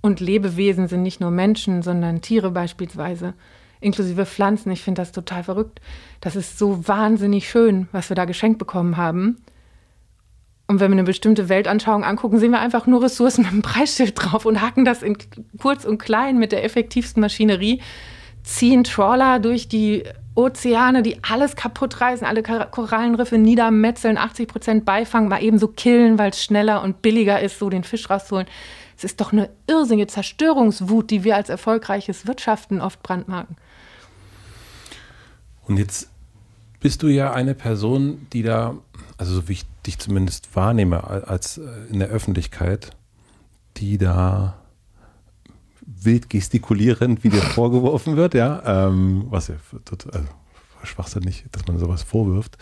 [0.00, 3.34] Und Lebewesen sind nicht nur Menschen, sondern Tiere beispielsweise,
[3.80, 4.72] inklusive Pflanzen.
[4.72, 5.80] Ich finde das total verrückt.
[6.20, 9.36] Das ist so wahnsinnig schön, was wir da geschenkt bekommen haben.
[10.66, 14.14] Und wenn wir eine bestimmte Weltanschauung angucken, sehen wir einfach nur Ressourcen mit einem Preisschild
[14.16, 15.16] drauf und hacken das in
[15.60, 17.80] kurz und klein mit der effektivsten Maschinerie,
[18.42, 20.02] ziehen Trawler durch die
[20.34, 26.18] Ozeane, die alles kaputt reißen, alle Korallenriffe niedermetzeln, 80 Prozent Beifang mal eben so killen,
[26.18, 28.46] weil es schneller und billiger ist, so den Fisch rauszuholen.
[28.96, 33.56] Es ist doch eine irrsinnige Zerstörungswut, die wir als erfolgreiches Wirtschaften oft brandmarken.
[35.66, 36.08] Und jetzt
[36.80, 38.76] bist du ja eine Person, die da,
[39.18, 42.90] also so wie ich dich zumindest wahrnehme als äh, in der Öffentlichkeit,
[43.76, 44.61] die da
[45.86, 49.54] wild gestikulierend, wie dir vorgeworfen wird, ja, ähm, was ja
[49.84, 50.28] total also,
[50.84, 52.58] schwachsinnig, dass man sowas vorwirft,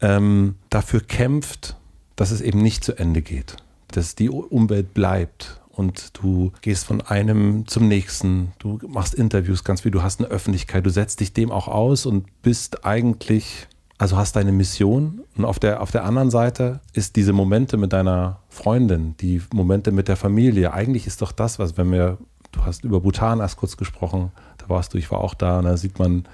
[0.00, 1.76] ähm, dafür kämpft,
[2.16, 3.56] dass es eben nicht zu Ende geht,
[3.88, 9.82] dass die Umwelt bleibt und du gehst von einem zum nächsten, du machst Interviews ganz
[9.82, 13.68] viel, du hast eine Öffentlichkeit, du setzt dich dem auch aus und bist eigentlich
[14.02, 15.22] also hast deine Mission.
[15.36, 19.92] Und auf der, auf der anderen Seite ist diese Momente mit deiner Freundin, die Momente
[19.92, 20.72] mit der Familie.
[20.72, 22.18] Eigentlich ist doch das, was, wenn wir,
[22.52, 25.64] du hast über Bhutan erst kurz gesprochen, da warst du, ich war auch da und
[25.64, 26.26] da sieht man,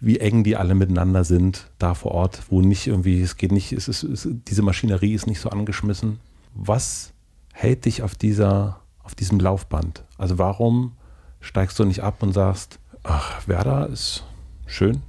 [0.00, 3.72] wie eng die alle miteinander sind, da vor Ort, wo nicht irgendwie, es geht nicht,
[3.72, 6.20] es ist, es, diese Maschinerie ist nicht so angeschmissen.
[6.54, 7.12] Was
[7.52, 10.04] hält dich auf dieser, auf diesem Laufband?
[10.16, 10.92] Also warum
[11.40, 14.24] steigst du nicht ab und sagst, ach, Werder ist
[14.66, 15.02] schön,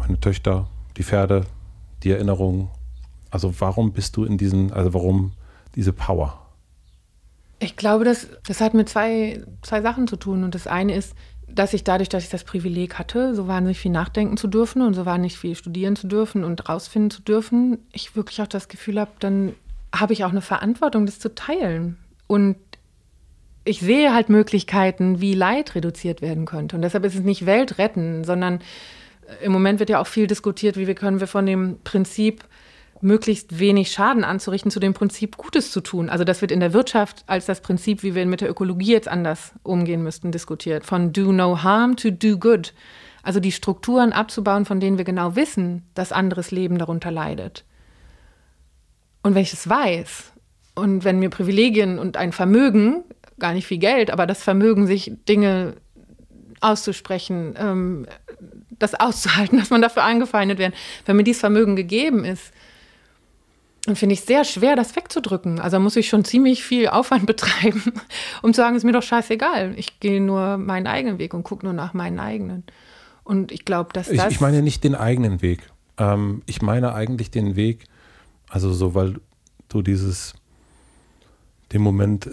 [0.00, 1.46] meine Töchter, die Pferde,
[2.02, 2.68] die Erinnerungen.
[3.30, 5.32] Also warum bist du in diesen, also warum
[5.74, 6.41] diese Power?
[7.62, 10.42] Ich glaube, das, das hat mit zwei, zwei Sachen zu tun.
[10.42, 11.14] Und das eine ist,
[11.48, 14.94] dass ich dadurch, dass ich das Privileg hatte, so wahnsinnig viel nachdenken zu dürfen und
[14.94, 18.98] so wahnsinnig viel studieren zu dürfen und rausfinden zu dürfen, ich wirklich auch das Gefühl
[18.98, 19.54] habe, dann
[19.94, 21.98] habe ich auch eine Verantwortung, das zu teilen.
[22.26, 22.56] Und
[23.64, 26.74] ich sehe halt Möglichkeiten, wie Leid reduziert werden könnte.
[26.74, 28.60] Und deshalb ist es nicht Welt retten, sondern
[29.40, 32.44] im Moment wird ja auch viel diskutiert, wie wir können wir von dem Prinzip
[33.02, 36.08] möglichst wenig Schaden anzurichten, zu dem Prinzip Gutes zu tun.
[36.08, 39.08] Also das wird in der Wirtschaft als das Prinzip, wie wir mit der Ökologie jetzt
[39.08, 40.86] anders umgehen müssten, diskutiert.
[40.86, 42.72] Von do no harm to do good.
[43.22, 47.64] Also die Strukturen abzubauen, von denen wir genau wissen, dass anderes Leben darunter leidet.
[49.22, 50.32] Und wenn ich es weiß
[50.74, 53.04] und wenn mir Privilegien und ein Vermögen,
[53.38, 55.74] gar nicht viel Geld, aber das Vermögen, sich Dinge
[56.60, 58.06] auszusprechen, ähm,
[58.70, 60.74] das auszuhalten, dass man dafür angefeindet wird.
[61.04, 62.52] Wenn mir dieses Vermögen gegeben ist,
[63.94, 65.58] finde ich es sehr schwer, das wegzudrücken.
[65.58, 67.92] Also muss ich schon ziemlich viel Aufwand betreiben,
[68.42, 69.74] um zu sagen, ist mir doch scheißegal.
[69.76, 72.64] Ich gehe nur meinen eigenen Weg und gucke nur nach meinen eigenen.
[73.24, 74.26] Und ich glaube, dass das.
[74.26, 75.70] Ich, ich meine nicht den eigenen Weg.
[75.98, 77.84] Ähm, ich meine eigentlich den Weg,
[78.48, 79.16] also so, weil
[79.68, 80.34] du dieses,
[81.72, 82.30] den Moment äh,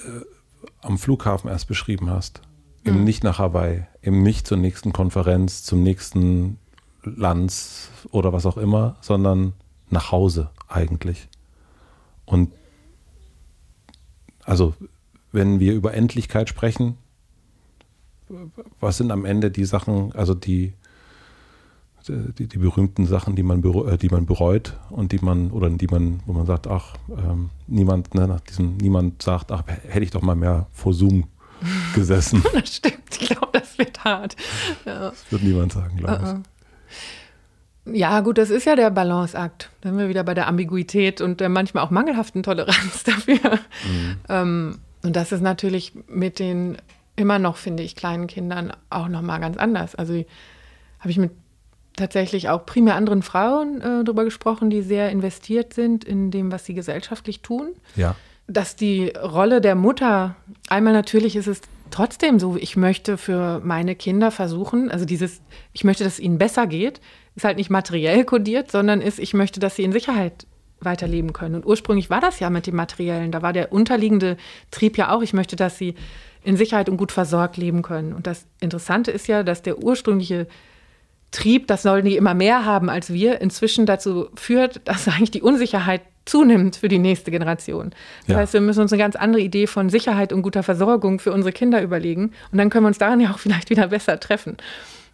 [0.82, 2.42] am Flughafen erst beschrieben hast.
[2.86, 3.04] Eben mhm.
[3.04, 6.58] nicht nach Hawaii, eben nicht zur nächsten Konferenz, zum nächsten
[7.04, 9.54] Lands oder was auch immer, sondern
[9.90, 11.28] nach Hause eigentlich.
[12.30, 12.52] Und
[14.46, 14.76] also,
[15.32, 16.98] wenn wir über Endlichkeit sprechen,
[18.80, 20.74] was sind am Ende die Sachen, also die,
[22.08, 25.88] die, die berühmten Sachen, die man, äh, die man bereut und die man, oder die
[25.88, 30.12] man, wo man sagt, ach, ähm, niemand, ne, nach diesem, niemand sagt, ach, hätte ich
[30.12, 31.26] doch mal mehr vor Zoom
[31.96, 32.44] gesessen.
[32.54, 34.36] das stimmt, ich glaube, das wird hart.
[34.86, 35.10] Ja.
[35.10, 36.30] Das wird niemand sagen, glaube ich.
[36.30, 36.44] Uh -uh.
[37.94, 39.70] Ja, gut, das ist ja der Balanceakt.
[39.82, 43.60] Dann sind wir wieder bei der Ambiguität und der manchmal auch mangelhaften Toleranz dafür.
[43.84, 44.16] Mhm.
[44.28, 46.78] Ähm, und das ist natürlich mit den
[47.16, 49.96] immer noch, finde ich, kleinen Kindern auch nochmal ganz anders.
[49.96, 50.14] Also
[51.00, 51.32] habe ich mit
[51.96, 56.66] tatsächlich auch primär anderen Frauen äh, darüber gesprochen, die sehr investiert sind in dem, was
[56.66, 57.70] sie gesellschaftlich tun.
[57.96, 58.16] Ja.
[58.48, 60.36] Dass die Rolle der Mutter,
[60.70, 61.62] einmal natürlich ist es
[61.92, 65.42] trotzdem so, ich möchte für meine Kinder versuchen, also dieses,
[65.74, 67.02] ich möchte, dass es ihnen besser geht,
[67.40, 70.46] ist halt nicht materiell kodiert, sondern ist, ich möchte, dass sie in Sicherheit
[70.82, 71.56] weiterleben können.
[71.56, 73.32] Und ursprünglich war das ja mit dem Materiellen.
[73.32, 74.36] Da war der unterliegende
[74.72, 75.96] Trieb ja auch, ich möchte, dass sie
[76.44, 78.12] in Sicherheit und gut versorgt leben können.
[78.12, 80.48] Und das Interessante ist ja, dass der ursprüngliche
[81.32, 85.42] Trieb, das sollen die immer mehr haben als wir, inzwischen dazu führt, dass eigentlich die
[85.42, 87.92] Unsicherheit zunimmt für die nächste Generation.
[88.28, 88.38] Das ja.
[88.38, 91.54] heißt, wir müssen uns eine ganz andere Idee von Sicherheit und guter Versorgung für unsere
[91.54, 92.34] Kinder überlegen.
[92.52, 94.58] Und dann können wir uns daran ja auch vielleicht wieder besser treffen.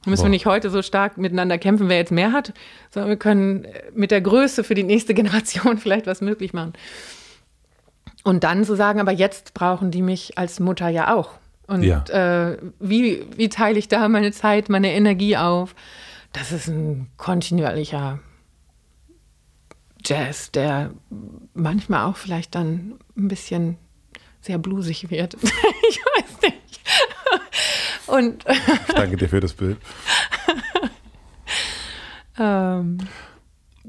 [0.05, 0.25] Müssen Boah.
[0.25, 2.53] wir nicht heute so stark miteinander kämpfen, wer jetzt mehr hat,
[2.91, 6.73] sondern wir können mit der Größe für die nächste Generation vielleicht was möglich machen.
[8.23, 11.31] Und dann zu sagen, aber jetzt brauchen die mich als Mutter ja auch.
[11.67, 12.03] Und ja.
[12.05, 15.75] äh, wie, wie teile ich da meine Zeit, meine Energie auf?
[16.33, 18.19] Das ist ein kontinuierlicher
[20.03, 20.91] Jazz, der
[21.53, 23.77] manchmal auch vielleicht dann ein bisschen
[24.41, 25.35] sehr blusig wird.
[25.43, 26.55] ich weiß nicht.
[28.07, 29.77] Und ich danke dir für das Bild.
[32.39, 32.97] ähm,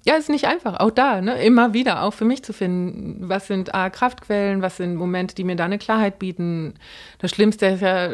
[0.07, 0.79] ja, ist nicht einfach.
[0.79, 1.43] Auch da, ne?
[1.43, 5.45] immer wieder, auch für mich zu finden, was sind A, Kraftquellen, was sind Momente, die
[5.45, 6.75] mir da eine Klarheit bieten.
[7.19, 8.11] Das Schlimmste ist ja,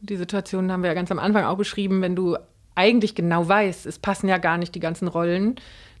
[0.00, 2.36] die Situation haben wir ja ganz am Anfang auch beschrieben, wenn du
[2.74, 5.56] eigentlich genau weißt, es passen ja gar nicht die ganzen Rollen,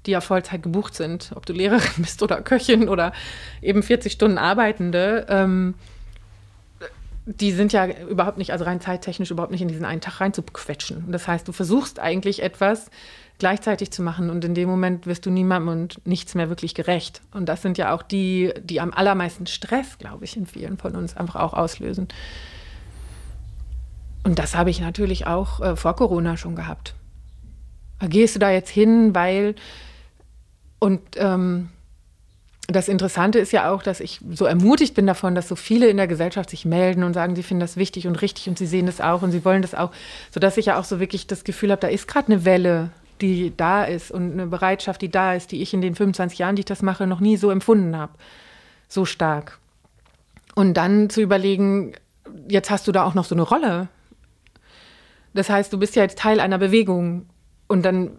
[0.06, 3.12] die ja Vollzeit gebucht sind, ob du Lehrerin bist oder Köchin oder
[3.62, 5.26] eben 40 Stunden Arbeitende.
[5.28, 5.74] Ähm,
[7.26, 11.10] die sind ja überhaupt nicht, also rein zeittechnisch überhaupt nicht in diesen einen Tag reinzuquetschen.
[11.10, 12.90] Das heißt, du versuchst eigentlich etwas
[13.38, 17.22] gleichzeitig zu machen und in dem Moment wirst du niemandem und nichts mehr wirklich gerecht.
[17.32, 20.94] Und das sind ja auch die, die am allermeisten Stress, glaube ich, in vielen von
[20.94, 22.08] uns einfach auch auslösen.
[24.22, 26.94] Und das habe ich natürlich auch äh, vor Corona schon gehabt.
[28.00, 29.54] Gehst du da jetzt hin, weil
[30.78, 31.70] und ähm,
[32.66, 35.98] das Interessante ist ja auch, dass ich so ermutigt bin davon, dass so viele in
[35.98, 38.86] der Gesellschaft sich melden und sagen, sie finden das wichtig und richtig und sie sehen
[38.86, 39.90] das auch und sie wollen das auch,
[40.30, 43.52] sodass ich ja auch so wirklich das Gefühl habe, da ist gerade eine Welle, die
[43.54, 46.60] da ist und eine Bereitschaft, die da ist, die ich in den 25 Jahren, die
[46.60, 48.12] ich das mache, noch nie so empfunden habe.
[48.88, 49.58] So stark.
[50.54, 51.92] Und dann zu überlegen,
[52.48, 53.88] jetzt hast du da auch noch so eine Rolle.
[55.34, 57.26] Das heißt, du bist ja jetzt Teil einer Bewegung
[57.68, 58.12] und dann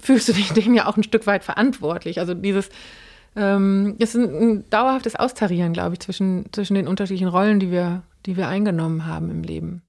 [0.00, 2.18] fühlst du dich dem ja auch ein Stück weit verantwortlich.
[2.18, 2.70] Also dieses,
[3.38, 8.02] ähm, ist ein, ein dauerhaftes Austarieren, glaube ich, zwischen, zwischen den unterschiedlichen Rollen, die wir,
[8.26, 9.82] die wir eingenommen haben im Leben.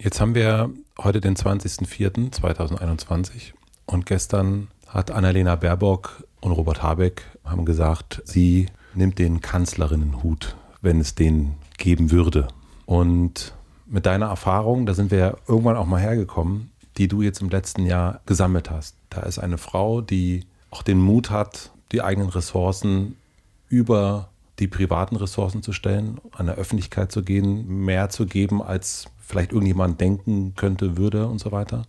[0.00, 3.52] Jetzt haben wir heute den 20.04.2021
[3.86, 11.00] und gestern hat Annalena Baerbock und Robert Habeck haben gesagt, sie nimmt den Kanzlerinnenhut, wenn
[11.00, 12.48] es den geben würde.
[12.86, 13.54] Und
[13.86, 17.48] mit deiner Erfahrung, da sind wir ja irgendwann auch mal hergekommen, die du jetzt im
[17.48, 18.96] letzten Jahr gesammelt hast.
[19.10, 23.16] Da ist eine Frau, die auch den Mut hat, die eigenen Ressourcen
[23.68, 24.28] über
[24.58, 29.52] die privaten Ressourcen zu stellen, an der Öffentlichkeit zu gehen, mehr zu geben, als vielleicht
[29.52, 31.86] irgendjemand denken könnte, würde und so weiter.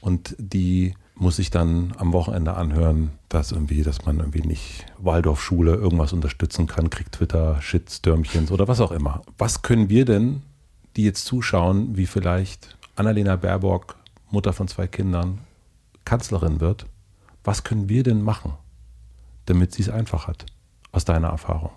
[0.00, 5.74] Und die muss ich dann am Wochenende anhören, dass irgendwie, dass man irgendwie nicht Waldorfschule
[5.74, 9.22] irgendwas unterstützen kann, kriegt Twitter Shitstürmchens oder was auch immer.
[9.38, 10.42] Was können wir denn,
[10.96, 13.96] die jetzt zuschauen, wie vielleicht Annalena Baerbock,
[14.30, 15.38] Mutter von zwei Kindern,
[16.04, 16.86] Kanzlerin wird,
[17.44, 18.54] was können wir denn machen?
[19.46, 20.46] Damit sie es einfach hat,
[20.92, 21.70] aus deiner Erfahrung?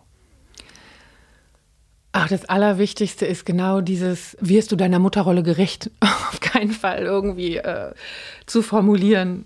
[2.11, 7.57] Ach, das Allerwichtigste ist genau dieses, wirst du deiner Mutterrolle gerecht, auf keinen Fall irgendwie
[7.57, 7.93] äh,
[8.45, 9.45] zu formulieren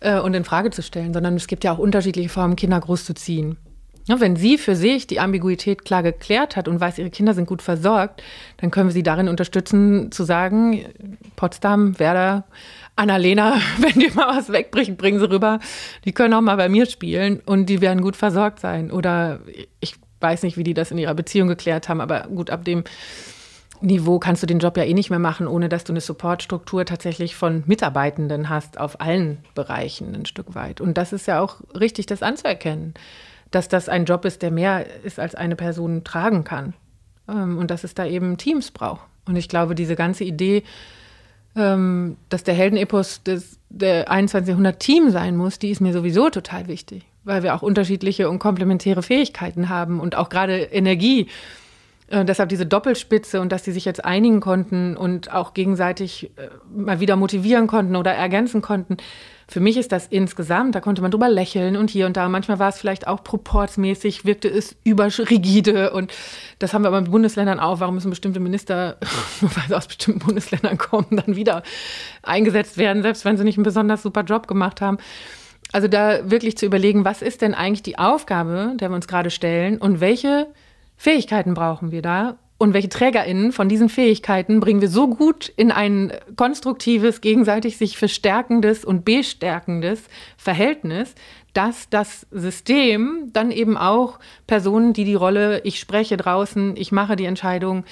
[0.00, 3.56] äh, und in Frage zu stellen, sondern es gibt ja auch unterschiedliche Formen, Kinder großzuziehen.
[4.08, 7.46] Ja, wenn sie für sich die Ambiguität klar geklärt hat und weiß, ihre Kinder sind
[7.46, 8.20] gut versorgt,
[8.56, 10.84] dann können wir sie darin unterstützen, zu sagen,
[11.36, 12.44] Potsdam, Werder,
[12.96, 15.60] Annalena, wenn dir mal was wegbricht, bringen sie rüber.
[16.04, 18.90] Die können auch mal bei mir spielen und die werden gut versorgt sein.
[18.90, 19.40] Oder
[19.80, 22.84] ich weiß nicht, wie die das in ihrer Beziehung geklärt haben, aber gut, ab dem
[23.82, 26.84] Niveau kannst du den Job ja eh nicht mehr machen, ohne dass du eine Supportstruktur
[26.84, 30.80] tatsächlich von Mitarbeitenden hast auf allen Bereichen ein Stück weit.
[30.80, 32.94] Und das ist ja auch richtig, das anzuerkennen,
[33.50, 36.74] dass das ein Job ist, der mehr ist, als eine Person tragen kann.
[37.28, 39.02] Ähm, und dass es da eben Teams braucht.
[39.26, 40.62] Und ich glaube, diese ganze Idee,
[41.56, 44.48] ähm, dass der Heldenepos des, der 21.
[44.48, 48.38] Jahrhundert Team sein muss, die ist mir sowieso total wichtig, weil wir auch unterschiedliche und
[48.38, 51.28] komplementäre Fähigkeiten haben und auch gerade Energie.
[52.08, 56.48] Äh, deshalb diese Doppelspitze und dass sie sich jetzt einigen konnten und auch gegenseitig äh,
[56.74, 58.98] mal wieder motivieren konnten oder ergänzen konnten.
[59.48, 62.28] Für mich ist das insgesamt, da konnte man drüber lächeln und hier und da.
[62.28, 65.92] Manchmal war es vielleicht auch proportsmäßig, wirkte es überrigide.
[65.92, 66.12] Und
[66.58, 67.80] das haben wir aber mit Bundesländern auch.
[67.80, 68.96] Warum müssen bestimmte Minister,
[69.40, 71.62] weil sie aus bestimmten Bundesländern kommen, dann wieder
[72.22, 74.98] eingesetzt werden, selbst wenn sie nicht einen besonders super Job gemacht haben?
[75.72, 79.30] Also da wirklich zu überlegen, was ist denn eigentlich die Aufgabe, der wir uns gerade
[79.30, 80.48] stellen und welche
[80.96, 85.72] Fähigkeiten brauchen wir da und welche TrägerInnen von diesen Fähigkeiten bringen wir so gut in
[85.72, 90.04] ein konstruktives, gegenseitig sich verstärkendes und bestärkendes
[90.36, 91.16] Verhältnis,
[91.54, 97.16] dass das System dann eben auch Personen, die die Rolle, ich spreche draußen, ich mache
[97.16, 97.82] die Entscheidung,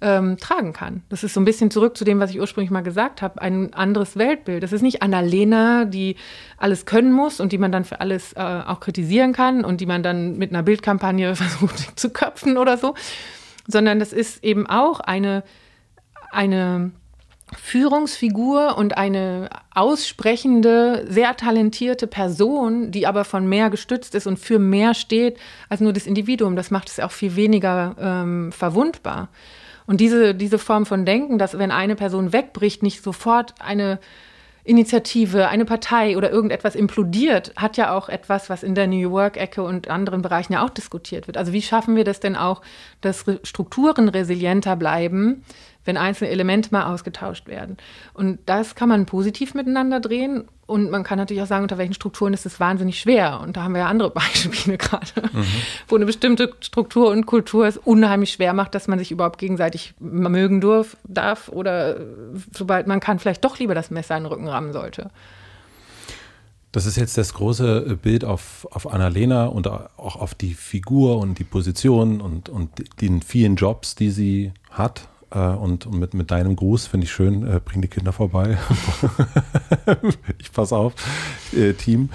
[0.00, 1.02] ähm, tragen kann.
[1.08, 3.74] Das ist so ein bisschen zurück zu dem, was ich ursprünglich mal gesagt habe, ein
[3.74, 4.62] anderes Weltbild.
[4.62, 6.14] Das ist nicht Annalena, die
[6.58, 9.86] alles können muss und die man dann für alles äh, auch kritisieren kann und die
[9.86, 12.94] man dann mit einer Bildkampagne versucht zu köpfen oder so,
[13.66, 15.42] sondern das ist eben auch eine,
[16.30, 16.92] eine
[17.56, 24.58] Führungsfigur und eine aussprechende, sehr talentierte Person, die aber von mehr gestützt ist und für
[24.58, 26.56] mehr steht als nur das Individuum.
[26.56, 29.28] Das macht es auch viel weniger ähm, verwundbar.
[29.86, 33.98] Und diese, diese Form von Denken, dass wenn eine Person wegbricht, nicht sofort eine
[34.64, 39.62] Initiative, eine Partei oder irgendetwas implodiert, hat ja auch etwas, was in der New Work-Ecke
[39.62, 41.36] und anderen Bereichen ja auch diskutiert wird.
[41.36, 42.62] Also wie schaffen wir das denn auch,
[43.00, 45.44] dass Strukturen resilienter bleiben,
[45.84, 47.76] wenn einzelne Elemente mal ausgetauscht werden.
[48.14, 50.44] Und das kann man positiv miteinander drehen.
[50.66, 53.40] Und man kann natürlich auch sagen, unter welchen Strukturen ist es wahnsinnig schwer.
[53.40, 55.44] Und da haben wir ja andere Beispiele gerade, mhm.
[55.88, 59.94] wo eine bestimmte Struktur und Kultur es unheimlich schwer macht, dass man sich überhaupt gegenseitig
[59.98, 61.96] mögen durf, darf oder
[62.52, 65.10] sobald man kann, vielleicht doch lieber das Messer in den Rücken rammen sollte.
[66.72, 71.38] Das ist jetzt das große Bild auf, auf Annalena und auch auf die Figur und
[71.38, 72.70] die Position und, und
[73.02, 75.06] den vielen Jobs, die sie hat.
[75.32, 78.58] Äh, und, und mit, mit deinem Gruß finde ich schön, äh, bring die Kinder vorbei.
[80.38, 80.94] ich pass auf,
[81.56, 82.10] äh, Team.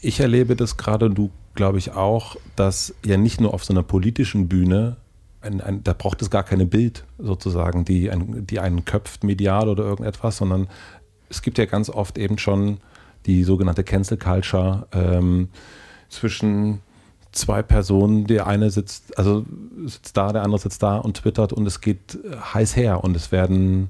[0.00, 3.82] Ich erlebe das gerade du, glaube ich, auch, dass ja nicht nur auf so einer
[3.82, 4.96] politischen Bühne,
[5.40, 9.68] ein, ein, da braucht es gar keine Bild sozusagen, die, ein, die einen köpft medial
[9.68, 10.68] oder irgendetwas, sondern
[11.28, 12.78] es gibt ja ganz oft eben schon
[13.26, 15.48] die sogenannte Cancel Culture ähm,
[16.08, 16.80] zwischen
[17.32, 19.44] zwei Personen, der eine sitzt, also
[19.86, 22.18] sitzt da, der andere sitzt da und twittert und es geht
[22.54, 23.88] heiß her und es werden,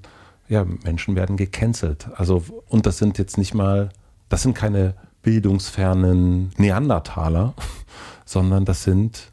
[0.48, 2.09] ja, Menschen werden gecancelt.
[2.14, 3.90] Also, und das sind jetzt nicht mal,
[4.28, 7.55] das sind keine bildungsfernen Neandertaler,
[8.24, 9.31] sondern das sind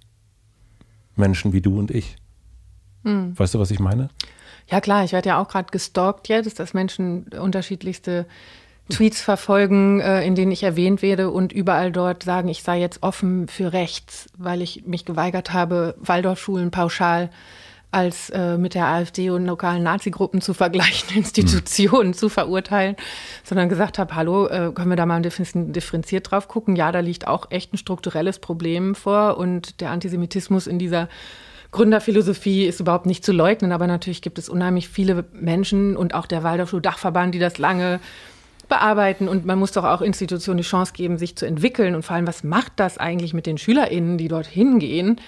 [1.15, 2.15] Menschen wie du und ich.
[3.03, 3.37] Hm.
[3.37, 4.09] Weißt du, was ich meine?
[4.67, 8.27] Ja, klar, ich werde ja auch gerade gestalkt jetzt, dass Menschen unterschiedlichste
[8.89, 13.03] Tweets verfolgen, äh, in denen ich erwähnt werde und überall dort sagen, ich sei jetzt
[13.03, 17.29] offen für rechts, weil ich mich geweigert habe, Waldorfschulen pauschal
[17.91, 22.13] als äh, mit der AfD und lokalen Nazi-Gruppen zu vergleichen, Institutionen mhm.
[22.13, 22.95] zu verurteilen,
[23.43, 26.75] sondern gesagt habe, hallo, äh, können wir da mal differenziert drauf gucken?
[26.75, 31.09] Ja, da liegt auch echt ein strukturelles Problem vor und der Antisemitismus in dieser
[31.71, 36.25] Gründerphilosophie ist überhaupt nicht zu leugnen, aber natürlich gibt es unheimlich viele Menschen und auch
[36.25, 37.99] der Waldorfschul-Dachverband, die das lange
[38.69, 42.15] bearbeiten und man muss doch auch Institutionen die Chance geben, sich zu entwickeln und vor
[42.15, 45.19] allem, was macht das eigentlich mit den SchülerInnen, die dort hingehen?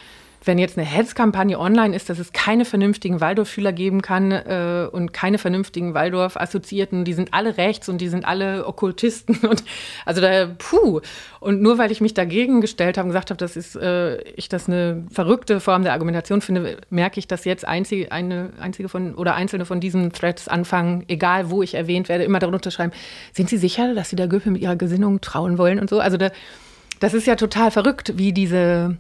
[0.44, 5.14] Wenn jetzt eine Hetzkampagne online ist, dass es keine vernünftigen Waldorf-Schüler geben kann äh, und
[5.14, 9.64] keine vernünftigen Waldorf-Assoziierten, die sind alle rechts und die sind alle Okkultisten und
[10.06, 11.02] also da, puh.
[11.40, 14.50] Und nur weil ich mich dagegen gestellt habe und gesagt habe, dass ist, äh, ich
[14.50, 19.14] das eine verrückte Form der Argumentation finde, merke ich, dass jetzt einzige, eine einzige von
[19.14, 22.94] oder einzelne von diesen Threads anfangen, egal wo ich erwähnt werde, immer darunter schreiben,
[23.32, 26.00] sind Sie sicher, dass Sie der Göppe mit Ihrer Gesinnung trauen wollen und so?
[26.00, 26.32] Also da,
[27.00, 28.98] das ist ja total verrückt, wie diese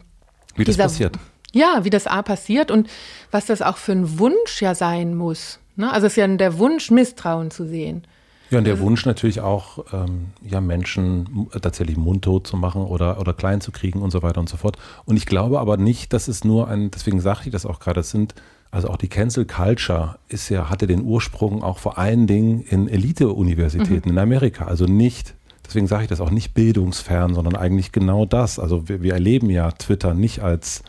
[0.56, 1.18] wie das passiert.
[1.52, 2.90] Ja, wie das A passiert und
[3.30, 5.60] was das auch für ein Wunsch ja sein muss.
[5.76, 5.92] Ne?
[5.92, 8.04] Also es ist ja der Wunsch, Misstrauen zu sehen.
[8.52, 13.20] Ja, und der also, Wunsch natürlich auch, ähm, ja, Menschen tatsächlich mundtot zu machen oder,
[13.20, 14.78] oder klein zu kriegen und so weiter und so fort.
[15.06, 18.02] Und ich glaube aber nicht, dass es nur ein, deswegen sage ich das auch gerade,
[18.02, 18.36] es sind
[18.72, 22.88] also auch die Cancel Culture ist ja, hatte den Ursprung auch vor allen Dingen in
[22.88, 24.16] Elite-Universitäten mhm.
[24.16, 24.66] in Amerika.
[24.66, 25.34] Also nicht,
[25.66, 28.60] deswegen sage ich das auch nicht bildungsfern, sondern eigentlich genau das.
[28.60, 30.84] Also wir, wir erleben ja Twitter nicht als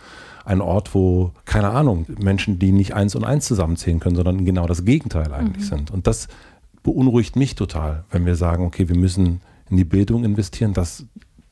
[0.44, 4.66] ein Ort, wo, keine Ahnung, Menschen, die nicht eins und eins zusammenzählen können, sondern genau
[4.66, 5.77] das Gegenteil eigentlich mhm.
[5.77, 5.90] sind.
[5.90, 6.28] Und das
[6.82, 9.40] beunruhigt mich total, wenn wir sagen, okay, wir müssen
[9.70, 11.06] in die Bildung investieren, dass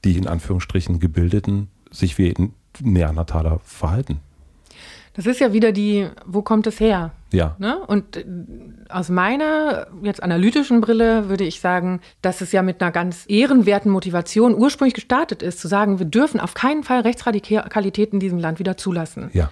[0.04, 2.34] die in Anführungsstrichen Gebildeten sich wie
[2.80, 4.20] Neandertaler verhalten.
[5.14, 7.12] Das ist ja wieder die, wo kommt es her?
[7.32, 7.56] Ja.
[7.58, 7.78] Ne?
[7.86, 8.24] Und äh,
[8.88, 13.90] aus meiner jetzt analytischen Brille würde ich sagen, dass es ja mit einer ganz ehrenwerten
[13.90, 18.58] Motivation ursprünglich gestartet ist, zu sagen, wir dürfen auf keinen Fall Rechtsradikalität in diesem Land
[18.58, 19.30] wieder zulassen.
[19.32, 19.50] Ja.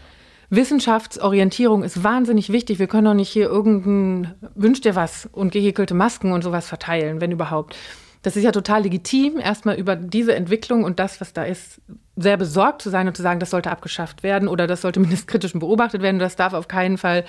[0.51, 2.79] Wissenschaftsorientierung ist wahnsinnig wichtig.
[2.79, 7.21] Wir können doch nicht hier irgendein Wünsch dir was und gehäkelte Masken und sowas verteilen,
[7.21, 7.77] wenn überhaupt.
[8.23, 11.81] Das ist ja total legitim, erstmal über diese Entwicklung und das, was da ist,
[12.17, 15.27] sehr besorgt zu sein und zu sagen, das sollte abgeschafft werden oder das sollte mindestens
[15.27, 16.19] kritisch beobachtet werden.
[16.19, 17.25] Das darf auf keinen Fall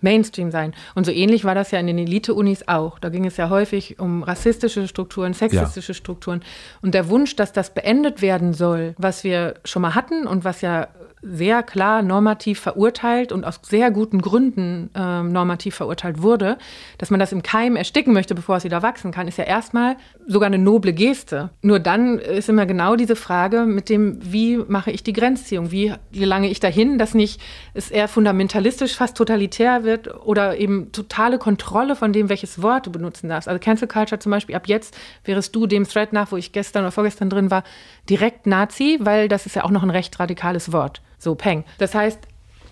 [0.00, 0.74] Mainstream sein.
[0.94, 2.98] Und so ähnlich war das ja in den Elite-Unis auch.
[2.98, 5.96] Da ging es ja häufig um rassistische Strukturen, sexistische ja.
[5.96, 6.42] Strukturen.
[6.82, 10.60] Und der Wunsch, dass das beendet werden soll, was wir schon mal hatten und was
[10.60, 10.88] ja
[11.22, 16.56] sehr klar normativ verurteilt und aus sehr guten Gründen äh, normativ verurteilt wurde,
[16.98, 19.96] dass man das im Keim ersticken möchte, bevor es wieder wachsen kann, ist ja erstmal
[20.26, 21.50] sogar eine noble Geste.
[21.62, 25.92] Nur dann ist immer genau diese Frage mit dem, wie mache ich die Grenzziehung, wie
[26.12, 27.40] gelange ich dahin, dass nicht
[27.74, 32.92] es eher fundamentalistisch, fast totalitär wird oder eben totale Kontrolle von dem, welches Wort du
[32.92, 33.48] benutzen darfst.
[33.48, 36.84] Also Cancel Culture zum Beispiel, ab jetzt wärest du dem Thread nach, wo ich gestern
[36.84, 37.64] oder vorgestern drin war,
[38.08, 41.02] direkt Nazi, weil das ist ja auch noch ein recht radikales Wort.
[41.20, 41.64] So, Peng.
[41.78, 42.18] Das heißt,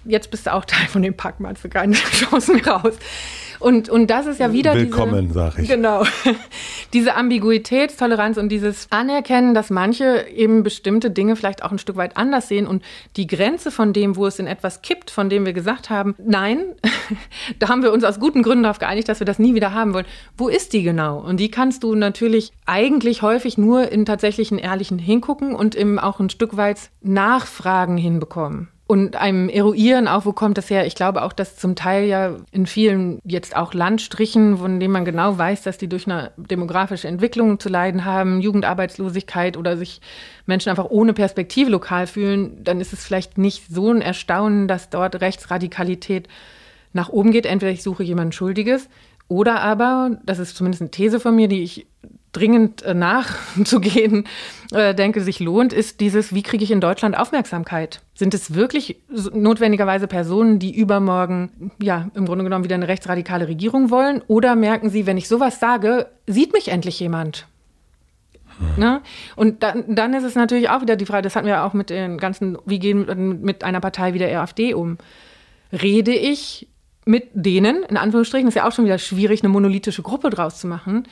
[0.06, 2.94] jetzt bist du auch Teil von dem Pack, meinst du keine Chance mehr raus.
[3.60, 5.68] Und, und das ist ja wieder Willkommen, sag ich.
[5.68, 6.05] Genau.
[6.93, 12.16] diese Ambiguitätstoleranz und dieses Anerkennen, dass manche eben bestimmte Dinge vielleicht auch ein Stück weit
[12.16, 12.82] anders sehen und
[13.16, 16.59] die Grenze von dem, wo es in etwas kippt, von dem wir gesagt haben, nein,
[17.59, 19.94] da haben wir uns aus guten Gründen darauf geeinigt, dass wir das nie wieder haben
[19.94, 20.06] wollen.
[20.36, 21.18] Wo ist die genau?
[21.18, 26.20] Und die kannst du natürlich eigentlich häufig nur in tatsächlichen ehrlichen Hingucken und im auch
[26.20, 30.86] ein Stück weit Nachfragen hinbekommen und einem eruieren auch, wo kommt das her.
[30.86, 35.05] Ich glaube auch, dass zum Teil ja in vielen jetzt auch Landstrichen, von denen man
[35.05, 40.01] genau weiß, dass die durch eine demografische Entwicklung zu leiden haben, Jugendarbeitslosigkeit oder sich
[40.47, 44.89] Menschen einfach ohne Perspektive lokal fühlen, dann ist es vielleicht nicht so ein Erstaunen, dass
[44.89, 46.27] dort Rechtsradikalität
[46.94, 47.44] nach oben geht.
[47.44, 48.89] Entweder ich suche jemanden Schuldiges
[49.28, 51.86] oder aber, das ist zumindest eine These von mir, die ich
[52.32, 54.24] dringend äh, nachzugehen
[54.72, 58.00] äh, denke, sich lohnt, ist dieses, wie kriege ich in Deutschland Aufmerksamkeit?
[58.14, 59.00] Sind es wirklich
[59.32, 64.22] notwendigerweise Personen, die übermorgen, ja, im Grunde genommen wieder eine rechtsradikale Regierung wollen?
[64.26, 67.46] Oder merken sie, wenn ich sowas sage, sieht mich endlich jemand?
[68.59, 68.82] Hm.
[68.82, 69.00] Ne?
[69.36, 71.90] Und dann, dann ist es natürlich auch wieder die Frage, das hatten wir auch mit
[71.90, 74.98] den ganzen, wie gehen wir mit einer Partei wie der AfD um?
[75.72, 76.68] Rede ich
[77.05, 80.66] mit denen, in Anführungsstrichen, ist ja auch schon wieder schwierig, eine monolithische Gruppe draus zu
[80.66, 81.05] machen,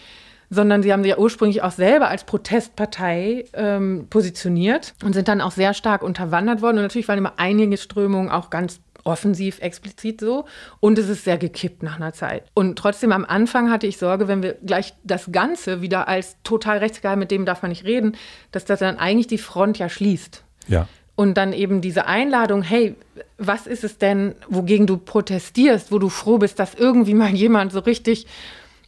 [0.51, 5.40] sondern sie haben sich ja ursprünglich auch selber als Protestpartei ähm, positioniert und sind dann
[5.40, 6.77] auch sehr stark unterwandert worden.
[6.77, 10.44] Und natürlich waren immer einige Strömungen auch ganz offensiv, explizit so.
[10.81, 12.44] Und es ist sehr gekippt nach einer Zeit.
[12.55, 16.78] Und trotzdem am Anfang hatte ich Sorge, wenn wir gleich das Ganze wieder als total
[16.78, 18.16] rechtsgeil, mit dem darf man nicht reden,
[18.52, 20.43] dass das dann eigentlich die Front ja schließt.
[20.68, 20.89] Ja.
[21.14, 22.94] Und dann eben diese Einladung, hey,
[23.39, 27.73] was ist es denn, wogegen du protestierst, wo du froh bist, dass irgendwie mal jemand
[27.73, 28.27] so richtig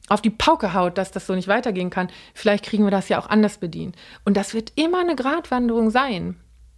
[0.08, 2.08] auf die Pauke haut, dass das so nicht weitergehen kann.
[2.34, 3.96] Vielleicht kriegen wir das ja auch anders bedient.
[4.24, 6.36] Und das wird immer eine Gratwanderung sein.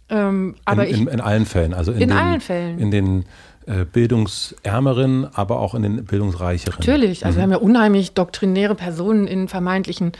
[0.09, 2.79] Ähm, aber in, in, in, allen Fällen, also in, in den, allen Fällen.
[2.79, 3.25] In den
[3.65, 6.79] äh, bildungsärmeren, aber auch in den bildungsreicheren.
[6.79, 7.39] Natürlich, also mhm.
[7.39, 10.11] wir haben ja unheimlich doktrinäre Personen in vermeintlichen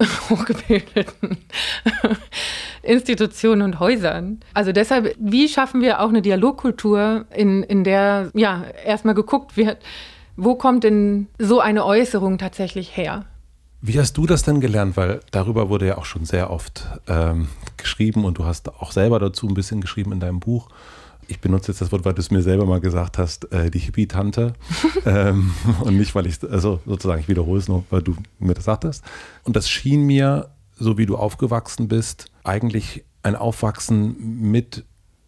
[0.30, 1.36] hochgebildeten
[2.82, 4.40] Institutionen und Häusern.
[4.54, 9.78] Also deshalb, wie schaffen wir auch eine Dialogkultur, in, in der ja erstmal geguckt wird,
[10.36, 13.24] wo kommt denn so eine Äußerung tatsächlich her?
[13.80, 14.96] Wie hast du das denn gelernt?
[14.96, 19.18] Weil darüber wurde ja auch schon sehr oft ähm, geschrieben und du hast auch selber
[19.18, 20.68] dazu ein bisschen geschrieben in deinem Buch.
[21.26, 23.80] Ich benutze jetzt das Wort, weil du es mir selber mal gesagt hast, äh, die
[23.80, 24.54] Hippie-Tante.
[25.06, 25.52] ähm,
[25.82, 29.04] und nicht, weil ich, also sozusagen, ich wiederhole es nur, weil du mir das sagtest.
[29.42, 34.84] Und das schien mir, so wie du aufgewachsen bist, eigentlich ein Aufwachsen mit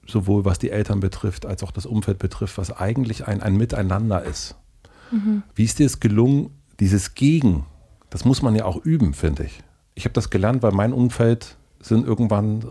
[0.06, 4.22] sowohl was die Eltern betrifft, als auch das Umfeld betrifft, was eigentlich ein, ein Miteinander
[4.22, 4.56] ist.
[5.14, 5.42] Mhm.
[5.54, 6.50] Wie ist dir es gelungen,
[6.80, 7.64] dieses Gegen,
[8.10, 9.62] das muss man ja auch üben, finde ich.
[9.94, 12.64] Ich habe das gelernt, weil mein Umfeld sind irgendwann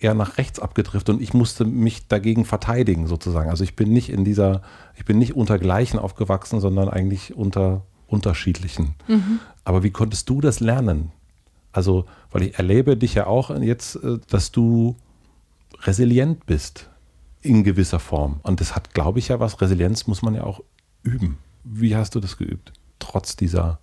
[0.00, 3.50] eher nach rechts abgedriftet und ich musste mich dagegen verteidigen sozusagen.
[3.50, 4.62] Also ich bin nicht in dieser,
[4.96, 8.94] ich bin nicht unter Gleichen aufgewachsen, sondern eigentlich unter unterschiedlichen.
[9.08, 9.40] Mhm.
[9.64, 11.12] Aber wie konntest du das lernen?
[11.72, 14.96] Also, weil ich erlebe dich ja auch jetzt, äh, dass du
[15.82, 16.88] resilient bist
[17.42, 18.40] in gewisser Form.
[18.42, 19.60] Und das hat, glaube ich, ja was.
[19.60, 20.62] Resilienz muss man ja auch
[21.02, 21.38] üben.
[21.68, 22.72] Wie hast du das geübt?
[23.00, 23.80] Trotz dieser,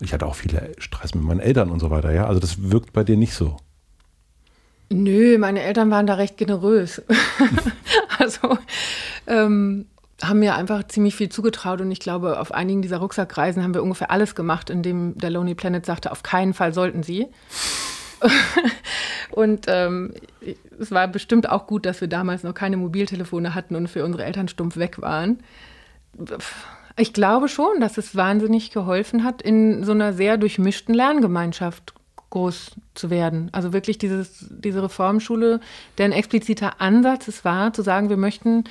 [0.00, 2.26] ich hatte auch viele Stress mit meinen Eltern und so weiter, ja.
[2.26, 3.56] Also das wirkt bei dir nicht so.
[4.90, 7.00] Nö, meine Eltern waren da recht generös.
[8.18, 8.58] also
[9.26, 9.86] ähm,
[10.22, 13.82] haben mir einfach ziemlich viel zugetraut und ich glaube, auf einigen dieser Rucksackreisen haben wir
[13.82, 17.28] ungefähr alles gemacht, in dem der Lonely Planet sagte, auf keinen Fall sollten sie.
[19.30, 20.12] und ähm,
[20.78, 24.24] es war bestimmt auch gut, dass wir damals noch keine Mobiltelefone hatten und für unsere
[24.24, 25.38] Eltern stumpf weg waren.
[26.96, 31.94] Ich glaube schon, dass es wahnsinnig geholfen hat, in so einer sehr durchmischten Lerngemeinschaft
[32.30, 33.50] groß zu werden.
[33.52, 35.60] Also wirklich dieses, diese Reformschule,
[35.98, 38.64] deren expliziter Ansatz es war, zu sagen, wir möchten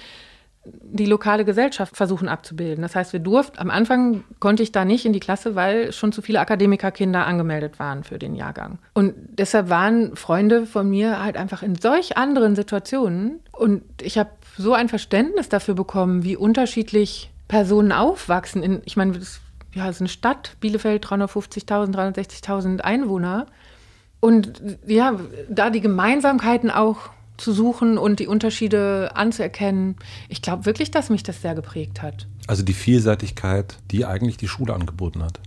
[0.63, 2.83] die lokale Gesellschaft versuchen abzubilden.
[2.83, 6.11] Das heißt, wir durften, am Anfang konnte ich da nicht in die Klasse, weil schon
[6.11, 8.77] zu viele Akademikerkinder angemeldet waren für den Jahrgang.
[8.93, 13.39] Und deshalb waren Freunde von mir halt einfach in solch anderen Situationen.
[13.51, 18.63] Und ich habe so ein Verständnis dafür bekommen, wie unterschiedlich Personen aufwachsen.
[18.63, 19.41] In, ich meine, das
[19.73, 23.45] ja, es ist eine Stadt, Bielefeld, 350.000, 360.000 Einwohner.
[24.21, 25.19] Und ja,
[25.49, 29.97] da die Gemeinsamkeiten auch zu suchen und die Unterschiede anzuerkennen.
[30.29, 32.27] Ich glaube wirklich, dass mich das sehr geprägt hat.
[32.47, 35.39] Also die Vielseitigkeit, die eigentlich die Schule angeboten hat.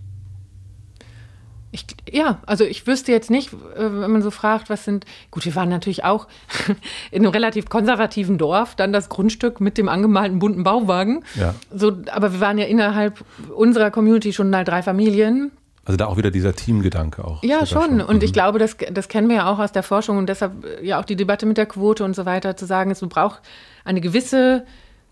[1.75, 5.05] Ich, ja, also ich wüsste jetzt nicht, äh, wenn man so fragt, was sind.
[5.29, 6.27] Gut, wir waren natürlich auch
[7.11, 11.25] in einem relativ konservativen Dorf, dann das Grundstück mit dem angemalten bunten Bauwagen.
[11.35, 11.53] Ja.
[11.73, 15.51] So, aber wir waren ja innerhalb unserer Community schon mal drei Familien.
[15.83, 17.43] Also da auch wieder dieser Teamgedanke auch.
[17.43, 17.81] Ja, schon.
[17.81, 18.01] schon.
[18.01, 18.23] Und mhm.
[18.23, 21.05] ich glaube, das, das kennen wir ja auch aus der Forschung und deshalb ja auch
[21.05, 23.41] die Debatte mit der Quote und so weiter, zu sagen, es braucht
[23.83, 24.65] eine gewisse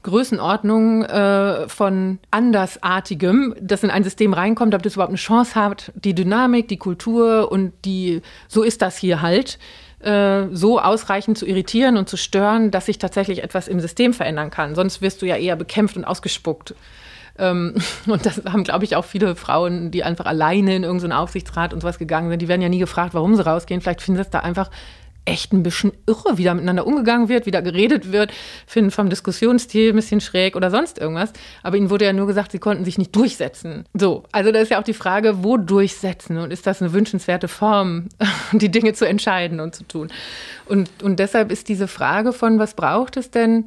[0.04, 5.92] Größenordnung äh, von Andersartigem, das in ein System reinkommt, damit es überhaupt eine Chance hat,
[5.96, 9.58] die Dynamik, die Kultur und die, so ist das hier halt,
[10.04, 14.50] äh, so ausreichend zu irritieren und zu stören, dass sich tatsächlich etwas im System verändern
[14.50, 14.76] kann.
[14.76, 16.76] Sonst wirst du ja eher bekämpft und ausgespuckt.
[17.40, 17.76] Ähm,
[18.06, 21.82] und das haben, glaube ich, auch viele Frauen, die einfach alleine in irgendeinen Aufsichtsrat und
[21.82, 22.42] sowas gegangen sind.
[22.42, 23.82] Die werden ja nie gefragt, warum sie rausgehen.
[23.82, 24.70] Vielleicht finden sie es da einfach
[25.26, 28.32] echt ein bisschen irre, wie da miteinander umgegangen wird, wie da geredet wird,
[28.68, 31.32] finden vom Diskussionsstil ein bisschen schräg oder sonst irgendwas.
[31.62, 33.86] Aber ihnen wurde ja nur gesagt, sie konnten sich nicht durchsetzen.
[33.94, 37.48] So, also da ist ja auch die Frage, wo durchsetzen und ist das eine wünschenswerte
[37.48, 38.10] Form,
[38.52, 40.10] die Dinge zu entscheiden und zu tun.
[40.66, 43.66] Und, und deshalb ist diese Frage von, was braucht es denn,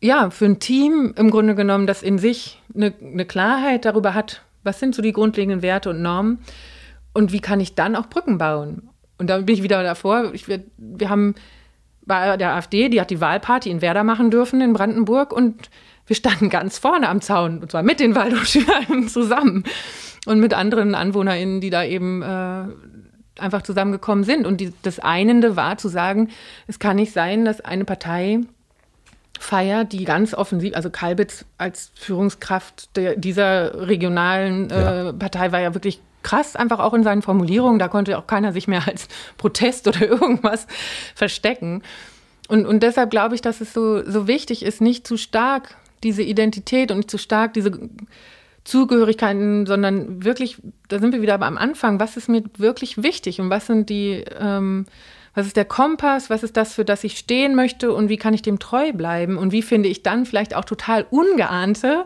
[0.00, 4.42] ja, für ein Team im Grunde genommen, das in sich eine, eine Klarheit darüber hat,
[4.64, 6.40] was sind so die grundlegenden Werte und Normen
[7.12, 8.88] und wie kann ich dann auch Brücken bauen.
[9.22, 10.34] Und da bin ich wieder davor.
[10.34, 11.34] Ich, wir, wir haben
[12.04, 15.70] bei der AfD, die hat die Wahlparty in Werder machen dürfen in Brandenburg und
[16.08, 19.62] wir standen ganz vorne am Zaun, und zwar mit den Waldorfschülern zusammen
[20.26, 22.64] und mit anderen AnwohnerInnen, die da eben äh,
[23.40, 24.44] einfach zusammengekommen sind.
[24.44, 26.30] Und die, das Einende war zu sagen,
[26.66, 28.40] es kann nicht sein, dass eine Partei
[29.38, 35.12] Feier, die ganz offensiv, also Kalbitz als Führungskraft der, dieser regionalen äh, ja.
[35.12, 37.78] Partei war ja wirklich krass, einfach auch in seinen Formulierungen.
[37.78, 40.66] Da konnte auch keiner sich mehr als Protest oder irgendwas
[41.14, 41.82] verstecken.
[42.48, 46.22] Und, und deshalb glaube ich, dass es so, so wichtig ist, nicht zu stark diese
[46.22, 47.72] Identität und nicht zu stark diese
[48.64, 50.58] Zugehörigkeiten, sondern wirklich,
[50.88, 54.24] da sind wir wieder am Anfang, was ist mir wirklich wichtig und was sind die
[54.38, 54.86] ähm,
[55.34, 56.30] was ist der Kompass?
[56.30, 57.92] Was ist das, für das ich stehen möchte?
[57.92, 59.38] Und wie kann ich dem treu bleiben?
[59.38, 62.04] Und wie finde ich dann vielleicht auch total ungeahnte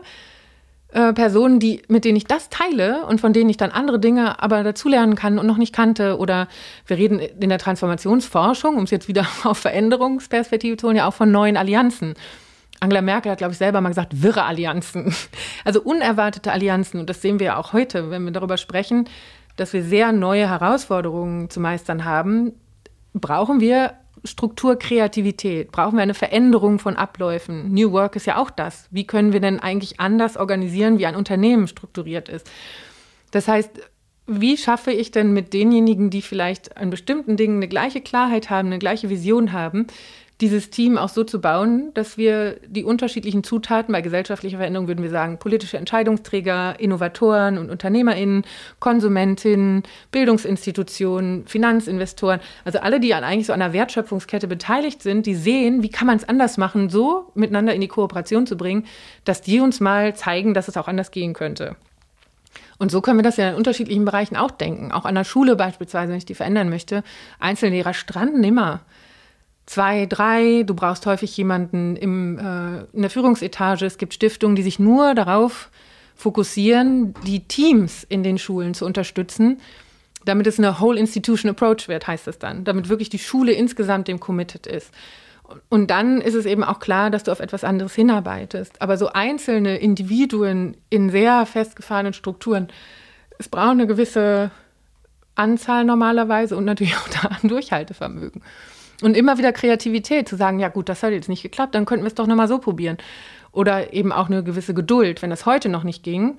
[0.89, 4.41] äh, Personen, die, mit denen ich das teile und von denen ich dann andere Dinge
[4.41, 6.17] aber dazulernen kann und noch nicht kannte?
[6.17, 6.47] Oder
[6.85, 11.13] wir reden in der Transformationsforschung, um es jetzt wieder auf Veränderungsperspektive zu holen, ja auch
[11.13, 12.13] von neuen Allianzen.
[12.79, 15.13] Angela Merkel hat, glaube ich, selber mal gesagt, wirre Allianzen.
[15.65, 16.99] Also unerwartete Allianzen.
[16.99, 19.09] Und das sehen wir ja auch heute, wenn wir darüber sprechen,
[19.57, 22.53] dass wir sehr neue Herausforderungen zu meistern haben,
[23.13, 23.93] brauchen wir
[24.27, 25.71] Strukturkreativität?
[25.71, 27.73] Brauchen wir eine Veränderung von Abläufen?
[27.73, 28.87] New Work ist ja auch das.
[28.91, 32.49] Wie können wir denn eigentlich anders organisieren, wie ein Unternehmen strukturiert ist?
[33.31, 33.71] Das heißt,
[34.27, 38.67] wie schaffe ich denn mit denjenigen, die vielleicht an bestimmten Dingen eine gleiche Klarheit haben,
[38.67, 39.87] eine gleiche Vision haben,
[40.41, 45.01] dieses Team auch so zu bauen, dass wir die unterschiedlichen Zutaten bei gesellschaftlicher Veränderung würden
[45.01, 48.43] wir sagen, politische Entscheidungsträger, Innovatoren und UnternehmerInnen,
[48.79, 55.81] Konsumentinnen, Bildungsinstitutionen, Finanzinvestoren, also alle, die an eigentlich so einer Wertschöpfungskette beteiligt sind, die sehen,
[55.81, 58.85] wie kann man es anders machen, so miteinander in die Kooperation zu bringen,
[59.25, 61.75] dass die uns mal zeigen, dass es auch anders gehen könnte.
[62.77, 64.91] Und so können wir das ja in unterschiedlichen Bereichen auch denken.
[64.91, 67.03] Auch an der Schule beispielsweise, wenn ich die verändern möchte.
[67.39, 68.81] Einzellehrer stranden immer
[69.67, 70.63] zwei, drei.
[70.63, 73.85] Du brauchst häufig jemanden im, äh, in der Führungsetage.
[73.85, 75.69] Es gibt Stiftungen, die sich nur darauf
[76.15, 79.61] fokussieren, die Teams in den Schulen zu unterstützen,
[80.25, 84.07] damit es eine Whole Institution Approach wird, heißt es dann, damit wirklich die Schule insgesamt
[84.07, 84.91] dem committed ist.
[85.69, 88.81] Und dann ist es eben auch klar, dass du auf etwas anderes hinarbeitest.
[88.81, 92.67] Aber so einzelne Individuen in sehr festgefahrenen Strukturen,
[93.37, 94.51] es braucht eine gewisse
[95.35, 98.41] Anzahl normalerweise und natürlich auch da ein Durchhaltevermögen.
[99.01, 102.03] Und immer wieder Kreativität, zu sagen, ja gut, das hat jetzt nicht geklappt, dann könnten
[102.03, 102.97] wir es doch nochmal so probieren.
[103.51, 106.37] Oder eben auch eine gewisse Geduld, wenn das heute noch nicht ging,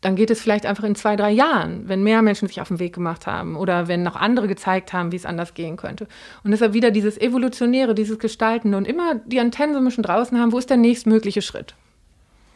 [0.00, 2.78] dann geht es vielleicht einfach in zwei, drei Jahren, wenn mehr Menschen sich auf den
[2.78, 6.08] Weg gemacht haben oder wenn noch andere gezeigt haben, wie es anders gehen könnte.
[6.42, 10.38] Und deshalb wieder dieses Evolutionäre, dieses Gestalten und immer die Antennen so ein bisschen draußen
[10.40, 11.74] haben, wo ist der nächstmögliche Schritt?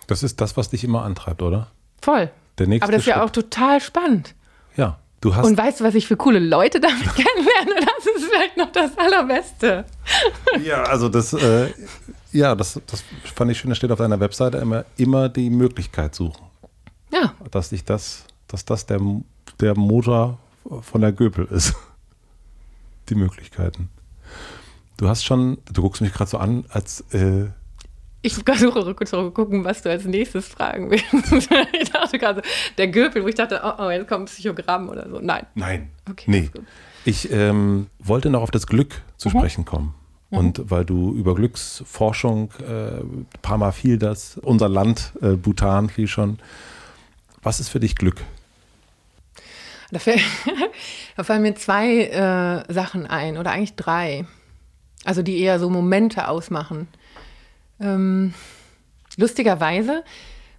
[0.06, 1.68] Das ist das, was dich immer antreibt, oder?
[2.00, 2.30] Voll.
[2.58, 3.16] Der nächste Aber das ist Schritt.
[3.16, 4.34] ja auch total spannend.
[4.76, 5.46] Ja, du hast.
[5.46, 7.86] Und weißt du, was ich für coole Leute damit kennenlerne?
[7.86, 9.84] Das ist vielleicht noch das Allerbeste.
[10.62, 11.72] ja, also das, äh,
[12.32, 16.14] ja, das, das fand ich schön, da steht auf deiner Webseite immer, immer die Möglichkeit
[16.14, 16.44] suchen.
[17.12, 17.32] Ja.
[17.50, 19.00] Dass dich das, dass das der,
[19.60, 20.38] der Motor
[20.82, 21.74] von der Göpel ist.
[23.08, 23.90] Die Möglichkeiten.
[24.96, 27.46] Du hast schon, du guckst mich gerade so an, als äh,
[28.24, 31.04] ich versuche zu gucken, was du als nächstes fragen willst.
[31.80, 32.42] ich dachte gerade,
[32.78, 35.20] der Göpel, wo ich dachte, oh, oh, jetzt kommt ein Psychogramm oder so.
[35.20, 35.46] Nein.
[35.54, 35.90] Nein.
[36.10, 36.50] Okay, nee.
[37.04, 39.32] Ich ähm, wollte noch auf das Glück zu mhm.
[39.32, 39.94] sprechen kommen.
[40.30, 40.38] Mhm.
[40.38, 45.90] Und weil du über Glücksforschung, äh, ein paar Mal fiel das, unser Land, äh, Bhutan
[45.90, 46.38] fiel schon.
[47.42, 48.22] Was ist für dich Glück?
[49.90, 50.00] Da,
[51.16, 54.24] da fallen mir zwei äh, Sachen ein oder eigentlich drei.
[55.04, 56.88] Also die eher so Momente ausmachen.
[57.80, 58.34] Ähm,
[59.16, 60.04] lustigerweise,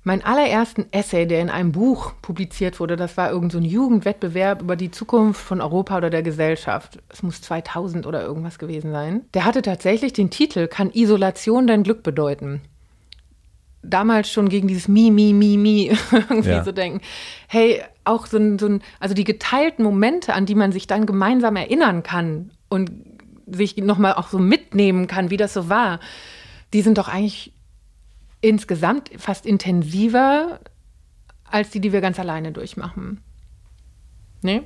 [0.04, 4.76] mein allerersten Essay, der in einem Buch publiziert wurde, das war irgendein so Jugendwettbewerb über
[4.76, 7.00] die Zukunft von Europa oder der Gesellschaft.
[7.10, 9.22] Es muss 2000 oder irgendwas gewesen sein.
[9.34, 12.62] Der hatte tatsächlich den Titel Kann Isolation dein Glück bedeuten?
[13.90, 16.64] damals schon gegen dieses Mi, Mi, Mi, Mi irgendwie ja.
[16.64, 17.02] so denken.
[17.48, 21.06] Hey, auch so ein, so ein, also die geteilten Momente, an die man sich dann
[21.06, 22.92] gemeinsam erinnern kann und
[23.48, 26.00] sich nochmal auch so mitnehmen kann, wie das so war,
[26.76, 27.54] die sind doch eigentlich
[28.42, 30.60] insgesamt fast intensiver
[31.46, 33.22] als die, die wir ganz alleine durchmachen.
[34.42, 34.62] Nee?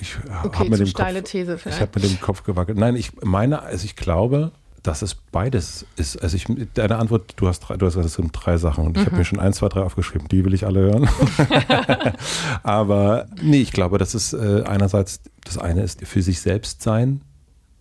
[0.00, 2.78] Ich okay, habe mir, dem Kopf, These ich hab mit dem Kopf gewackelt.
[2.78, 4.52] Nein, ich meine, also ich glaube,
[4.82, 6.22] dass es beides ist.
[6.22, 8.96] Also ich, deine Antwort, du hast drei, du hast gesagt, es sind drei Sachen und
[8.96, 9.18] ich habe mhm.
[9.18, 10.26] mir schon eins, zwei, drei aufgeschrieben.
[10.28, 11.06] Die will ich alle hören.
[12.62, 17.20] Aber nee, ich glaube, das ist äh, einerseits, das eine ist für sich selbst sein.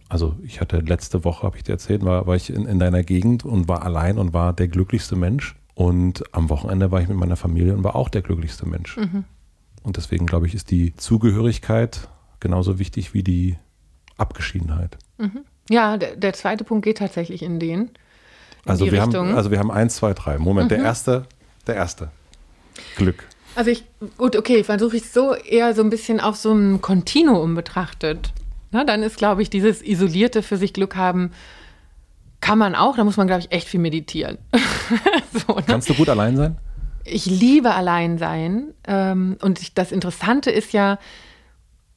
[0.10, 3.04] Also ich hatte letzte Woche, habe ich dir erzählt, war, war ich in, in deiner
[3.04, 5.56] Gegend und war allein und war der glücklichste Mensch.
[5.76, 8.98] Und am Wochenende war ich mit meiner Familie und war auch der glücklichste Mensch.
[8.98, 9.26] Mhm.
[9.84, 12.10] Und deswegen glaube ich, ist die Zugehörigkeit
[12.40, 13.58] genauso wichtig wie die
[14.18, 14.98] Abgeschiedenheit.
[15.18, 15.46] Mhm.
[15.70, 17.82] Ja, der, der, zweite Punkt geht tatsächlich in den.
[17.82, 17.90] In
[18.66, 19.28] also, wir Richtung.
[19.28, 20.38] haben, also wir haben eins, zwei, drei.
[20.38, 20.76] Moment, mhm.
[20.76, 21.26] der erste,
[21.68, 22.10] der erste.
[22.96, 23.24] Glück.
[23.56, 23.84] Also ich,
[24.18, 28.32] gut, okay, versuche ich so eher so ein bisschen auf so einem Kontinuum betrachtet.
[28.78, 31.32] Na, dann ist, glaube ich, dieses isolierte für sich Glück haben,
[32.42, 34.38] kann man auch, da muss man, glaube ich, echt viel meditieren.
[35.34, 35.64] so, ne?
[35.66, 36.58] Kannst du gut allein sein?
[37.04, 38.76] Ich liebe allein sein.
[38.86, 41.00] Ähm, und ich, das Interessante ist ja,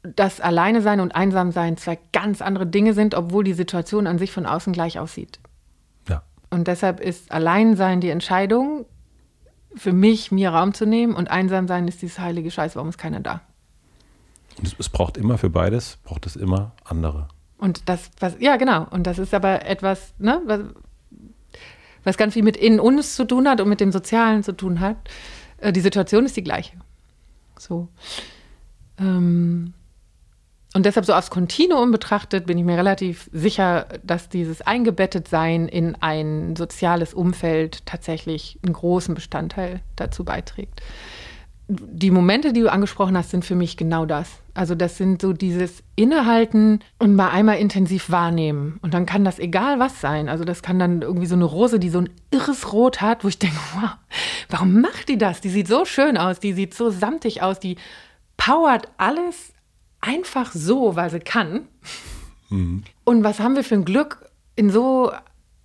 [0.03, 4.19] dass Alleine sein und einsam sein zwei ganz andere Dinge sind, obwohl die Situation an
[4.19, 5.39] sich von außen gleich aussieht.
[6.09, 6.23] Ja.
[6.49, 8.87] Und deshalb ist Alleinsein die Entscheidung,
[9.77, 12.97] für mich, mir Raum zu nehmen und einsam sein ist dieses heilige Scheiß, warum ist
[12.97, 13.43] keiner da?
[14.61, 17.29] Und es, es braucht immer für beides, braucht es immer andere.
[17.59, 18.87] Und das, was, ja, genau.
[18.91, 20.61] Und das ist aber etwas, ne, was,
[22.05, 24.81] was ganz viel mit in uns zu tun hat und mit dem Sozialen zu tun
[24.81, 24.97] hat.
[25.59, 26.77] Äh, die Situation ist die gleiche.
[27.59, 27.89] So.
[28.99, 29.75] Ähm,
[30.73, 35.97] und deshalb so aufs Kontinuum betrachtet bin ich mir relativ sicher, dass dieses Eingebettetsein in
[35.97, 40.81] ein soziales Umfeld tatsächlich einen großen Bestandteil dazu beiträgt.
[41.73, 44.29] Die Momente, die du angesprochen hast, sind für mich genau das.
[44.55, 48.81] Also das sind so dieses Innehalten und mal einmal intensiv wahrnehmen.
[48.83, 50.29] Und dann kann das egal was sein.
[50.29, 53.29] Also das kann dann irgendwie so eine Rose, die so ein irres Rot hat, wo
[53.29, 53.91] ich denke, wow,
[54.49, 55.41] warum macht die das?
[55.41, 57.77] Die sieht so schön aus, die sieht so samtig aus, die
[58.37, 59.53] powert alles
[60.01, 61.69] einfach so, weil sie kann.
[62.49, 62.83] Mhm.
[63.05, 65.13] Und was haben wir für ein Glück, in so,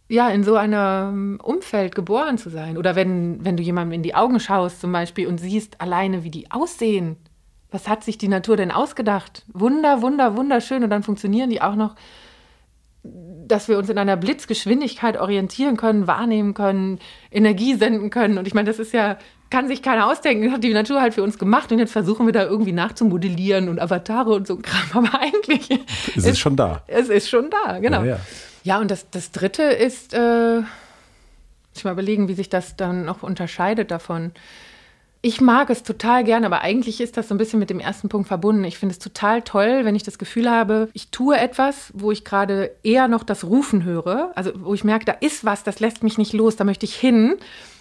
[0.07, 2.77] ja, in so einem Umfeld geboren zu sein?
[2.77, 6.31] Oder wenn, wenn du jemandem in die Augen schaust zum Beispiel und siehst alleine, wie
[6.31, 7.17] die aussehen.
[7.71, 9.43] Was hat sich die Natur denn ausgedacht?
[9.51, 10.83] Wunder, wunder, wunderschön.
[10.83, 11.95] Und dann funktionieren die auch noch,
[13.03, 16.99] dass wir uns in einer Blitzgeschwindigkeit orientieren können, wahrnehmen können,
[17.31, 18.37] Energie senden können.
[18.37, 19.17] Und ich meine, das ist ja
[19.49, 22.33] kann sich keiner ausdenken, hat die Natur halt für uns gemacht und jetzt versuchen wir
[22.33, 25.05] da irgendwie nachzumodellieren und Avatare und so Kram.
[25.05, 25.69] Aber eigentlich
[26.15, 26.81] ist es schon da.
[26.87, 28.01] Es ist schon da, genau.
[28.01, 28.19] Ja, ja.
[28.65, 30.61] Ja und das, das dritte ist, äh,
[31.75, 34.31] Ich mal überlegen, wie sich das dann noch unterscheidet davon.
[35.21, 38.09] Ich mag es total gern, aber eigentlich ist das so ein bisschen mit dem ersten
[38.09, 38.63] Punkt verbunden.
[38.63, 42.23] Ich finde es total toll, wenn ich das Gefühl habe, ich tue etwas, wo ich
[42.23, 44.31] gerade eher noch das Rufen höre.
[44.35, 46.95] Also wo ich merke, da ist was, das lässt mich nicht los, da möchte ich
[46.95, 47.35] hin.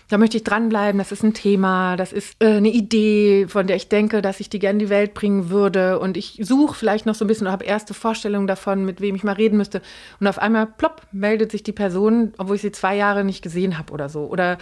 [0.09, 3.77] Da möchte ich dranbleiben, das ist ein Thema, das ist äh, eine Idee, von der
[3.77, 5.99] ich denke, dass ich die gerne in die Welt bringen würde.
[5.99, 9.15] Und ich suche vielleicht noch so ein bisschen und habe erste Vorstellungen davon, mit wem
[9.15, 9.81] ich mal reden müsste.
[10.21, 13.79] Und auf einmal, plopp, meldet sich die Person, obwohl ich sie zwei Jahre nicht gesehen
[13.79, 14.27] habe oder so.
[14.27, 14.59] Oder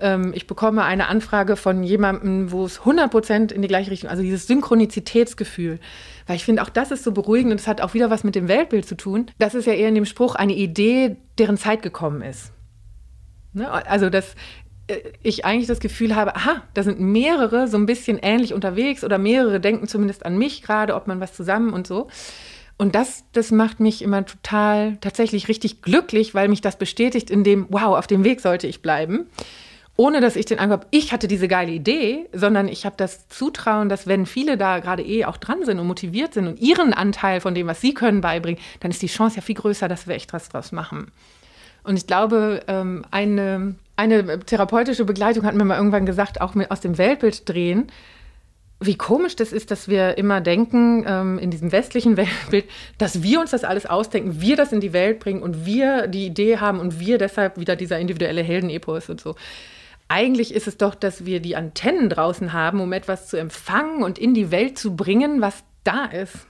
[0.00, 4.10] ähm, ich bekomme eine Anfrage von jemandem, wo es 100 Prozent in die gleiche Richtung,
[4.10, 5.78] also dieses Synchronizitätsgefühl.
[6.26, 8.34] Weil ich finde, auch das ist so beruhigend und es hat auch wieder was mit
[8.34, 9.30] dem Weltbild zu tun.
[9.38, 12.52] Das ist ja eher in dem Spruch eine Idee, deren Zeit gekommen ist.
[13.52, 13.70] Ne?
[13.70, 14.36] Also, dass äh,
[15.22, 19.18] ich eigentlich das Gefühl habe, aha, da sind mehrere so ein bisschen ähnlich unterwegs oder
[19.18, 22.08] mehrere denken zumindest an mich gerade, ob man was zusammen und so.
[22.76, 27.44] Und das, das macht mich immer total tatsächlich richtig glücklich, weil mich das bestätigt in
[27.44, 29.26] dem, wow, auf dem Weg sollte ich bleiben.
[29.96, 33.28] Ohne dass ich den Eindruck habe, ich hatte diese geile Idee, sondern ich habe das
[33.28, 36.92] Zutrauen, dass wenn viele da gerade eh auch dran sind und motiviert sind und ihren
[36.92, 40.08] Anteil von dem, was sie können, beibringen, dann ist die Chance ja viel größer, dass
[40.08, 41.12] wir echt was draus machen.
[41.84, 46.80] Und ich glaube, ähm, eine eine therapeutische Begleitung hat mir mal irgendwann gesagt, auch aus
[46.80, 47.88] dem Weltbild drehen,
[48.80, 52.66] wie komisch das ist, dass wir immer denken, ähm, in diesem westlichen Weltbild,
[52.98, 56.26] dass wir uns das alles ausdenken, wir das in die Welt bringen und wir die
[56.26, 59.36] Idee haben und wir deshalb wieder dieser individuelle Heldenepos und so.
[60.08, 64.18] Eigentlich ist es doch, dass wir die Antennen draußen haben, um etwas zu empfangen und
[64.18, 66.46] in die Welt zu bringen, was da ist.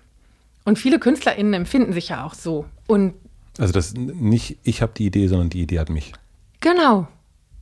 [0.64, 2.64] Und viele KünstlerInnen empfinden sich ja auch so.
[2.86, 3.14] Und
[3.58, 6.12] also das nicht ich habe die Idee, sondern die Idee hat mich.
[6.60, 7.06] Genau.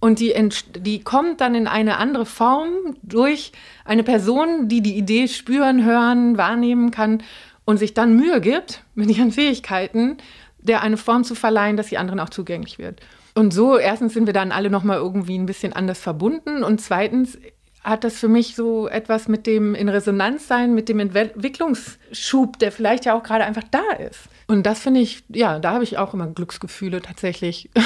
[0.02, 0.34] Und die,
[0.80, 3.52] die kommt dann in eine andere Form durch
[3.84, 7.22] eine Person, die die Idee spüren, hören, wahrnehmen kann
[7.64, 10.16] und sich dann Mühe gibt, mit ihren Fähigkeiten,
[10.58, 13.00] der eine Form zu verleihen, dass sie anderen auch zugänglich wird.
[13.36, 17.38] Und so, erstens sind wir dann alle nochmal irgendwie ein bisschen anders verbunden und zweitens
[17.84, 22.72] hat das für mich so etwas mit dem in Resonanz sein, mit dem Entwicklungsschub, der
[22.72, 24.22] vielleicht ja auch gerade einfach da ist.
[24.48, 27.70] Und das finde ich, ja, da habe ich auch immer Glücksgefühle tatsächlich.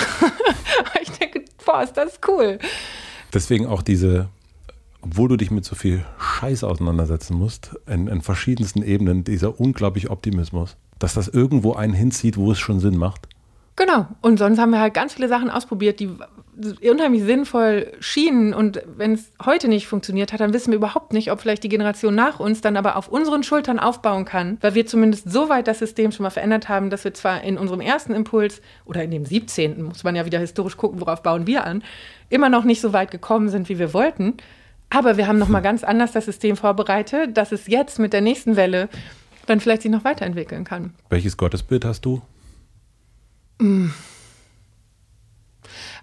[1.67, 2.59] boah, ist das cool.
[3.35, 4.29] Deswegen auch diese,
[5.03, 10.11] obwohl du dich mit so viel Scheiß auseinandersetzen musst, in, in verschiedensten Ebenen, dieser unglaubliche
[10.11, 13.29] Optimismus, dass das irgendwo einen hinzieht, wo es schon Sinn macht.
[13.77, 14.07] Genau.
[14.23, 16.09] Und sonst haben wir halt ganz viele Sachen ausprobiert, die
[16.83, 18.55] unheimlich sinnvoll schienen.
[18.55, 21.69] Und wenn es heute nicht funktioniert hat, dann wissen wir überhaupt nicht, ob vielleicht die
[21.69, 25.69] Generation nach uns dann aber auf unseren Schultern aufbauen kann, weil wir zumindest so weit
[25.69, 29.11] das System schon mal verändert haben, dass wir zwar in unserem ersten Impuls oder in
[29.11, 29.83] dem 17.
[29.83, 31.83] muss man ja wieder historisch gucken, worauf bauen wir an,
[32.31, 34.35] immer noch nicht so weit gekommen sind, wie wir wollten.
[34.89, 38.20] Aber wir haben noch mal ganz anders das System vorbereitet, dass es jetzt mit der
[38.20, 38.89] nächsten Welle
[39.47, 40.95] dann vielleicht sich noch weiterentwickeln kann.
[41.09, 42.23] Welches Gottesbild hast du?
[43.59, 43.89] Mm.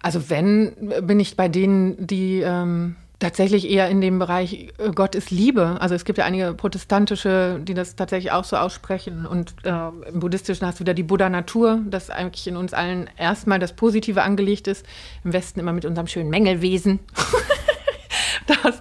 [0.04, 5.16] Also wenn, bin ich bei denen, die ähm, tatsächlich eher in dem Bereich äh, Gott
[5.16, 5.78] ist Liebe.
[5.80, 9.26] Also es gibt ja einige protestantische, die das tatsächlich auch so aussprechen.
[9.26, 13.60] Und äh, im Buddhistischen hast du wieder die Buddha-Natur, dass eigentlich in uns allen erstmal
[13.60, 14.86] das Positive angelegt ist.
[15.24, 17.00] Im Westen immer mit unserem schönen Mängelwesen.
[18.64, 18.80] aus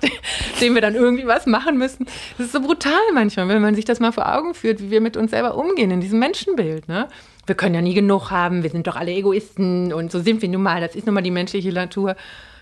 [0.61, 2.07] dem wir dann irgendwie was machen müssen.
[2.36, 5.01] Das ist so brutal manchmal, wenn man sich das mal vor Augen führt, wie wir
[5.01, 6.89] mit uns selber umgehen in diesem Menschenbild.
[6.89, 7.09] Ne?
[7.47, 10.48] Wir können ja nie genug haben, wir sind doch alle Egoisten und so sind wir
[10.48, 12.16] nun mal, das ist nun mal die menschliche Natur.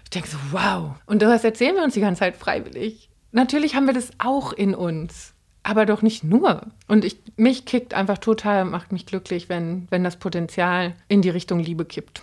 [0.05, 0.93] Ich denke so, wow.
[1.07, 3.11] Und das erzählen wir uns die ganze Zeit freiwillig.
[3.33, 6.67] Natürlich haben wir das auch in uns, aber doch nicht nur.
[6.89, 11.31] Und ich, mich kickt einfach total, macht mich glücklich, wenn, wenn das Potenzial in die
[11.31, 12.23] Richtung Liebe kippt.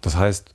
[0.00, 0.54] Das heißt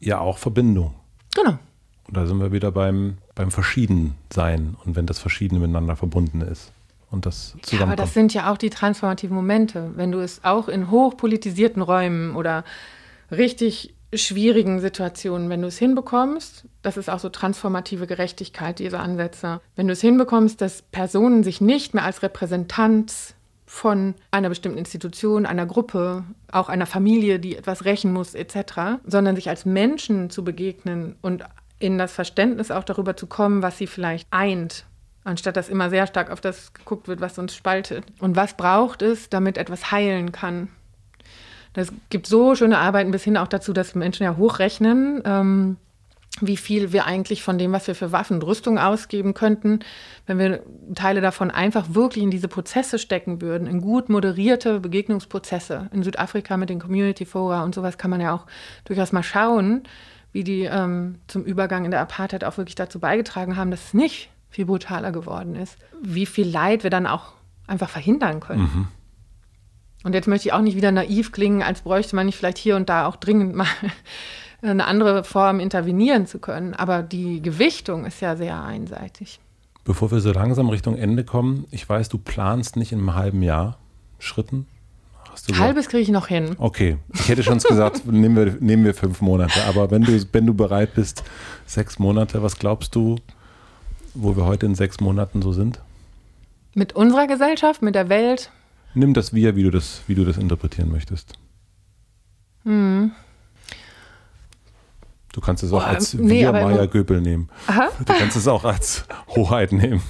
[0.00, 0.94] ja auch Verbindung.
[1.34, 1.58] Genau.
[2.06, 6.72] Und da sind wir wieder beim, beim Verschiedensein und wenn das Verschiedene miteinander verbunden ist
[7.14, 7.72] und das zusammenkommt.
[7.72, 9.92] Ja, aber das sind ja auch die transformativen Momente.
[9.96, 12.64] Wenn du es auch in hochpolitisierten Räumen oder
[13.30, 19.60] richtig schwierigen Situationen, wenn du es hinbekommst, das ist auch so transformative Gerechtigkeit, diese Ansätze,
[19.76, 23.12] wenn du es hinbekommst, dass Personen sich nicht mehr als Repräsentant
[23.66, 29.34] von einer bestimmten Institution, einer Gruppe, auch einer Familie, die etwas rächen muss, etc., sondern
[29.34, 31.42] sich als Menschen zu begegnen und
[31.78, 34.86] in das Verständnis auch darüber zu kommen, was sie vielleicht eint
[35.24, 38.04] anstatt dass immer sehr stark auf das geguckt wird, was uns spaltet.
[38.20, 40.68] Und was braucht es, damit etwas heilen kann?
[41.74, 45.76] Es gibt so schöne Arbeiten bis hin auch dazu, dass Menschen ja hochrechnen, ähm,
[46.40, 49.80] wie viel wir eigentlich von dem, was wir für Waffen und Rüstung ausgeben könnten,
[50.26, 50.62] wenn wir
[50.94, 55.88] Teile davon einfach wirklich in diese Prozesse stecken würden, in gut moderierte Begegnungsprozesse.
[55.92, 58.46] In Südafrika mit den Community Fora und sowas kann man ja auch
[58.84, 59.84] durchaus mal schauen,
[60.32, 63.94] wie die ähm, zum Übergang in der Apartheid auch wirklich dazu beigetragen haben, dass es
[63.94, 67.32] nicht viel brutaler geworden ist, wie viel Leid wir dann auch
[67.66, 68.62] einfach verhindern können.
[68.62, 68.88] Mhm.
[70.04, 72.76] Und jetzt möchte ich auch nicht wieder naiv klingen, als bräuchte man nicht vielleicht hier
[72.76, 73.66] und da auch dringend mal
[74.62, 76.72] eine andere Form intervenieren zu können.
[76.72, 79.40] Aber die Gewichtung ist ja sehr einseitig.
[79.84, 83.42] Bevor wir so langsam Richtung Ende kommen, ich weiß, du planst nicht in einem halben
[83.42, 83.78] Jahr
[84.20, 84.66] Schritten.
[85.58, 86.54] Halbes kriege ich noch hin.
[86.58, 89.64] Okay, ich hätte schon gesagt, nehmen wir, nehmen wir fünf Monate.
[89.66, 91.24] Aber wenn du, wenn du bereit bist,
[91.66, 93.16] sechs Monate, was glaubst du,
[94.14, 95.80] wo wir heute in sechs Monaten so sind?
[96.74, 98.50] Mit unserer Gesellschaft, mit der Welt?
[98.94, 101.34] Nimm das wir, wie du das, wie du das interpretieren möchtest.
[102.64, 103.12] Hm.
[105.32, 107.48] Du kannst es auch als nee, Wir Maya Göpel nehmen.
[107.66, 107.88] Aha.
[107.98, 109.04] Du kannst es auch als
[109.34, 110.02] Hoheit nehmen.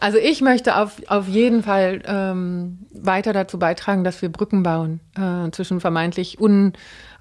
[0.00, 5.00] Also ich möchte auf, auf jeden Fall ähm, weiter dazu beitragen, dass wir Brücken bauen
[5.16, 6.38] äh, zwischen vermeintlich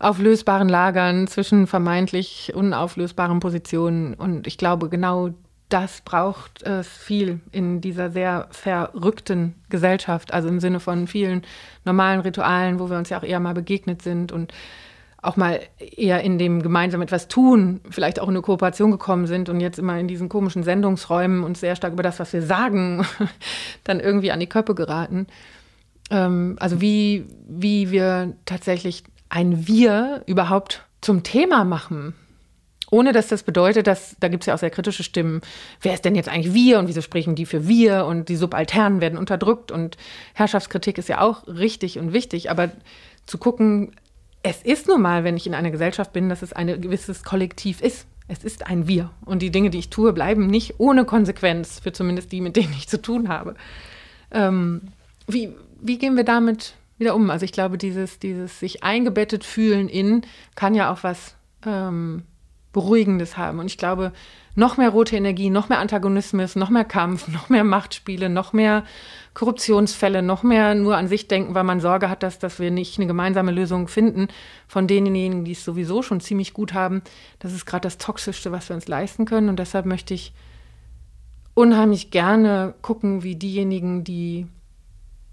[0.04, 4.14] unauflösbaren Lagern, zwischen vermeintlich unauflösbaren Positionen.
[4.16, 5.30] Und ich glaube, genau
[5.70, 11.44] das braucht es viel in dieser sehr verrückten Gesellschaft, also im Sinne von vielen
[11.86, 14.54] normalen Ritualen, wo wir uns ja auch eher mal begegnet sind und
[15.22, 19.48] auch mal eher in dem gemeinsam etwas tun, vielleicht auch in eine Kooperation gekommen sind
[19.48, 23.06] und jetzt immer in diesen komischen Sendungsräumen und sehr stark über das, was wir sagen,
[23.86, 25.28] dann irgendwie an die Köppe geraten.
[26.12, 32.14] Ähm, also wie, wie wir tatsächlich ein Wir überhaupt zum Thema machen.
[32.92, 35.42] Ohne dass das bedeutet, dass, da gibt es ja auch sehr kritische Stimmen,
[35.82, 39.02] wer ist denn jetzt eigentlich wir und wieso sprechen die für wir und die Subalternen
[39.02, 39.98] werden unterdrückt und
[40.36, 42.70] Herrschaftskritik ist ja auch richtig und wichtig, aber
[43.26, 43.96] zu gucken,
[44.44, 47.82] es ist nun mal, wenn ich in einer Gesellschaft bin, dass es ein gewisses Kollektiv
[47.82, 48.06] ist.
[48.28, 49.10] Es ist ein Wir.
[49.26, 52.74] Und die Dinge, die ich tue, bleiben nicht ohne Konsequenz, für zumindest die, mit denen
[52.74, 53.56] ich zu tun habe.
[54.32, 54.82] Ähm,
[55.26, 57.30] wie, wie gehen wir damit wieder um?
[57.30, 60.22] Also ich glaube, dieses, dieses sich eingebettet fühlen in
[60.56, 61.36] kann ja auch was
[61.66, 62.24] ähm,
[62.74, 63.60] Beruhigendes haben.
[63.60, 64.12] Und ich glaube,
[64.56, 68.84] noch mehr rote Energie, noch mehr Antagonismus, noch mehr Kampf, noch mehr Machtspiele, noch mehr
[69.34, 72.98] Korruptionsfälle, noch mehr nur an sich denken, weil man Sorge hat, dass, dass wir nicht
[72.98, 74.28] eine gemeinsame Lösung finden
[74.68, 77.02] von denjenigen, die es sowieso schon ziemlich gut haben.
[77.40, 79.50] Das ist gerade das Toxischste, was wir uns leisten können.
[79.50, 80.34] Und deshalb möchte ich
[81.54, 84.48] unheimlich gerne gucken, wie diejenigen, die,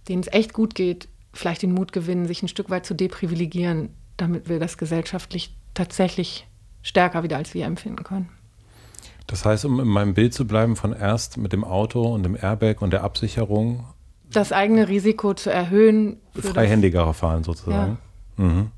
[0.08, 3.90] denen es echt gut geht, vielleicht den Mut gewinnen, sich ein Stück weit zu deprivilegieren,
[4.16, 6.46] damit wir das gesellschaftlich tatsächlich
[6.82, 8.28] stärker wieder als wir empfinden können.
[9.26, 12.36] Das heißt, um in meinem Bild zu bleiben, von erst mit dem Auto und dem
[12.36, 13.84] Airbag und der Absicherung.
[14.30, 16.16] Das eigene Risiko zu erhöhen.
[16.34, 17.98] Freihändigerer fahren sozusagen.
[18.38, 18.44] Ja.
[18.44, 18.70] Mhm.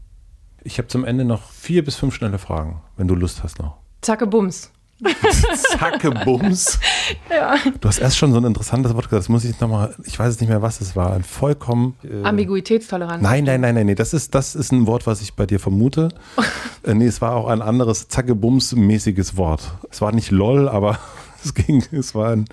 [0.63, 3.79] Ich habe zum Ende noch vier bis fünf schnelle Fragen, wenn du Lust hast noch.
[4.03, 4.71] Zacke Bums.
[5.79, 6.79] Zacke Bums.
[7.31, 7.57] ja.
[7.81, 9.25] Du hast erst schon so ein interessantes Wort gesagt.
[9.25, 11.13] Das muss ich nochmal, ich weiß es nicht mehr, was es war.
[11.13, 11.97] Ein vollkommen.
[12.05, 13.23] Äh, Ambiguitätstoleranz.
[13.23, 13.95] Nein, nein, nein, nein, nee.
[13.95, 16.09] Das ist, das ist ein Wort, was ich bei dir vermute.
[16.85, 19.73] äh, nee, es war auch ein anderes Zacke Bums-mäßiges Wort.
[19.91, 20.99] Es war nicht LOL, aber
[21.45, 22.47] es ging, es war ein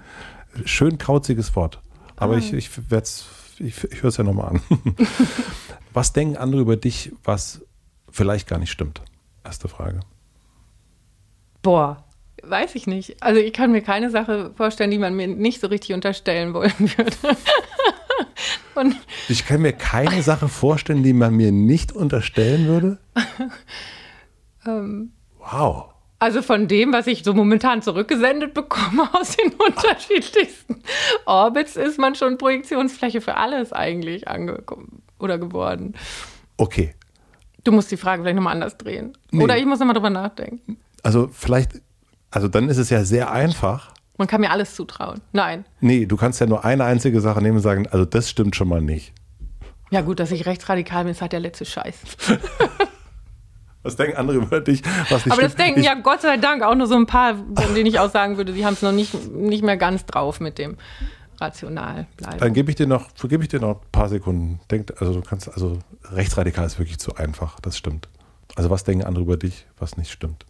[0.66, 1.80] schön kauziges Wort.
[2.16, 2.38] Aber ah.
[2.38, 2.70] ich, ich
[3.60, 4.62] ich, ich höre es ja nochmal an.
[5.94, 7.62] was denken andere über dich, was
[8.10, 9.02] vielleicht gar nicht stimmt?
[9.44, 10.00] Erste Frage.
[11.62, 12.06] Boah,
[12.44, 13.22] Weiß ich nicht.
[13.22, 16.74] Also ich kann mir keine Sache vorstellen, die man mir nicht so richtig unterstellen wollen
[16.80, 17.38] würde.
[18.76, 18.95] Und
[19.28, 22.98] ich kann mir keine Sache vorstellen, die man mir nicht unterstellen würde.
[24.66, 25.94] ähm, wow.
[26.20, 30.84] Also von dem, was ich so momentan zurückgesendet bekomme aus den unterschiedlichsten
[31.26, 35.95] Orbits, ist man schon Projektionsfläche für alles eigentlich angekommen oder geworden.
[36.57, 36.94] Okay.
[37.64, 39.18] Du musst die Frage vielleicht nochmal anders drehen.
[39.32, 39.44] Nee.
[39.44, 40.78] Oder ich muss nochmal drüber nachdenken.
[41.03, 41.82] Also vielleicht
[42.32, 43.94] also dann ist es ja sehr einfach.
[44.18, 45.22] Man kann mir alles zutrauen.
[45.32, 45.66] Nein.
[45.80, 48.68] Nee, du kannst ja nur eine einzige Sache nehmen und sagen, also das stimmt schon
[48.68, 49.14] mal nicht.
[49.92, 51.96] Ja gut, dass ich rechtsradikal bin, ist halt der letzte Scheiß.
[53.82, 54.84] Was denken andere über dich?
[55.10, 57.36] Was nicht Aber das denken ich, ja Gott sei Dank auch nur so ein paar,
[57.36, 60.42] von denen ich auch sagen würde, sie haben es noch nicht, nicht mehr ganz drauf
[60.42, 60.78] mit dem
[61.40, 62.40] rational bleiben.
[62.40, 64.60] Dann gebe ich dir noch, gebe ich dir noch ein paar Sekunden.
[64.70, 65.80] Denk, also du kannst, also
[66.12, 68.10] rechtsradikal ist wirklich zu einfach, das stimmt.
[68.56, 70.46] Also was denken andere über dich, was nicht stimmt?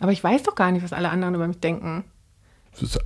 [0.00, 2.04] Aber ich weiß doch gar nicht, was alle anderen über mich denken.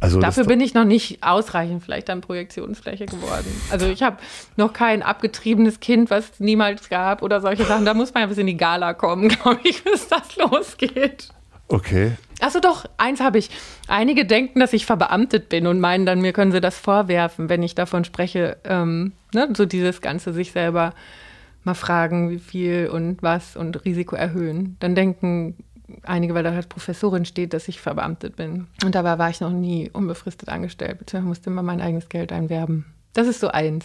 [0.00, 3.48] Also Dafür bin ich noch nicht ausreichend vielleicht an Projektionsfläche geworden.
[3.70, 4.18] Also ich habe
[4.56, 7.84] noch kein abgetriebenes Kind, was es niemals gab oder solche Sachen.
[7.84, 11.28] Da muss man ja bis in die Gala kommen, glaube ich, bis das losgeht.
[11.68, 12.12] Okay.
[12.40, 13.48] Achso, doch, eins habe ich.
[13.88, 17.62] Einige denken, dass ich verbeamtet bin und meinen dann, mir können sie das vorwerfen, wenn
[17.62, 18.58] ich davon spreche.
[18.64, 19.48] Ähm, ne?
[19.56, 20.92] So dieses Ganze sich selber
[21.64, 24.76] mal fragen, wie viel und was und Risiko erhöhen.
[24.80, 25.56] Dann denken
[26.02, 28.66] einige, weil da halt Professorin steht, dass ich verbeamtet bin.
[28.84, 32.86] Und dabei war ich noch nie unbefristet angestellt, beziehungsweise musste immer mein eigenes Geld einwerben.
[33.12, 33.84] Das ist so eins.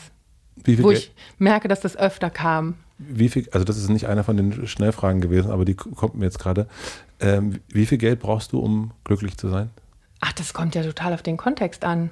[0.55, 0.97] wo Geld?
[0.97, 2.75] ich merke, dass das öfter kam.
[2.97, 6.25] Wie viel, also das ist nicht einer von den Schnellfragen gewesen, aber die kommt mir
[6.25, 6.67] jetzt gerade.
[7.19, 9.69] Ähm, wie viel Geld brauchst du, um glücklich zu sein?
[10.19, 12.09] Ach, das kommt ja total auf den Kontext an.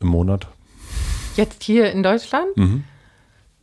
[0.00, 0.46] Im Monat?
[1.36, 2.56] Jetzt hier in Deutschland?
[2.56, 2.84] Mhm.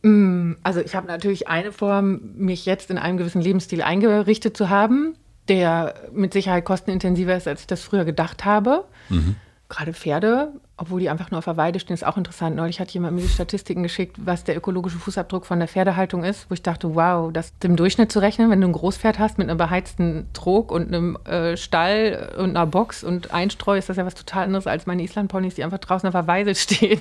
[0.02, 4.70] Mm, also ich habe natürlich eine Form, mich jetzt in einem gewissen Lebensstil eingerichtet zu
[4.70, 5.14] haben,
[5.50, 8.84] der mit Sicherheit kostenintensiver ist, als ich das früher gedacht habe.
[9.08, 9.34] Mhm.
[9.68, 12.56] Gerade Pferde, obwohl die einfach nur auf der Weide stehen, ist auch interessant.
[12.56, 16.50] Neulich hat jemand mir die Statistiken geschickt, was der ökologische Fußabdruck von der Pferdehaltung ist,
[16.50, 19.48] wo ich dachte, wow, das im Durchschnitt zu rechnen, wenn du ein Großpferd hast mit
[19.48, 24.06] einem beheizten Trog und einem äh, Stall und einer Box und Einstreu, ist das ja
[24.06, 27.00] was total anderes als meine Islandponys, die einfach draußen auf der Weide stehen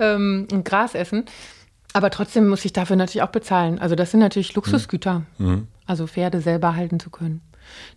[0.00, 1.26] ähm, und Gras essen.
[1.92, 3.78] Aber trotzdem muss ich dafür natürlich auch bezahlen.
[3.78, 5.66] Also das sind natürlich Luxusgüter, mhm.
[5.86, 7.40] also Pferde selber halten zu können.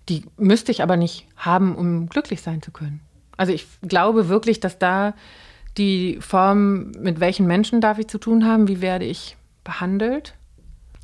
[0.10, 3.02] Die müsste ich aber nicht haben, um glücklich sein zu können.
[3.38, 5.14] Also ich glaube wirklich, dass da
[5.78, 10.36] die Form, mit welchen Menschen darf ich zu tun haben, wie werde ich behandelt.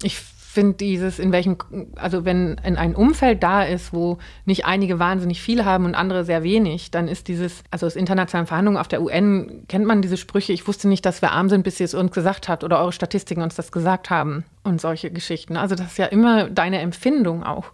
[0.04, 0.20] Ich
[0.52, 1.58] finde dieses, in welchem,
[1.96, 6.26] also wenn in ein Umfeld da ist, wo nicht einige wahnsinnig viel haben und andere
[6.26, 10.18] sehr wenig, dann ist dieses, also aus internationalen Verhandlungen auf der UN kennt man diese
[10.18, 12.80] Sprüche, ich wusste nicht, dass wir arm sind, bis ihr es uns gesagt habt oder
[12.80, 15.56] eure Statistiken uns das gesagt haben und solche Geschichten.
[15.56, 17.66] Also das ist ja immer deine Empfindung auch.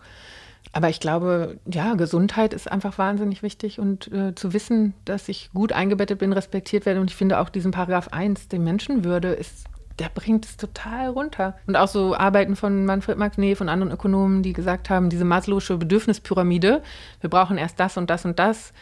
[0.74, 5.50] Aber ich glaube, ja, Gesundheit ist einfach wahnsinnig wichtig und äh, zu wissen, dass ich
[5.54, 7.00] gut eingebettet bin, respektiert werde.
[7.00, 9.68] Und ich finde auch diesen Paragraph 1, die Menschenwürde, ist
[10.00, 11.56] der bringt es total runter.
[11.68, 15.24] Und auch so Arbeiten von Manfred Max Nee, von anderen Ökonomen, die gesagt haben, diese
[15.24, 16.82] Maslow'sche Bedürfnispyramide,
[17.22, 18.74] wir brauchen erst das und das und das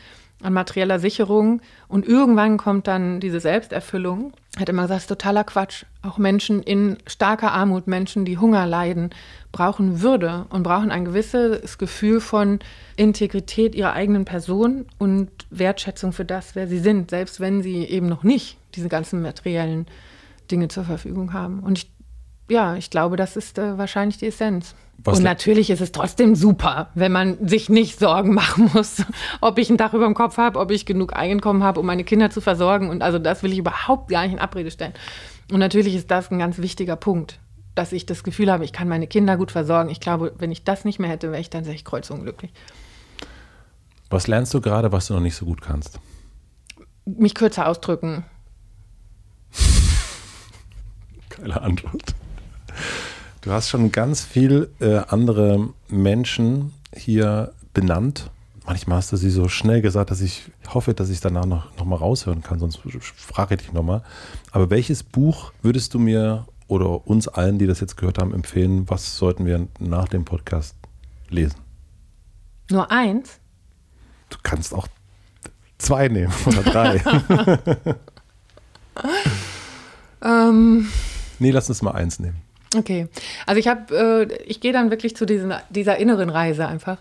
[0.44, 4.34] an materieller Sicherung und irgendwann kommt dann diese Selbsterfüllung.
[4.58, 5.86] Hat immer gesagt, das ist totaler Quatsch.
[6.02, 9.12] Auch Menschen in starker Armut, Menschen, die Hunger leiden,
[9.52, 12.60] brauchen Würde und brauchen ein gewisses Gefühl von
[12.98, 18.08] Integrität ihrer eigenen Person und Wertschätzung für das, wer sie sind, selbst wenn sie eben
[18.08, 19.88] noch nicht diese ganzen materiellen
[20.52, 21.60] Dinge zur Verfügung haben.
[21.60, 21.92] Und ich,
[22.50, 24.76] ja, ich glaube, das ist äh, wahrscheinlich die Essenz.
[24.98, 29.04] Was und natürlich ist es trotzdem super, wenn man sich nicht Sorgen machen muss,
[29.42, 32.04] ob ich ein Dach über dem Kopf habe, ob ich genug Einkommen habe, um meine
[32.04, 32.90] Kinder zu versorgen.
[32.90, 34.94] Und also das will ich überhaupt gar nicht in Abrede stellen.
[35.52, 37.40] Und natürlich ist das ein ganz wichtiger Punkt,
[37.76, 39.90] dass ich das Gefühl habe, ich kann meine Kinder gut versorgen.
[39.90, 42.54] Ich glaube, wenn ich das nicht mehr hätte, wäre ich dann sehr kreuzunglücklich.
[44.10, 46.00] Was lernst du gerade, was du noch nicht so gut kannst?
[47.06, 48.24] Mich kürzer ausdrücken.
[51.44, 52.16] Geile Antwort.
[53.42, 58.32] Du hast schon ganz viel äh, andere Menschen hier benannt.
[58.66, 61.84] Manchmal hast du sie so schnell gesagt, dass ich hoffe, dass ich danach noch, noch
[61.84, 62.80] mal raushören kann, sonst
[63.18, 64.04] frage ich dich nochmal.
[64.54, 68.90] Aber welches Buch würdest du mir oder uns allen, die das jetzt gehört haben, empfehlen?
[68.90, 70.78] Was sollten wir nach dem Podcast
[71.28, 71.58] lesen?
[72.72, 73.42] Nur eins?
[74.30, 74.88] Du kannst auch
[75.78, 77.04] zwei nehmen oder drei.
[80.24, 80.88] ähm.
[81.40, 82.42] Nee, lass uns mal eins nehmen.
[82.76, 83.08] Okay,
[83.46, 86.98] also ich habe, äh, ich gehe dann wirklich zu diesen, dieser inneren Reise einfach,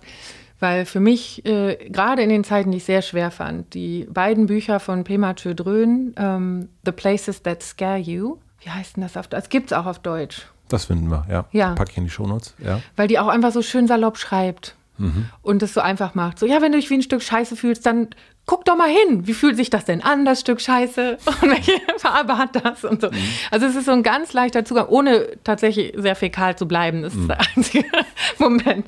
[0.61, 4.47] weil für mich äh, gerade in den Zeiten, die ich sehr schwer fand, die beiden
[4.47, 9.29] Bücher von Pema Chödrön, ähm, The Places That Scare You, wie heißt denn das auf
[9.29, 9.43] Deutsch?
[9.43, 10.47] Das gibt es auch auf Deutsch.
[10.69, 11.47] Das finden wir, ja.
[11.53, 11.75] ja.
[11.75, 12.81] Pack ich in die Shownotes, ja.
[12.97, 14.77] Weil die auch einfach so schön salopp schreibt.
[14.99, 15.31] Mhm.
[15.41, 16.39] Und es so einfach macht.
[16.39, 18.09] So, ja, wenn du dich wie ein Stück Scheiße fühlst, dann
[18.47, 21.19] guck doch mal hin, wie fühlt sich das denn an, das Stück Scheiße?
[21.43, 22.85] Und welche Farbe hat das?
[22.85, 23.11] Und so.
[23.11, 23.17] Mhm.
[23.51, 27.03] Also es ist so ein ganz leichter Zugang, ohne tatsächlich sehr fäkal zu bleiben.
[27.03, 27.29] Das ist mhm.
[27.29, 27.85] der einzige
[28.39, 28.87] Moment.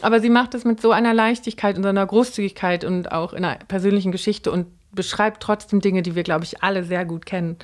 [0.00, 3.44] Aber sie macht es mit so einer Leichtigkeit und so einer Großzügigkeit und auch in
[3.44, 7.56] einer persönlichen Geschichte und beschreibt trotzdem Dinge, die wir, glaube ich, alle sehr gut kennen.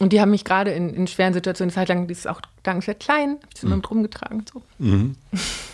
[0.00, 2.84] Und die haben mich gerade in, in, schweren Situationen, Zeit lang, die ist auch ganz
[2.84, 3.76] sehr klein, habe ich sie mhm.
[3.76, 4.44] mit rumgetragen.
[4.52, 4.62] So.
[4.78, 5.16] Mhm.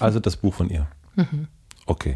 [0.00, 0.86] Also das Buch von ihr.
[1.16, 1.48] Mhm.
[1.86, 2.14] Okay.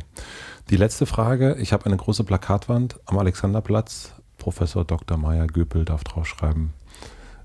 [0.70, 1.56] Die letzte Frage.
[1.60, 4.14] Ich habe eine große Plakatwand am Alexanderplatz.
[4.36, 5.16] Professor Dr.
[5.16, 6.72] Maya Göpel darf draufschreiben,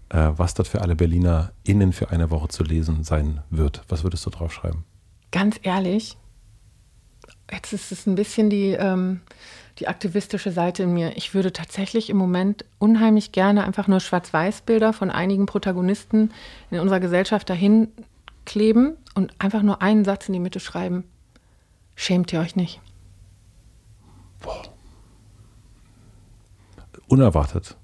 [0.10, 3.82] äh, was dort für alle Berliner innen für eine Woche zu lesen sein wird.
[3.90, 4.84] Was würdest du draufschreiben?
[5.32, 6.18] Ganz ehrlich,
[7.52, 9.22] jetzt ist es ein bisschen die, ähm,
[9.80, 11.18] die aktivistische Seite in mir.
[11.18, 16.32] Ich würde tatsächlich im Moment unheimlich gerne einfach nur Schwarz-Weiß-Bilder von einigen Protagonisten
[16.70, 17.88] in unserer Gesellschaft dahin
[18.46, 21.06] kleben und einfach nur einen Satz in die Mitte schreiben.
[21.96, 22.82] Schämt ihr euch nicht?
[24.42, 24.64] Boah.
[27.08, 27.78] Unerwartet.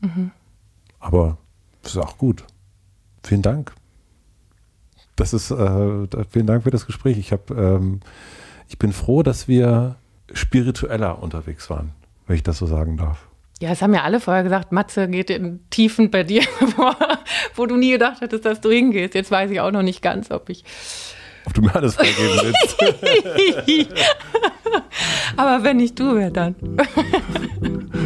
[0.00, 0.30] Mhm.
[1.00, 1.38] Aber
[1.82, 2.44] ist auch gut.
[3.22, 3.74] Vielen Dank.
[5.16, 7.18] Das ist, äh, vielen Dank für das Gespräch.
[7.18, 8.00] Ich, hab, ähm,
[8.68, 9.96] ich bin froh, dass wir
[10.32, 11.92] spiritueller unterwegs waren,
[12.26, 13.28] wenn ich das so sagen darf.
[13.60, 16.42] Ja, es haben ja alle vorher gesagt, Matze geht in Tiefen bei dir
[16.76, 16.96] vor,
[17.54, 19.14] wo du nie gedacht hättest, dass du hingehst.
[19.14, 20.64] Jetzt weiß ich auch noch nicht ganz, ob ich
[21.46, 23.92] ob du mir alles freigeben willst.
[25.36, 26.54] Aber wenn nicht du, wer dann?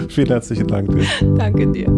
[0.08, 1.06] Vielen herzlichen Dank dir.
[1.36, 1.88] Danke dir.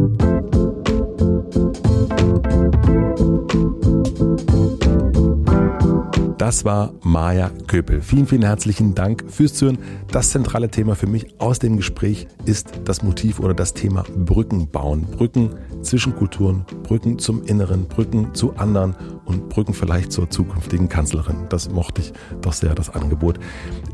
[6.41, 8.01] Das war Maja Köpel.
[8.01, 9.77] Vielen, vielen herzlichen Dank fürs Zuhören.
[10.11, 14.67] Das zentrale Thema für mich aus dem Gespräch ist das Motiv oder das Thema Brücken
[14.71, 15.03] bauen.
[15.03, 15.51] Brücken
[15.83, 18.97] zwischen Kulturen, Brücken zum Inneren, Brücken zu anderen
[19.27, 21.37] und Brücken vielleicht zur zukünftigen Kanzlerin.
[21.51, 23.39] Das mochte ich doch sehr, das Angebot.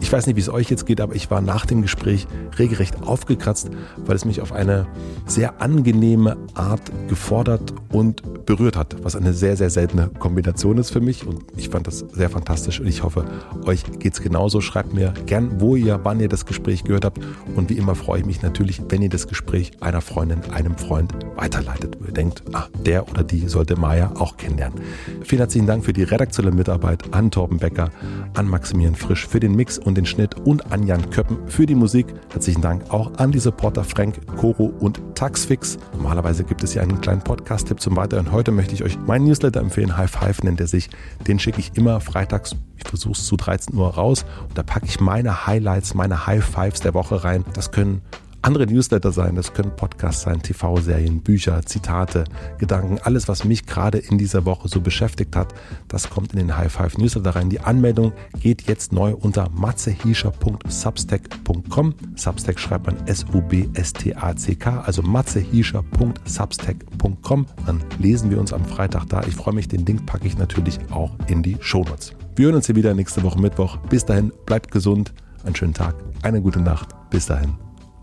[0.01, 2.29] Ich weiß nicht, wie es euch jetzt geht, aber ich war nach dem Gespräch
[2.61, 3.71] regelrecht aufgekratzt,
[4.05, 4.87] weil es mich auf eine
[5.27, 11.01] sehr angenehme Art gefordert und berührt hat, was eine sehr, sehr seltene Kombination ist für
[11.01, 13.25] mich und ich fand das sehr fantastisch und ich hoffe,
[13.65, 14.61] euch geht es genauso.
[14.61, 17.19] Schreibt mir gern, wo ihr, wann ihr das Gespräch gehört habt.
[17.55, 21.15] Und wie immer freue ich mich natürlich, wenn ihr das Gespräch einer Freundin, einem Freund
[21.37, 21.97] weiterleitet.
[21.99, 24.81] Wo ihr denkt, ah, der oder die sollte Maya auch kennenlernen.
[25.23, 27.89] Vielen herzlichen Dank für die redaktionelle Mitarbeit an Torben Becker,
[28.35, 31.75] an Maximilian Frisch für den Mix und den Schnitt und an Jan Köppen für die
[31.75, 32.07] Musik.
[32.33, 35.79] Herzlichen Dank auch an die Supporter Frank, Coro und Taxfix.
[35.95, 38.31] Normalerweise gibt es ja einen kleinen Podcast-Tipp zum Weiteren.
[38.31, 39.97] Heute möchte ich euch meinen Newsletter empfehlen.
[39.97, 40.91] High Five nennt er sich.
[41.27, 44.63] Den schicke ich immer freitags freitags, ich versuche es zu 13 Uhr raus und da
[44.63, 47.45] packe ich meine Highlights, meine High Fives der Woche rein.
[47.55, 48.03] Das können
[48.47, 52.23] andere Newsletter sein, das können Podcasts sein, TV-Serien, Bücher, Zitate,
[52.59, 55.53] Gedanken, alles, was mich gerade in dieser Woche so beschäftigt hat,
[55.89, 57.51] das kommt in den High Five Newsletter rein.
[57.51, 61.95] Die Anmeldung geht jetzt neu unter matzehischer.substack.com.
[62.15, 67.47] Substack schreibt man S-U-B-S-T-A-C-K, also matzehischer.substack.com.
[67.67, 69.23] Dann lesen wir uns am Freitag da.
[69.27, 72.13] Ich freue mich, den Link packe ich natürlich auch in die Shownotes.
[72.37, 73.79] Wir hören uns hier wieder nächste Woche Mittwoch.
[73.89, 75.13] Bis dahin, bleibt gesund,
[75.45, 76.91] einen schönen Tag, eine gute Nacht.
[77.11, 77.55] Bis dahin,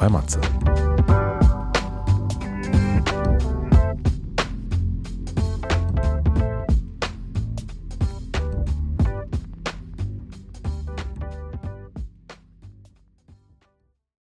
[0.03, 0.37] euer Matze.